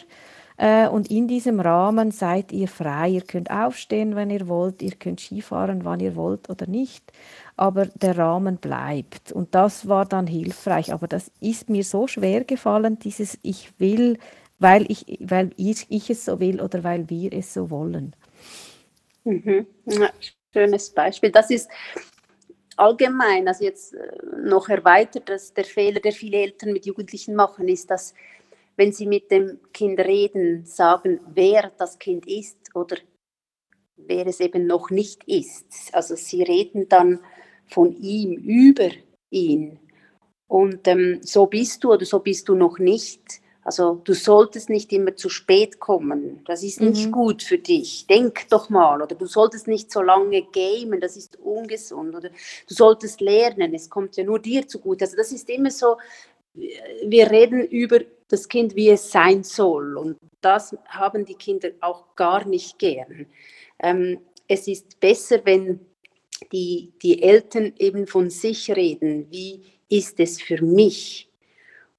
und 0.58 1.10
in 1.10 1.28
diesem 1.28 1.60
Rahmen 1.60 2.12
seid 2.12 2.52
ihr 2.52 2.68
frei. 2.68 3.10
Ihr 3.10 3.22
könnt 3.22 3.50
aufstehen, 3.50 4.16
wenn 4.16 4.30
ihr 4.30 4.48
wollt, 4.48 4.82
ihr 4.82 4.92
könnt 4.92 5.20
Skifahren, 5.20 5.84
wann 5.84 6.00
ihr 6.00 6.16
wollt 6.16 6.50
oder 6.50 6.68
nicht, 6.68 7.12
aber 7.58 7.88
der 7.88 8.18
Rahmen 8.18 8.58
bleibt. 8.58 9.32
Und 9.32 9.56
das 9.56 9.88
war 9.88 10.06
dann 10.06 10.28
hilfreich. 10.28 10.94
Aber 10.94 11.08
das 11.08 11.32
ist 11.40 11.70
mir 11.70 11.84
so 11.84 12.08
schwer 12.08 12.44
gefallen, 12.44 13.00
dieses 13.00 13.40
Ich 13.42 13.72
will, 13.80 14.18
weil 14.60 14.90
ich, 14.90 15.20
weil 15.22 15.52
ich, 15.58 15.88
ich 15.90 16.10
es 16.10 16.26
so 16.26 16.40
will 16.40 16.62
oder 16.62 16.84
weil 16.84 17.10
wir 17.10 17.34
es 17.34 17.54
so 17.54 17.70
wollen. 17.70 18.16
Mhm. 19.24 19.66
Ja, 19.86 20.10
schönes 20.54 20.90
Beispiel. 20.92 21.32
Das 21.32 21.50
ist 21.50 21.70
allgemein, 22.78 23.48
also 23.48 23.64
jetzt 23.64 23.94
äh, 23.94 24.00
noch 24.44 24.70
erweitert, 24.70 25.30
dass 25.30 25.54
der 25.54 25.66
Fehler, 25.66 26.00
der 26.00 26.12
viele 26.12 26.38
Eltern 26.38 26.74
mit 26.74 26.86
Jugendlichen 26.86 27.36
machen, 27.36 27.68
ist, 27.68 27.90
dass 27.92 28.14
wenn 28.76 28.92
sie 28.92 29.06
mit 29.06 29.32
dem 29.32 29.60
Kind 29.74 30.00
reden, 30.00 30.66
sagen, 30.66 31.20
wer 31.34 31.72
das 31.78 32.00
Kind 32.00 32.28
ist 32.28 32.58
oder 32.76 32.98
wer 33.96 34.28
es 34.28 34.40
eben 34.40 34.66
noch 34.66 34.90
nicht 34.90 35.24
ist. 35.26 35.94
Also 35.94 36.16
sie 36.16 36.44
reden 36.44 36.90
dann 36.90 37.20
von 37.68 37.96
ihm 37.96 38.34
über 38.34 38.90
ihn. 39.30 39.80
Und 40.48 40.88
ähm, 40.88 41.20
so 41.22 41.46
bist 41.46 41.84
du 41.84 41.94
oder 41.94 42.06
so 42.06 42.20
bist 42.20 42.48
du 42.50 42.56
noch 42.56 42.78
nicht. 42.80 43.42
Also 43.66 44.02
du 44.04 44.14
solltest 44.14 44.70
nicht 44.70 44.92
immer 44.92 45.16
zu 45.16 45.30
spät 45.30 45.80
kommen. 45.80 46.42
Das 46.46 46.64
ist 46.64 46.82
nicht 46.82 47.08
mhm. 47.08 47.12
gut 47.12 47.44
für 47.44 47.58
dich. 47.58 48.08
Denk 48.08 48.50
doch 48.50 48.70
mal. 48.70 49.02
Oder 49.02 49.16
du 49.16 49.26
solltest 49.26 49.68
nicht 49.68 49.90
so 49.92 50.02
lange 50.02 50.44
gamen. 50.44 51.00
Das 51.00 51.16
ist 51.16 51.40
ungesund. 51.40 52.14
Oder 52.14 52.30
du 52.30 52.74
solltest 52.74 53.22
lernen. 53.22 53.74
Es 53.74 53.90
kommt 53.90 54.18
ja 54.18 54.24
nur 54.26 54.40
dir 54.40 54.68
zugute. 54.68 55.06
Also 55.06 55.16
das 55.16 55.32
ist 55.32 55.50
immer 55.50 55.72
so. 55.72 55.98
Wir 56.54 57.32
reden 57.32 57.66
über 57.66 58.02
das 58.28 58.48
Kind, 58.48 58.76
wie 58.76 58.90
es 58.90 59.12
sein 59.12 59.44
soll. 59.44 59.98
Und 59.98 60.18
das 60.42 60.76
haben 60.88 61.26
die 61.26 61.36
Kinder 61.36 61.70
auch 61.82 62.16
gar 62.16 62.46
nicht 62.46 62.80
gern. 62.80 63.28
Ähm, 63.80 64.20
es 64.48 64.68
ist 64.68 65.00
besser, 65.00 65.42
wenn 65.46 65.80
die, 66.52 66.92
die 67.02 67.22
Eltern 67.22 67.74
eben 67.78 68.08
von 68.08 68.30
sich 68.30 68.70
reden. 68.72 69.28
Wie 69.32 69.62
ist 69.90 70.20
es 70.20 70.42
für 70.42 70.62
mich? 70.62 71.30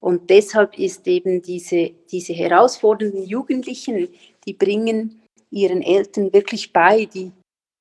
Und 0.01 0.29
deshalb 0.29 0.79
ist 0.79 1.07
eben 1.07 1.41
diese, 1.41 1.93
diese 2.11 2.35
herausfordernden 2.35 3.25
Jugendlichen, 3.25 4.09
die 4.47 4.53
bringen 4.53 5.23
ihren 5.51 5.81
Eltern 5.81 6.33
wirklich 6.33 6.73
bei, 6.73 7.07
die, 7.07 7.33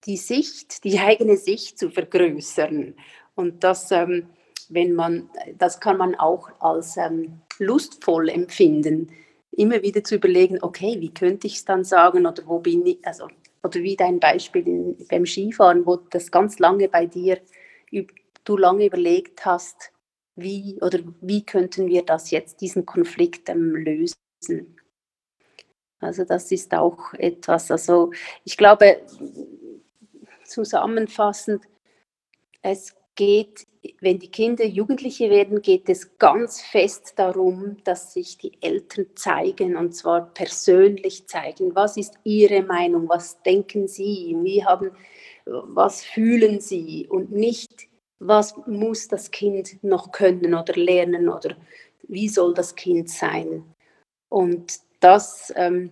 die 0.05 0.17
Sicht, 0.17 0.83
die 0.85 0.99
eigene 0.99 1.35
Sicht 1.35 1.77
zu 1.77 1.89
vergrößern. 1.89 2.95
Und 3.35 3.63
das, 3.63 3.91
ähm, 3.91 4.29
wenn 4.69 4.93
man, 4.93 5.29
das 5.57 5.79
kann 5.79 5.97
man 5.97 6.15
auch 6.15 6.49
als 6.61 6.95
ähm, 6.97 7.41
lustvoll 7.59 8.29
empfinden, 8.29 9.11
immer 9.51 9.81
wieder 9.81 10.03
zu 10.03 10.15
überlegen, 10.15 10.59
okay, 10.61 10.97
wie 10.99 11.13
könnte 11.13 11.47
ich 11.47 11.55
es 11.55 11.65
dann 11.65 11.83
sagen 11.83 12.25
oder 12.25 12.43
wo 12.45 12.59
bin 12.59 12.85
ich, 12.85 12.99
also, 13.03 13.27
oder 13.63 13.79
wie 13.81 13.95
dein 13.95 14.19
Beispiel 14.19 14.67
in, 14.67 14.97
beim 15.09 15.25
Skifahren, 15.25 15.85
wo 15.85 15.97
das 15.97 16.31
ganz 16.31 16.59
lange 16.59 16.89
bei 16.89 17.05
dir, 17.05 17.39
du 18.43 18.57
lange 18.57 18.85
überlegt 18.85 19.45
hast, 19.45 19.91
wie 20.35 20.79
oder 20.81 20.99
wie 21.21 21.45
könnten 21.45 21.87
wir 21.87 22.03
das 22.03 22.31
jetzt, 22.31 22.61
diesen 22.61 22.85
Konflikt 22.85 23.49
ähm, 23.49 23.75
lösen. 23.75 24.75
Also 25.99 26.25
das 26.25 26.51
ist 26.51 26.73
auch 26.73 27.13
etwas, 27.13 27.71
also 27.71 28.11
ich 28.43 28.57
glaube, 28.57 29.01
zusammenfassend, 30.43 31.63
es 32.61 32.95
geht, 33.15 33.62
wenn 33.99 34.19
die 34.19 34.31
Kinder 34.31 34.65
Jugendliche 34.65 35.29
werden, 35.29 35.61
geht 35.61 35.89
es 35.89 36.17
ganz 36.17 36.61
fest 36.61 37.13
darum, 37.17 37.77
dass 37.83 38.13
sich 38.13 38.37
die 38.37 38.53
Eltern 38.61 39.07
zeigen 39.15 39.75
und 39.75 39.93
zwar 39.93 40.33
persönlich 40.33 41.27
zeigen. 41.27 41.75
Was 41.75 41.97
ist 41.97 42.15
ihre 42.23 42.63
Meinung? 42.63 43.09
Was 43.09 43.41
denken 43.43 43.87
sie? 43.87 44.37
Wie 44.41 44.63
haben, 44.63 44.91
was 45.45 46.03
fühlen 46.03 46.61
sie? 46.61 47.07
Und 47.09 47.31
nicht, 47.31 47.87
was 48.19 48.55
muss 48.67 49.07
das 49.09 49.31
Kind 49.31 49.83
noch 49.83 50.11
können 50.11 50.53
oder 50.53 50.73
lernen 50.75 51.27
oder 51.27 51.55
wie 52.07 52.29
soll 52.29 52.53
das 52.53 52.75
Kind 52.75 53.09
sein? 53.09 53.63
Und 54.29 54.79
das 55.01 55.51
ähm, 55.55 55.91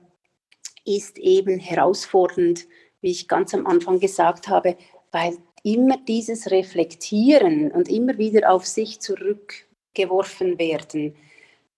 ist 0.86 1.18
eben 1.18 1.60
herausfordernd, 1.60 2.68
wie 3.02 3.12
ich 3.12 3.28
ganz 3.28 3.54
am 3.54 3.68
Anfang 3.68 4.00
gesagt 4.00 4.48
habe, 4.48 4.78
weil 5.12 5.38
immer 5.64 5.98
dieses 5.98 6.50
Reflektieren 6.52 7.72
und 7.72 7.90
immer 7.90 8.18
wieder 8.18 8.52
auf 8.52 8.66
sich 8.66 9.00
zurückgeworfen 9.00 10.58
werden, 10.60 11.16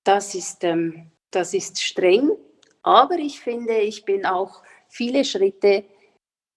das 0.03 0.35
ist, 0.35 0.63
ähm, 0.63 1.11
das 1.31 1.53
ist 1.53 1.81
streng, 1.81 2.31
aber 2.83 3.15
ich 3.15 3.39
finde, 3.39 3.77
ich 3.77 4.05
bin 4.05 4.25
auch 4.25 4.61
viele 4.89 5.25
Schritte 5.25 5.85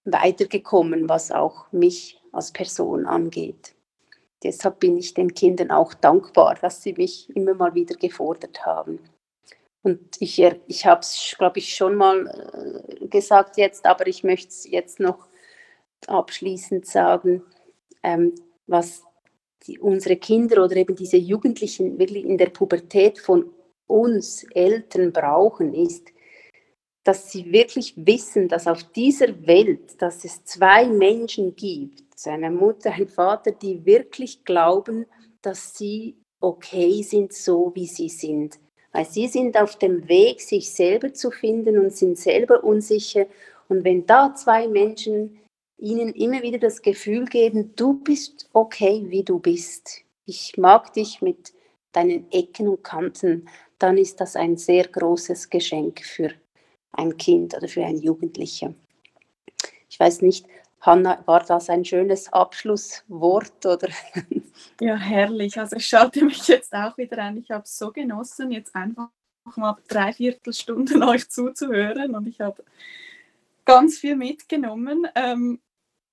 weitergekommen, 0.05 1.09
was 1.09 1.31
auch 1.31 1.71
mich 1.71 2.21
als 2.31 2.51
Person 2.51 3.05
angeht. 3.05 3.73
Deshalb 4.43 4.79
bin 4.79 4.97
ich 4.97 5.13
den 5.13 5.33
Kindern 5.33 5.71
auch 5.71 5.93
dankbar, 5.93 6.55
dass 6.61 6.83
sie 6.83 6.93
mich 6.93 7.29
immer 7.35 7.55
mal 7.55 7.73
wieder 7.73 7.95
gefordert 7.95 8.65
haben. 8.65 8.99
Und 9.81 9.99
ich, 10.19 10.39
ich 10.67 10.85
habe 10.85 11.01
es, 11.01 11.35
glaube 11.37 11.59
ich, 11.59 11.73
schon 11.73 11.95
mal 11.95 12.83
äh, 12.99 13.07
gesagt 13.07 13.57
jetzt, 13.57 13.85
aber 13.85 14.05
ich 14.07 14.23
möchte 14.23 14.49
es 14.49 14.69
jetzt 14.69 14.99
noch 14.99 15.26
abschließend 16.07 16.85
sagen, 16.85 17.43
ähm, 18.03 18.35
was 18.67 19.03
die, 19.65 19.79
unsere 19.79 20.17
Kinder 20.17 20.63
oder 20.63 20.75
eben 20.75 20.95
diese 20.95 21.17
Jugendlichen 21.17 21.97
wirklich 21.97 22.25
in 22.25 22.37
der 22.37 22.49
Pubertät 22.49 23.19
von 23.19 23.49
uns 23.87 24.43
Eltern 24.51 25.11
brauchen, 25.11 25.73
ist, 25.73 26.09
dass 27.03 27.31
sie 27.31 27.51
wirklich 27.51 27.93
wissen, 27.95 28.49
dass 28.49 28.67
auf 28.67 28.83
dieser 28.83 29.47
Welt, 29.47 30.01
dass 30.01 30.25
es 30.25 30.43
zwei 30.43 30.85
Menschen 30.87 31.55
gibt, 31.55 32.03
eine 32.25 32.51
Mutter, 32.51 32.91
ein 32.91 33.07
Vater, 33.07 33.51
die 33.51 33.85
wirklich 33.85 34.43
glauben, 34.43 35.05
dass 35.41 35.77
sie 35.77 36.17
okay 36.41 37.01
sind, 37.03 37.31
so 37.31 37.71
wie 37.75 37.85
sie 37.85 38.09
sind. 38.09 38.59
Weil 38.91 39.05
sie 39.05 39.27
sind 39.27 39.57
auf 39.57 39.77
dem 39.77 40.07
Weg, 40.09 40.41
sich 40.41 40.71
selber 40.71 41.13
zu 41.13 41.31
finden 41.31 41.77
und 41.77 41.95
sind 41.95 42.17
selber 42.17 42.63
unsicher. 42.63 43.25
Und 43.69 43.83
wenn 43.83 44.05
da 44.05 44.33
zwei 44.33 44.67
Menschen 44.67 45.39
ihnen 45.77 46.13
immer 46.13 46.41
wieder 46.41 46.57
das 46.57 46.81
Gefühl 46.81 47.25
geben, 47.25 47.75
du 47.75 47.93
bist 47.93 48.49
okay, 48.53 49.03
wie 49.07 49.23
du 49.23 49.39
bist. 49.39 50.01
Ich 50.25 50.57
mag 50.57 50.93
dich 50.93 51.21
mit 51.21 51.53
deinen 51.91 52.29
Ecken 52.31 52.67
und 52.67 52.83
Kanten, 52.83 53.47
dann 53.79 53.97
ist 53.97 54.19
das 54.19 54.35
ein 54.35 54.57
sehr 54.57 54.87
großes 54.87 55.49
Geschenk 55.49 56.03
für 56.03 56.31
ein 56.91 57.15
Kind 57.17 57.55
oder 57.55 57.67
für 57.67 57.85
einen 57.85 58.01
Jugendlichen. 58.01 58.75
Ich 59.89 59.99
weiß 59.99 60.21
nicht, 60.21 60.45
Hanna, 60.81 61.21
war 61.25 61.43
das 61.43 61.69
ein 61.69 61.85
schönes 61.85 62.31
Abschlusswort 62.31 63.65
oder? 63.65 63.89
Ja, 64.79 64.95
herrlich. 64.95 65.59
Also 65.59 65.75
ich 65.75 65.87
schalte 65.87 66.23
mich 66.23 66.47
jetzt 66.47 66.73
auch 66.73 66.97
wieder 66.97 67.17
ein. 67.19 67.37
Ich 67.37 67.49
habe 67.49 67.63
es 67.63 67.77
so 67.77 67.91
genossen, 67.91 68.51
jetzt 68.51 68.75
einfach 68.75 69.09
mal 69.55 69.77
drei 69.87 70.13
Viertelstunden 70.13 71.01
euch 71.03 71.29
zuzuhören 71.29 72.15
und 72.15 72.27
ich 72.27 72.39
habe 72.41 72.63
ganz 73.65 73.97
viel 73.97 74.15
mitgenommen. 74.15 75.07
Ähm, 75.15 75.59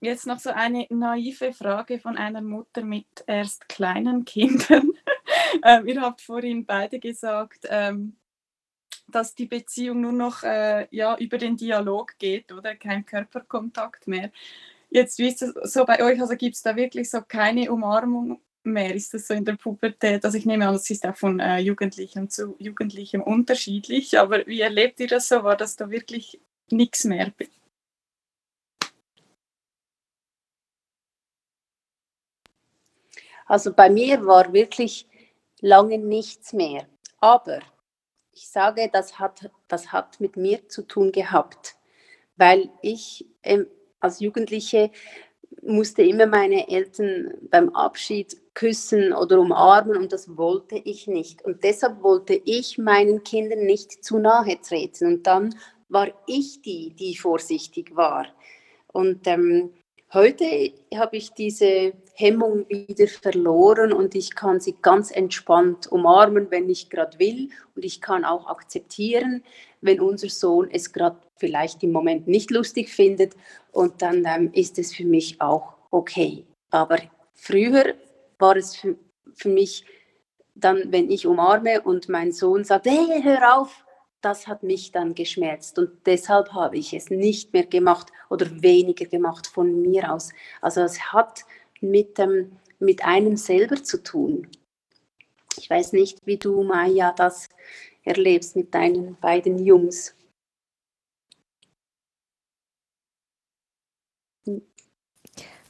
Jetzt 0.05 0.27
noch 0.27 0.39
so 0.39 0.51
eine 0.51 0.87
naive 0.91 1.55
Frage 1.55 1.99
von 1.99 2.19
einer 2.19 2.43
Mutter 2.43 2.85
mit 2.85 3.07
erst 3.27 3.71
kleinen 3.71 4.27
Kindern. 4.27 4.91
ähm, 5.65 5.87
ihr 5.87 6.03
habt 6.03 6.21
vorhin 6.21 6.67
beide 6.67 6.99
gesagt, 6.99 7.67
ähm, 7.71 8.15
dass 9.09 9.35
die 9.35 9.47
Beziehung 9.47 10.03
nur 10.03 10.13
noch 10.13 10.43
äh, 10.43 10.87
ja, 10.91 11.17
über 11.17 11.39
den 11.39 11.57
Dialog 11.57 12.19
geht 12.19 12.53
oder 12.53 12.75
kein 12.75 13.07
Körperkontakt 13.07 14.07
mehr. 14.07 14.31
Jetzt 14.91 15.19
wie 15.19 15.29
ist 15.29 15.41
es 15.41 15.55
so 15.73 15.87
bei 15.87 16.03
euch, 16.05 16.21
also 16.21 16.37
gibt 16.37 16.57
es 16.57 16.63
da 16.63 16.77
wirklich 16.77 17.09
so 17.09 17.23
keine 17.23 17.73
Umarmung 17.73 18.43
mehr? 18.63 18.95
Ist 18.95 19.15
das 19.15 19.27
so 19.27 19.33
in 19.33 19.47
der 19.47 19.57
Pubertät? 19.57 20.23
Also 20.27 20.37
ich 20.37 20.45
nehme 20.45 20.69
an, 20.69 20.75
es 20.75 20.91
ist 20.91 21.07
auch 21.07 21.17
von 21.17 21.41
äh, 21.41 21.61
Jugendlichem 21.61 22.29
zu 22.29 22.57
Jugendlichem 22.59 23.23
unterschiedlich, 23.23 24.19
aber 24.19 24.47
wie 24.47 24.61
erlebt 24.61 25.01
ihr 25.01 25.09
das 25.09 25.29
so? 25.29 25.45
War 25.45 25.57
das 25.57 25.77
da 25.77 25.89
wirklich 25.89 26.43
nichts 26.71 27.05
mehr? 27.05 27.33
Also 33.47 33.72
bei 33.72 33.90
mir 33.90 34.24
war 34.26 34.53
wirklich 34.53 35.07
lange 35.61 35.99
nichts 35.99 36.53
mehr. 36.53 36.86
Aber 37.20 37.61
ich 38.32 38.49
sage, 38.49 38.90
das 38.92 39.18
hat, 39.18 39.51
das 39.68 39.92
hat 39.92 40.20
mit 40.20 40.36
mir 40.36 40.68
zu 40.68 40.82
tun 40.82 41.12
gehabt, 41.12 41.76
weil 42.36 42.70
ich 42.82 43.26
ähm, 43.42 43.66
als 44.01 44.20
Jugendliche 44.20 44.90
musste 45.62 46.03
immer 46.03 46.26
meine 46.26 46.68
Eltern 46.68 47.32
beim 47.51 47.70
Abschied 47.70 48.36
küssen 48.55 49.12
oder 49.12 49.40
umarmen 49.40 49.97
und 49.97 50.12
das 50.12 50.36
wollte 50.36 50.76
ich 50.76 51.07
nicht. 51.07 51.42
Und 51.45 51.64
deshalb 51.64 52.03
wollte 52.03 52.34
ich 52.45 52.76
meinen 52.76 53.22
Kindern 53.22 53.64
nicht 53.64 54.05
zu 54.05 54.18
nahe 54.18 54.61
treten. 54.61 55.07
Und 55.07 55.26
dann 55.26 55.55
war 55.88 56.09
ich 56.26 56.61
die, 56.61 56.95
die 56.95 57.16
vorsichtig 57.16 57.95
war. 57.97 58.26
Und 58.92 59.26
ähm, 59.26 59.72
Heute 60.14 60.72
habe 60.95 61.16
ich 61.16 61.32
diese 61.32 61.92
Hemmung 62.17 62.69
wieder 62.69 63.09
verloren 63.09 63.93
und 63.93 64.15
ich 64.15 64.35
kann 64.37 64.61
sie 64.61 64.77
ganz 64.81 65.11
entspannt 65.11 65.91
umarmen, 65.91 66.49
wenn 66.51 66.71
ich 66.71 66.89
gerade 66.89 67.19
will. 67.19 67.51
Und 67.75 67.85
ich 67.85 68.01
kann 68.01 68.25
auch 68.25 68.47
akzeptieren, 68.47 69.43
wenn 69.81 70.01
unser 70.01 70.29
Sohn 70.29 70.71
es 70.71 70.93
gerade 70.93 71.19
vielleicht 71.37 71.83
im 71.83 71.91
Moment 71.91 72.29
nicht 72.29 72.53
lustig 72.53 72.89
findet. 72.89 73.35
Und 73.73 74.01
dann 74.01 74.25
ähm, 74.27 74.51
ist 74.53 74.79
es 74.79 74.95
für 74.95 75.05
mich 75.05 75.41
auch 75.41 75.75
okay. 75.91 76.45
Aber 76.71 76.99
früher 77.35 77.95
war 78.39 78.57
es 78.57 78.77
für, 78.77 78.97
für 79.35 79.49
mich 79.49 79.85
dann, 80.55 80.93
wenn 80.93 81.11
ich 81.11 81.27
umarme 81.27 81.81
und 81.83 82.09
mein 82.09 82.31
Sohn 82.31 82.62
sagt, 82.62 82.87
hey, 82.87 83.23
hör 83.25 83.59
auf, 83.59 83.85
das 84.21 84.47
hat 84.47 84.62
mich 84.62 84.93
dann 84.93 85.15
geschmerzt 85.15 85.79
und 85.79 85.91
deshalb 86.07 86.53
habe 86.55 86.79
ich 86.79 86.95
es 86.95 87.11
nicht 87.11 87.53
mehr 87.53 87.67
gemacht 87.67 88.11
oder 88.31 88.47
weniger 88.62 89.05
gemacht 89.05 89.47
von 89.47 89.83
mir 89.83 90.12
aus. 90.12 90.31
Also 90.62 90.81
es 90.81 91.12
hat 91.12 91.45
mit, 91.85 92.18
ähm, 92.18 92.57
mit 92.78 93.05
einem 93.05 93.37
selber 93.37 93.82
zu 93.82 94.03
tun. 94.03 94.49
Ich 95.57 95.70
weiß 95.70 95.93
nicht, 95.93 96.18
wie 96.26 96.37
du, 96.37 96.62
Maya, 96.64 97.12
das 97.12 97.49
erlebst 98.03 98.57
mit 98.57 98.74
deinen 98.74 99.16
beiden 99.20 99.59
Jungs. 99.64 100.14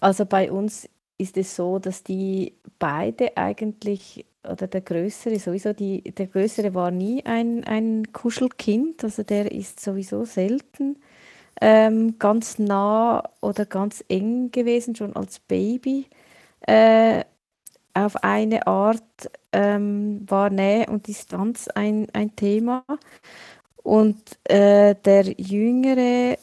Also 0.00 0.26
bei 0.26 0.50
uns 0.50 0.88
ist 1.18 1.36
es 1.36 1.54
so, 1.54 1.78
dass 1.78 2.02
die 2.02 2.54
beide 2.78 3.36
eigentlich 3.36 4.26
oder 4.42 4.66
der 4.66 4.82
Größere 4.82 5.38
sowieso, 5.38 5.72
die, 5.72 6.02
der 6.02 6.26
Größere 6.26 6.74
war 6.74 6.90
nie 6.90 7.24
ein, 7.24 7.64
ein 7.64 8.12
Kuschelkind, 8.12 9.02
also 9.02 9.22
der 9.22 9.50
ist 9.50 9.80
sowieso 9.80 10.24
selten 10.24 10.98
ähm, 11.60 12.18
ganz 12.18 12.58
nah 12.58 13.22
oder 13.40 13.66
ganz 13.66 14.04
eng 14.08 14.50
gewesen, 14.52 14.94
schon 14.96 15.16
als 15.16 15.40
Baby. 15.40 16.06
Äh, 16.66 17.24
auf 17.94 18.16
eine 18.24 18.66
Art 18.66 19.02
ähm, 19.52 20.24
war 20.28 20.50
Nähe 20.50 20.86
und 20.88 21.06
Distanz 21.08 21.68
ein, 21.68 22.08
ein 22.12 22.36
Thema. 22.36 22.84
Und 23.82 24.38
äh, 24.48 24.94
der 25.04 25.24
Jüngere, 25.38 26.38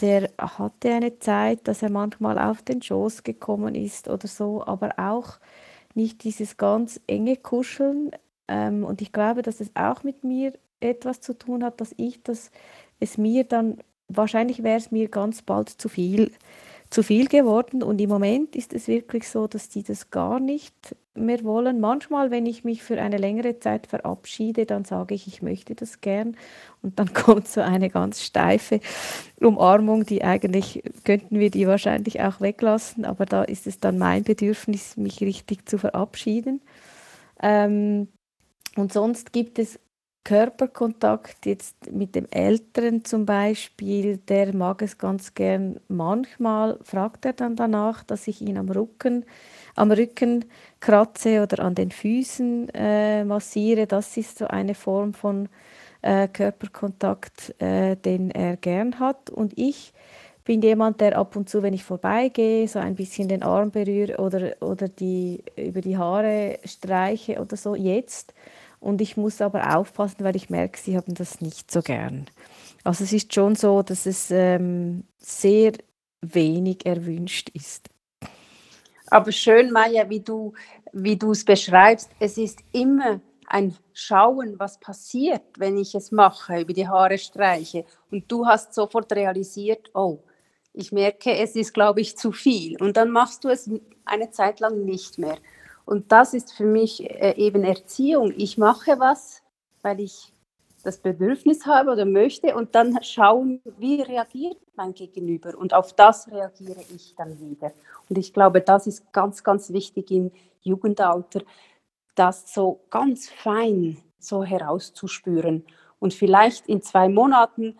der 0.00 0.30
hatte 0.38 0.92
eine 0.92 1.18
Zeit, 1.18 1.66
dass 1.68 1.82
er 1.82 1.90
manchmal 1.90 2.38
auf 2.38 2.62
den 2.62 2.82
Schoß 2.82 3.22
gekommen 3.22 3.74
ist 3.74 4.08
oder 4.08 4.28
so, 4.28 4.64
aber 4.66 4.98
auch 4.98 5.38
nicht 5.94 6.24
dieses 6.24 6.56
ganz 6.56 7.00
enge 7.06 7.36
Kuscheln. 7.36 8.10
Ähm, 8.48 8.84
und 8.84 9.02
ich 9.02 9.12
glaube, 9.12 9.42
dass 9.42 9.60
es 9.60 9.70
auch 9.76 10.02
mit 10.04 10.24
mir 10.24 10.52
etwas 10.80 11.20
zu 11.20 11.34
tun 11.38 11.64
hat, 11.64 11.80
dass 11.80 11.94
ich 11.98 12.22
das, 12.22 12.50
es 13.00 13.18
mir 13.18 13.44
dann, 13.44 13.78
wahrscheinlich 14.16 14.62
wäre 14.62 14.78
es 14.78 14.90
mir 14.90 15.08
ganz 15.08 15.42
bald 15.42 15.68
zu 15.68 15.88
viel, 15.88 16.32
zu 16.90 17.02
viel 17.02 17.28
geworden. 17.28 17.82
Und 17.82 18.00
im 18.00 18.10
Moment 18.10 18.54
ist 18.56 18.72
es 18.72 18.88
wirklich 18.88 19.28
so, 19.28 19.46
dass 19.46 19.68
die 19.68 19.82
das 19.82 20.10
gar 20.10 20.40
nicht 20.40 20.94
mehr 21.14 21.44
wollen. 21.44 21.80
Manchmal, 21.80 22.30
wenn 22.30 22.46
ich 22.46 22.64
mich 22.64 22.82
für 22.82 23.00
eine 23.00 23.18
längere 23.18 23.58
Zeit 23.58 23.86
verabschiede, 23.86 24.66
dann 24.66 24.84
sage 24.84 25.14
ich, 25.14 25.26
ich 25.26 25.42
möchte 25.42 25.74
das 25.74 26.00
gern. 26.00 26.36
Und 26.82 26.98
dann 26.98 27.12
kommt 27.14 27.48
so 27.48 27.60
eine 27.60 27.90
ganz 27.90 28.22
steife 28.22 28.80
Umarmung, 29.40 30.04
die 30.06 30.22
eigentlich, 30.22 30.82
könnten 31.04 31.38
wir 31.38 31.50
die 31.50 31.66
wahrscheinlich 31.66 32.20
auch 32.20 32.40
weglassen, 32.40 33.04
aber 33.04 33.26
da 33.26 33.42
ist 33.42 33.66
es 33.66 33.78
dann 33.80 33.98
mein 33.98 34.22
Bedürfnis, 34.24 34.96
mich 34.96 35.20
richtig 35.20 35.68
zu 35.68 35.78
verabschieden. 35.78 36.62
Ähm, 37.42 38.08
und 38.76 38.92
sonst 38.92 39.32
gibt 39.32 39.58
es 39.58 39.78
Körperkontakt 40.24 41.46
jetzt 41.46 41.90
mit 41.90 42.14
dem 42.14 42.26
Älteren 42.30 43.04
zum 43.04 43.26
Beispiel, 43.26 44.18
der 44.18 44.54
mag 44.54 44.80
es 44.82 44.96
ganz 44.96 45.34
gern. 45.34 45.80
Manchmal 45.88 46.78
fragt 46.84 47.24
er 47.24 47.32
dann 47.32 47.56
danach, 47.56 48.04
dass 48.04 48.28
ich 48.28 48.40
ihn 48.40 48.56
am 48.56 48.70
Rücken, 48.70 49.24
am 49.74 49.90
Rücken 49.90 50.44
kratze 50.78 51.42
oder 51.42 51.64
an 51.64 51.74
den 51.74 51.90
Füßen 51.90 52.68
äh, 52.68 53.24
massiere. 53.24 53.86
Das 53.88 54.16
ist 54.16 54.38
so 54.38 54.46
eine 54.46 54.74
Form 54.76 55.12
von 55.12 55.48
äh, 56.02 56.28
Körperkontakt, 56.28 57.60
äh, 57.60 57.96
den 57.96 58.30
er 58.30 58.56
gern 58.56 59.00
hat. 59.00 59.28
Und 59.28 59.58
ich 59.58 59.92
bin 60.44 60.62
jemand, 60.62 61.00
der 61.00 61.18
ab 61.18 61.36
und 61.36 61.48
zu, 61.48 61.62
wenn 61.62 61.74
ich 61.74 61.84
vorbeigehe, 61.84 62.66
so 62.68 62.78
ein 62.78 62.94
bisschen 62.94 63.28
den 63.28 63.42
Arm 63.42 63.70
berühre 63.70 64.18
oder, 64.18 64.56
oder 64.60 64.88
die, 64.88 65.42
über 65.56 65.80
die 65.80 65.96
Haare 65.96 66.58
streiche 66.64 67.40
oder 67.40 67.56
so. 67.56 67.74
Jetzt 67.74 68.34
und 68.82 69.00
ich 69.00 69.16
muss 69.16 69.40
aber 69.40 69.76
aufpassen, 69.76 70.24
weil 70.24 70.36
ich 70.36 70.50
merke, 70.50 70.78
sie 70.78 70.96
haben 70.96 71.14
das 71.14 71.40
nicht 71.40 71.70
so 71.70 71.82
gern. 71.82 72.26
Also 72.84 73.04
es 73.04 73.12
ist 73.12 73.32
schon 73.32 73.54
so, 73.54 73.82
dass 73.82 74.06
es 74.06 74.30
ähm, 74.30 75.04
sehr 75.18 75.72
wenig 76.20 76.84
erwünscht 76.84 77.50
ist. 77.54 77.88
Aber 79.06 79.30
schön, 79.30 79.70
Maja, 79.70 80.08
wie 80.08 80.20
du 80.20 80.52
wie 80.92 81.16
du 81.16 81.32
es 81.32 81.44
beschreibst. 81.44 82.10
Es 82.20 82.38
ist 82.38 82.60
immer 82.72 83.20
ein 83.46 83.74
Schauen, 83.92 84.58
was 84.58 84.78
passiert, 84.78 85.42
wenn 85.58 85.76
ich 85.76 85.94
es 85.94 86.12
mache, 86.12 86.60
über 86.60 86.72
die 86.72 86.88
Haare 86.88 87.18
streiche. 87.18 87.84
Und 88.10 88.30
du 88.30 88.46
hast 88.46 88.74
sofort 88.74 89.12
realisiert, 89.12 89.90
oh, 89.94 90.20
ich 90.72 90.92
merke, 90.92 91.36
es 91.36 91.54
ist, 91.54 91.74
glaube 91.74 92.00
ich, 92.00 92.16
zu 92.16 92.32
viel. 92.32 92.80
Und 92.80 92.96
dann 92.96 93.10
machst 93.10 93.44
du 93.44 93.48
es 93.48 93.68
eine 94.04 94.30
Zeit 94.30 94.60
lang 94.60 94.84
nicht 94.84 95.18
mehr. 95.18 95.36
Und 95.84 96.12
das 96.12 96.34
ist 96.34 96.52
für 96.52 96.64
mich 96.64 97.08
äh, 97.10 97.34
eben 97.36 97.64
Erziehung. 97.64 98.32
Ich 98.36 98.58
mache 98.58 98.98
was, 98.98 99.42
weil 99.82 100.00
ich 100.00 100.32
das 100.82 100.98
Bedürfnis 100.98 101.66
habe 101.66 101.92
oder 101.92 102.04
möchte 102.04 102.54
und 102.54 102.74
dann 102.74 103.02
schauen, 103.02 103.60
wie 103.78 104.02
reagiert 104.02 104.56
mein 104.74 104.94
Gegenüber 104.94 105.56
und 105.56 105.74
auf 105.74 105.92
das 105.92 106.28
reagiere 106.28 106.80
ich 106.94 107.14
dann 107.16 107.38
wieder. 107.38 107.72
Und 108.08 108.18
ich 108.18 108.32
glaube, 108.32 108.60
das 108.60 108.86
ist 108.86 109.12
ganz, 109.12 109.44
ganz 109.44 109.72
wichtig 109.72 110.10
im 110.10 110.32
Jugendalter, 110.62 111.42
das 112.14 112.52
so 112.52 112.80
ganz 112.90 113.28
fein 113.28 113.98
so 114.18 114.44
herauszuspüren. 114.44 115.64
Und 115.98 116.14
vielleicht 116.14 116.66
in 116.68 116.82
zwei 116.82 117.08
Monaten 117.08 117.78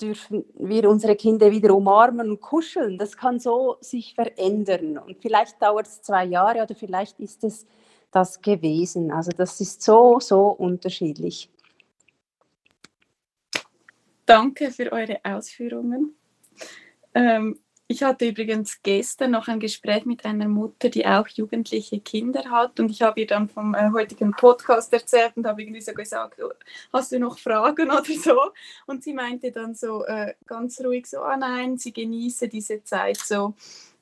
dürfen 0.00 0.44
wir 0.54 0.88
unsere 0.88 1.16
Kinder 1.16 1.50
wieder 1.50 1.74
umarmen 1.74 2.30
und 2.30 2.40
kuscheln. 2.40 2.98
Das 2.98 3.16
kann 3.16 3.38
so 3.38 3.76
sich 3.80 4.14
verändern. 4.14 4.98
Und 4.98 5.18
vielleicht 5.20 5.60
dauert 5.62 5.86
es 5.86 6.02
zwei 6.02 6.24
Jahre 6.24 6.62
oder 6.62 6.74
vielleicht 6.74 7.20
ist 7.20 7.44
es 7.44 7.66
das 8.10 8.40
gewesen. 8.40 9.10
Also 9.10 9.30
das 9.36 9.60
ist 9.60 9.82
so, 9.82 10.18
so 10.20 10.48
unterschiedlich. 10.48 11.50
Danke 14.26 14.70
für 14.70 14.90
eure 14.92 15.20
Ausführungen. 15.22 16.14
Ähm, 17.14 17.58
ich 17.86 18.02
hatte 18.02 18.26
übrigens 18.26 18.82
gestern 18.82 19.32
noch 19.32 19.46
ein 19.46 19.60
Gespräch 19.60 20.06
mit 20.06 20.24
einer 20.24 20.48
Mutter, 20.48 20.88
die 20.88 21.06
auch 21.06 21.28
jugendliche 21.28 22.00
Kinder 22.00 22.50
hat. 22.50 22.80
Und 22.80 22.90
ich 22.90 23.02
habe 23.02 23.20
ihr 23.20 23.26
dann 23.26 23.48
vom 23.48 23.74
äh, 23.74 23.90
heutigen 23.92 24.32
Podcast 24.32 24.92
erzählt 24.92 25.36
und 25.36 25.46
habe 25.46 25.62
irgendwie 25.62 25.82
so 25.82 25.92
gesagt, 25.92 26.40
oh, 26.42 26.50
hast 26.92 27.12
du 27.12 27.18
noch 27.18 27.38
Fragen 27.38 27.90
oder 27.90 28.02
so? 28.04 28.52
Und 28.86 29.04
sie 29.04 29.12
meinte 29.12 29.52
dann 29.52 29.74
so 29.74 30.04
äh, 30.06 30.34
ganz 30.46 30.80
ruhig 30.80 31.06
so, 31.06 31.18
ah 31.20 31.36
nein, 31.36 31.76
sie 31.76 31.92
genieße 31.92 32.48
diese 32.48 32.82
Zeit 32.84 33.18
so. 33.18 33.54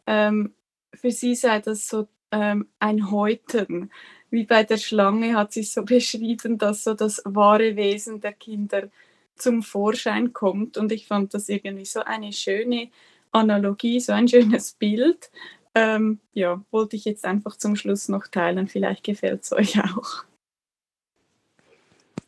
Ähm, 0.06 0.54
für 0.94 1.10
sie 1.10 1.34
sei 1.34 1.58
das 1.58 1.88
so 1.88 2.06
ähm, 2.30 2.68
ein 2.78 3.10
Häuten. 3.10 3.90
Wie 4.30 4.44
bei 4.44 4.62
der 4.62 4.78
Schlange 4.78 5.36
hat 5.36 5.52
sie 5.52 5.64
so 5.64 5.82
beschrieben, 5.84 6.56
dass 6.56 6.84
so 6.84 6.94
das 6.94 7.20
wahre 7.24 7.74
Wesen 7.74 8.20
der 8.20 8.32
Kinder 8.32 8.90
zum 9.34 9.62
Vorschein 9.62 10.32
kommt. 10.32 10.78
Und 10.78 10.92
ich 10.92 11.08
fand 11.08 11.34
das 11.34 11.48
irgendwie 11.48 11.84
so 11.84 12.00
eine 12.00 12.32
schöne 12.32 12.90
Analogie, 13.32 14.00
so 14.00 14.12
ein 14.12 14.28
schönes 14.28 14.72
Bild. 14.72 15.30
Ähm, 15.74 16.20
ja, 16.34 16.62
wollte 16.70 16.96
ich 16.96 17.04
jetzt 17.04 17.24
einfach 17.24 17.56
zum 17.56 17.76
Schluss 17.76 18.08
noch 18.08 18.28
teilen. 18.28 18.68
Vielleicht 18.68 19.04
gefällt 19.04 19.42
es 19.42 19.52
euch 19.52 19.78
auch. 19.82 20.24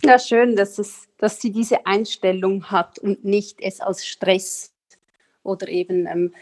Ja, 0.03 0.19
schön, 0.19 0.57
dass, 0.57 0.79
es, 0.79 1.09
dass 1.19 1.41
sie 1.41 1.53
diese 1.53 1.87
Einstellung 1.87 2.71
hat 2.71 2.99
und 2.99 3.25
nicht 3.25 3.61
es 3.61 3.81
als 3.81 4.05
Stress 4.05 4.75
oder 5.43 5.69
eben 5.69 6.07
ähm, 6.07 6.35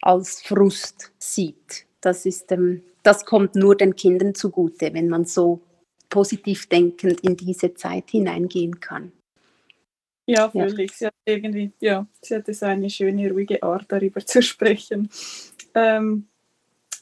als 0.00 0.40
Frust 0.42 1.12
sieht. 1.18 1.86
Das, 2.00 2.24
ist, 2.24 2.50
ähm, 2.52 2.82
das 3.02 3.26
kommt 3.26 3.56
nur 3.56 3.76
den 3.76 3.94
Kindern 3.96 4.34
zugute, 4.34 4.94
wenn 4.94 5.08
man 5.08 5.24
so 5.24 5.60
positiv 6.08 6.68
denkend 6.68 7.20
in 7.20 7.36
diese 7.36 7.74
Zeit 7.74 8.10
hineingehen 8.10 8.80
kann. 8.80 9.12
Ja, 10.26 10.50
völlig. 10.50 10.90
Ja. 10.92 10.96
Sie 10.96 11.06
hat 11.06 11.14
irgendwie, 11.30 11.72
ja, 11.80 12.06
sie 12.20 12.34
hatte 12.34 12.54
so 12.54 12.66
eine 12.66 12.90
schöne, 12.90 13.30
ruhige 13.30 13.62
Art, 13.62 13.86
darüber 13.88 14.24
zu 14.24 14.42
sprechen. 14.42 15.10
Ähm, 15.74 16.28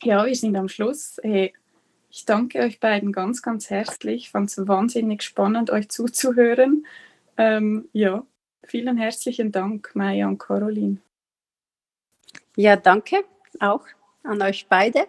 ja, 0.02 0.24
wir 0.24 0.34
sind 0.34 0.56
am 0.56 0.68
Schluss. 0.68 1.16
Hey, 1.22 1.52
ich 2.10 2.24
danke 2.24 2.60
euch 2.60 2.80
beiden 2.80 3.12
ganz, 3.12 3.42
ganz 3.42 3.70
herzlich. 3.70 4.24
Ich 4.24 4.30
fand 4.30 4.50
es 4.50 4.68
wahnsinnig 4.68 5.22
spannend, 5.22 5.70
euch 5.70 5.88
zuzuhören. 5.88 6.86
Ähm, 7.36 7.88
ja, 7.92 8.24
vielen 8.64 8.96
herzlichen 8.96 9.52
Dank, 9.52 9.90
Maya 9.94 10.28
und 10.28 10.38
Caroline. 10.38 10.98
Ja, 12.56 12.76
danke 12.76 13.24
auch 13.60 13.84
an 14.24 14.42
euch 14.42 14.66
beide 14.68 15.06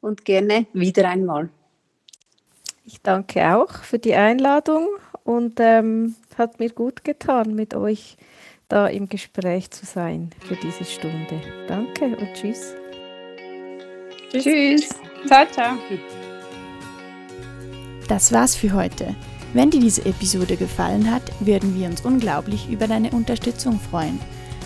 und 0.00 0.24
gerne 0.24 0.66
wieder 0.72 1.08
einmal. 1.08 1.48
Ich 2.84 3.00
danke 3.00 3.56
auch 3.56 3.72
für 3.82 3.98
die 3.98 4.14
Einladung 4.14 4.88
und 5.24 5.58
ähm, 5.58 6.16
hat 6.36 6.60
mir 6.60 6.70
gut 6.70 7.02
getan, 7.02 7.54
mit 7.54 7.74
euch 7.74 8.16
da 8.68 8.86
im 8.86 9.08
Gespräch 9.08 9.70
zu 9.70 9.86
sein 9.86 10.30
für 10.40 10.56
diese 10.56 10.84
Stunde. 10.84 11.40
Danke 11.68 12.16
und 12.16 12.34
tschüss. 12.34 12.74
Tschüss. 14.30 14.44
tschüss. 14.44 14.88
Ciao, 15.26 15.46
ciao. 15.50 15.76
Das 18.08 18.32
war's 18.32 18.54
für 18.54 18.72
heute. 18.72 19.14
Wenn 19.52 19.70
dir 19.70 19.80
diese 19.80 20.04
Episode 20.04 20.56
gefallen 20.56 21.10
hat, 21.10 21.22
würden 21.40 21.78
wir 21.78 21.86
uns 21.86 22.00
unglaublich 22.00 22.68
über 22.68 22.88
deine 22.88 23.10
Unterstützung 23.12 23.78
freuen. 23.78 24.18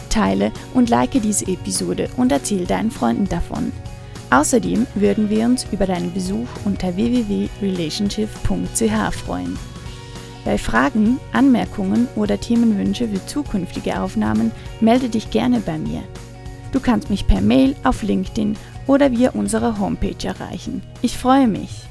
Teile 0.09 0.53
und 0.75 0.89
like 0.89 1.13
diese 1.13 1.47
Episode 1.47 2.09
und 2.17 2.33
erzähl 2.33 2.67
deinen 2.67 2.91
Freunden 2.91 3.29
davon. 3.29 3.73
Außerdem 4.31 4.87
würden 4.95 5.31
wir 5.31 5.47
uns 5.47 5.65
über 5.73 5.87
deinen 5.87 6.13
Besuch 6.13 6.49
unter 6.65 6.97
www.relationship.ch 6.97 9.15
freuen. 9.15 9.57
Bei 10.49 10.57
Fragen, 10.57 11.21
Anmerkungen 11.35 12.09
oder 12.17 12.41
Themenwünsche 12.41 13.07
für 13.07 13.27
zukünftige 13.27 14.01
Aufnahmen 14.01 14.51
melde 14.81 15.11
dich 15.11 15.31
gerne 15.31 15.61
bei 15.61 15.77
mir. 15.77 16.03
Du 16.73 16.81
kannst 16.81 17.11
mich 17.11 17.27
per 17.27 17.43
Mail 17.43 17.77
auf 17.85 18.03
LinkedIn 18.03 18.57
oder 18.87 19.13
via 19.13 19.33
unsere 19.33 19.79
Homepage 19.79 20.27
erreichen. 20.27 20.81
Ich 21.03 21.19
freue 21.19 21.49
mich. 21.49 21.83